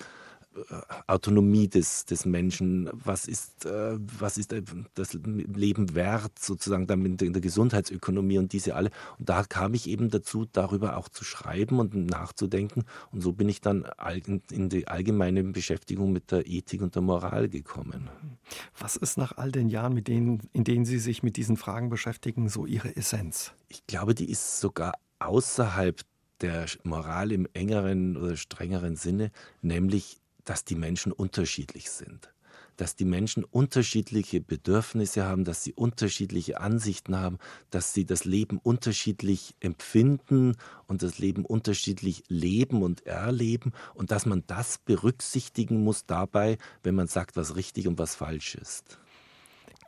Autonomie 1.06 1.68
des, 1.68 2.04
des 2.04 2.26
Menschen, 2.26 2.90
was 2.92 3.26
ist, 3.26 3.64
äh, 3.64 3.98
was 3.98 4.36
ist 4.36 4.54
das 4.94 5.14
Leben 5.14 5.94
wert, 5.94 6.38
sozusagen 6.38 6.86
damit 6.86 7.22
in 7.22 7.32
der 7.32 7.42
Gesundheitsökonomie 7.42 8.38
und 8.38 8.52
diese 8.52 8.74
alle. 8.74 8.90
Und 9.18 9.28
da 9.28 9.44
kam 9.44 9.74
ich 9.74 9.88
eben 9.88 10.10
dazu, 10.10 10.46
darüber 10.50 10.96
auch 10.96 11.08
zu 11.08 11.24
schreiben 11.24 11.78
und 11.78 11.94
nachzudenken. 11.94 12.84
Und 13.12 13.22
so 13.22 13.32
bin 13.32 13.48
ich 13.48 13.60
dann 13.60 13.86
in 14.50 14.68
die 14.68 14.88
allgemeine 14.88 15.42
Beschäftigung 15.44 16.12
mit 16.12 16.30
der 16.30 16.46
Ethik 16.46 16.82
und 16.82 16.94
der 16.94 17.02
Moral 17.02 17.48
gekommen. 17.48 18.10
Was 18.78 18.96
ist 18.96 19.16
nach 19.16 19.36
all 19.36 19.52
den 19.52 19.68
Jahren, 19.68 19.94
mit 19.94 20.08
denen, 20.08 20.48
in 20.52 20.64
denen 20.64 20.84
Sie 20.84 20.98
sich 20.98 21.22
mit 21.22 21.36
diesen 21.36 21.56
Fragen 21.56 21.88
beschäftigen, 21.88 22.48
so 22.48 22.66
Ihre 22.66 22.94
Essenz? 22.96 23.52
Ich 23.68 23.86
glaube, 23.86 24.14
die 24.14 24.30
ist 24.30 24.60
sogar 24.60 24.94
außerhalb 25.18 26.00
der 26.42 26.66
Moral 26.82 27.32
im 27.32 27.46
engeren 27.54 28.16
oder 28.16 28.36
strengeren 28.36 28.96
Sinne, 28.96 29.30
nämlich 29.62 30.21
dass 30.44 30.64
die 30.64 30.74
Menschen 30.74 31.12
unterschiedlich 31.12 31.90
sind, 31.90 32.32
dass 32.76 32.96
die 32.96 33.04
Menschen 33.04 33.44
unterschiedliche 33.44 34.40
Bedürfnisse 34.40 35.24
haben, 35.24 35.44
dass 35.44 35.62
sie 35.62 35.72
unterschiedliche 35.72 36.60
Ansichten 36.60 37.16
haben, 37.16 37.38
dass 37.70 37.92
sie 37.92 38.04
das 38.04 38.24
Leben 38.24 38.58
unterschiedlich 38.58 39.54
empfinden 39.60 40.56
und 40.86 41.02
das 41.02 41.18
Leben 41.18 41.44
unterschiedlich 41.44 42.24
leben 42.28 42.82
und 42.82 43.06
erleben 43.06 43.72
und 43.94 44.10
dass 44.10 44.26
man 44.26 44.44
das 44.46 44.78
berücksichtigen 44.78 45.84
muss 45.84 46.06
dabei, 46.06 46.58
wenn 46.82 46.94
man 46.94 47.08
sagt, 47.08 47.36
was 47.36 47.56
richtig 47.56 47.88
und 47.88 47.98
was 47.98 48.14
falsch 48.14 48.54
ist. 48.54 48.98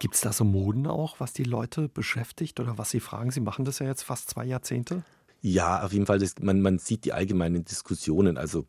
Gibt 0.00 0.16
es 0.16 0.22
da 0.22 0.32
so 0.32 0.44
Moden 0.44 0.86
auch, 0.86 1.20
was 1.20 1.32
die 1.32 1.44
Leute 1.44 1.88
beschäftigt 1.88 2.60
oder 2.60 2.78
was 2.78 2.90
sie 2.90 3.00
fragen? 3.00 3.30
Sie 3.30 3.40
machen 3.40 3.64
das 3.64 3.78
ja 3.78 3.86
jetzt 3.86 4.02
fast 4.02 4.28
zwei 4.28 4.44
Jahrzehnte. 4.44 5.04
Ja, 5.40 5.82
auf 5.82 5.92
jeden 5.92 6.06
Fall. 6.06 6.18
Das, 6.18 6.34
man, 6.40 6.60
man 6.62 6.78
sieht 6.78 7.04
die 7.04 7.12
allgemeinen 7.12 7.64
Diskussionen. 7.64 8.38
Also 8.38 8.66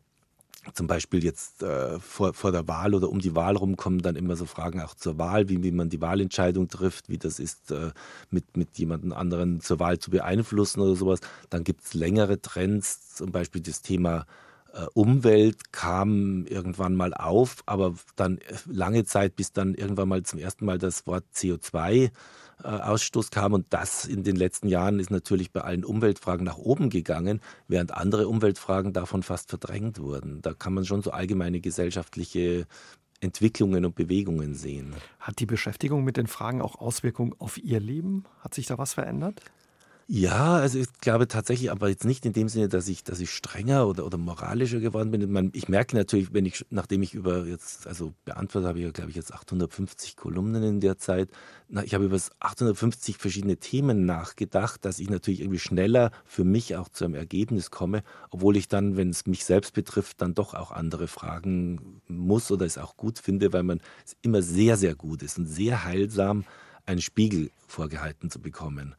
zum 0.74 0.86
Beispiel 0.86 1.24
jetzt 1.24 1.62
äh, 1.62 1.98
vor, 2.00 2.34
vor 2.34 2.52
der 2.52 2.66
Wahl 2.68 2.94
oder 2.94 3.08
um 3.08 3.20
die 3.20 3.34
Wahl 3.34 3.56
rum 3.56 3.76
kommen 3.76 4.02
dann 4.02 4.16
immer 4.16 4.36
so 4.36 4.46
Fragen 4.46 4.80
auch 4.80 4.94
zur 4.94 5.18
Wahl, 5.18 5.48
wie, 5.48 5.62
wie 5.62 5.72
man 5.72 5.88
die 5.88 6.00
Wahlentscheidung 6.00 6.68
trifft, 6.68 7.08
wie 7.08 7.18
das 7.18 7.38
ist, 7.38 7.70
äh, 7.70 7.90
mit, 8.30 8.56
mit 8.56 8.78
jemandem 8.78 9.12
anderen 9.12 9.60
zur 9.60 9.78
Wahl 9.80 9.98
zu 9.98 10.10
beeinflussen 10.10 10.80
oder 10.80 10.96
sowas. 10.96 11.20
Dann 11.50 11.64
gibt 11.64 11.84
es 11.84 11.94
längere 11.94 12.40
Trends, 12.40 13.14
zum 13.14 13.32
Beispiel 13.32 13.62
das 13.62 13.82
Thema 13.82 14.26
Umwelt 14.94 15.72
kam 15.72 16.46
irgendwann 16.46 16.94
mal 16.96 17.14
auf, 17.14 17.62
aber 17.66 17.94
dann 18.16 18.38
äh, 18.38 18.56
lange 18.66 19.04
Zeit, 19.04 19.36
bis 19.36 19.52
dann 19.52 19.74
irgendwann 19.74 20.08
mal 20.08 20.22
zum 20.22 20.38
ersten 20.38 20.64
Mal 20.64 20.78
das 20.78 21.06
Wort 21.06 21.24
CO2 21.34 22.10
äh, 22.62 22.66
Ausstoß 22.66 23.30
kam. 23.30 23.52
Und 23.52 23.66
das 23.70 24.04
in 24.04 24.22
den 24.22 24.36
letzten 24.36 24.68
Jahren 24.68 24.98
ist 24.98 25.10
natürlich 25.10 25.52
bei 25.52 25.62
allen 25.62 25.84
Umweltfragen 25.84 26.44
nach 26.44 26.58
oben 26.58 26.90
gegangen, 26.90 27.40
während 27.68 27.92
andere 27.92 28.28
Umweltfragen 28.28 28.92
davon 28.92 29.22
fast 29.22 29.50
verdrängt 29.50 29.98
wurden. 30.00 30.42
Da 30.42 30.52
kann 30.52 30.74
man 30.74 30.84
schon 30.84 31.02
so 31.02 31.10
allgemeine 31.10 31.60
gesellschaftliche 31.60 32.66
Entwicklungen 33.20 33.84
und 33.84 33.94
Bewegungen 33.94 34.54
sehen. 34.54 34.94
Hat 35.20 35.38
die 35.38 35.46
Beschäftigung 35.46 36.04
mit 36.04 36.16
den 36.16 36.26
Fragen 36.26 36.60
auch 36.60 36.76
Auswirkungen 36.76 37.34
auf 37.38 37.58
Ihr 37.58 37.80
Leben? 37.80 38.24
Hat 38.40 38.54
sich 38.54 38.66
da 38.66 38.78
was 38.78 38.94
verändert? 38.94 39.40
Ja, 40.08 40.54
also 40.54 40.78
ich 40.78 40.86
glaube 41.00 41.26
tatsächlich, 41.26 41.72
aber 41.72 41.88
jetzt 41.88 42.04
nicht 42.04 42.24
in 42.26 42.32
dem 42.32 42.48
Sinne, 42.48 42.68
dass 42.68 42.86
ich, 42.86 43.02
dass 43.02 43.18
ich 43.18 43.30
strenger 43.30 43.88
oder, 43.88 44.06
oder 44.06 44.18
moralischer 44.18 44.78
geworden 44.78 45.10
bin. 45.10 45.50
Ich 45.52 45.68
merke 45.68 45.96
natürlich, 45.96 46.32
wenn 46.32 46.46
ich, 46.46 46.64
nachdem 46.70 47.02
ich 47.02 47.12
über 47.12 47.44
jetzt, 47.44 47.88
also 47.88 48.14
beantwortet 48.24 48.68
habe 48.68 48.78
ich 48.78 48.84
ja, 48.84 48.92
glaube 48.92 49.10
ich, 49.10 49.16
jetzt 49.16 49.34
850 49.34 50.14
Kolumnen 50.14 50.62
in 50.62 50.78
der 50.78 50.96
Zeit. 50.96 51.30
Ich 51.84 51.92
habe 51.92 52.04
über 52.04 52.20
850 52.38 53.16
verschiedene 53.16 53.56
Themen 53.56 54.06
nachgedacht, 54.06 54.84
dass 54.84 55.00
ich 55.00 55.10
natürlich 55.10 55.40
irgendwie 55.40 55.58
schneller 55.58 56.12
für 56.24 56.44
mich 56.44 56.76
auch 56.76 56.88
zu 56.88 57.04
einem 57.04 57.14
Ergebnis 57.14 57.72
komme, 57.72 58.04
obwohl 58.30 58.56
ich 58.56 58.68
dann, 58.68 58.96
wenn 58.96 59.10
es 59.10 59.26
mich 59.26 59.44
selbst 59.44 59.74
betrifft, 59.74 60.22
dann 60.22 60.34
doch 60.34 60.54
auch 60.54 60.70
andere 60.70 61.08
fragen 61.08 62.00
muss 62.06 62.52
oder 62.52 62.64
es 62.64 62.78
auch 62.78 62.96
gut 62.96 63.18
finde, 63.18 63.52
weil 63.52 63.64
man 63.64 63.80
es 64.04 64.16
immer 64.22 64.40
sehr, 64.40 64.76
sehr 64.76 64.94
gut 64.94 65.24
ist 65.24 65.36
und 65.36 65.46
sehr 65.46 65.82
heilsam, 65.82 66.44
einen 66.84 67.02
Spiegel 67.02 67.50
vorgehalten 67.66 68.30
zu 68.30 68.40
bekommen. 68.40 68.94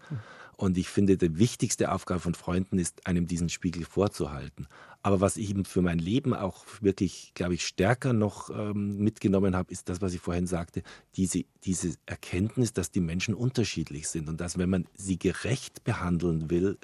Und 0.58 0.76
ich 0.78 0.89
finde, 0.89 1.17
die 1.17 1.38
wichtigste 1.38 1.91
Aufgabe 1.91 2.20
von 2.20 2.34
Freunden 2.34 2.80
ist, 2.80 3.06
einem 3.06 3.28
diesen 3.28 3.48
Spiegel 3.48 3.86
vorzuhalten. 3.86 4.67
Aber 5.04 5.22
was 5.22 5.38
ich 5.38 5.52
eben 5.52 5.65
für 5.65 5.84
mein 5.84 6.00
Leben 6.00 6.34
auch 6.34 6.65
wirklich, 6.82 7.32
glaube 7.36 7.54
ich, 7.54 7.65
stärker 7.65 8.12
noch 8.12 8.50
ähm, 8.50 8.98
mitgenommen 8.98 9.56
habe, 9.56 9.72
ist 9.72 9.88
das, 9.88 10.02
was 10.02 10.15
ich 10.15 10.20
vorhin 10.20 10.48
sagte, 10.48 10.82
diese, 11.15 11.46
diese 11.63 11.93
Erkenntnis, 12.08 12.74
dass 12.74 12.89
die 12.89 13.02
Menschen 13.02 13.36
unterschiedlich 13.36 14.08
sind 14.08 14.28
und 14.30 14.41
dass, 14.41 14.58
wenn 14.58 14.72
man 14.72 14.88
sie 14.96 15.20
gerecht 15.20 15.84
behandeln 15.84 16.50
will, 16.50 16.80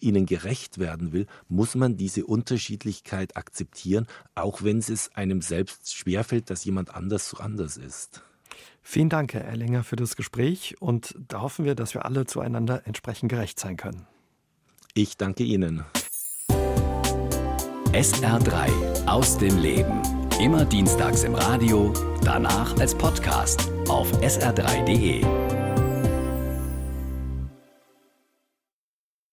ihnen 0.00 0.26
gerecht 0.26 0.78
werden 0.78 1.12
will, 1.12 1.26
muss 1.48 1.76
man 1.76 1.96
diese 1.96 2.26
Unterschiedlichkeit 2.26 3.36
akzeptieren, 3.36 4.08
auch 4.34 4.64
wenn 4.64 4.78
es 4.78 5.14
einem 5.14 5.42
selbst 5.42 5.94
schwerfällt, 5.94 6.50
dass 6.50 6.64
jemand 6.64 6.94
anders 6.94 7.28
so 7.28 7.36
anders 7.36 7.76
ist. 7.76 8.22
Vielen 8.82 9.08
Dank, 9.08 9.32
Herr 9.32 9.44
Erlinger, 9.44 9.84
für 9.84 9.96
das 9.96 10.16
Gespräch 10.16 10.76
und 10.80 11.14
da 11.28 11.40
hoffen 11.40 11.64
wir, 11.64 11.74
dass 11.74 11.94
wir 11.94 12.04
alle 12.04 12.26
zueinander 12.26 12.82
entsprechend 12.86 13.30
gerecht 13.30 13.58
sein 13.58 13.76
können. 13.76 14.06
Ich 14.94 15.16
danke 15.16 15.44
Ihnen. 15.44 15.84
SR3 17.92 19.06
aus 19.06 19.38
dem 19.38 19.58
Leben. 19.58 20.02
Immer 20.40 20.64
dienstags 20.64 21.24
im 21.24 21.34
Radio, 21.34 21.92
danach 22.24 22.76
als 22.78 22.94
Podcast 22.94 23.70
auf 23.88 24.10
sr3.de. 24.20 25.61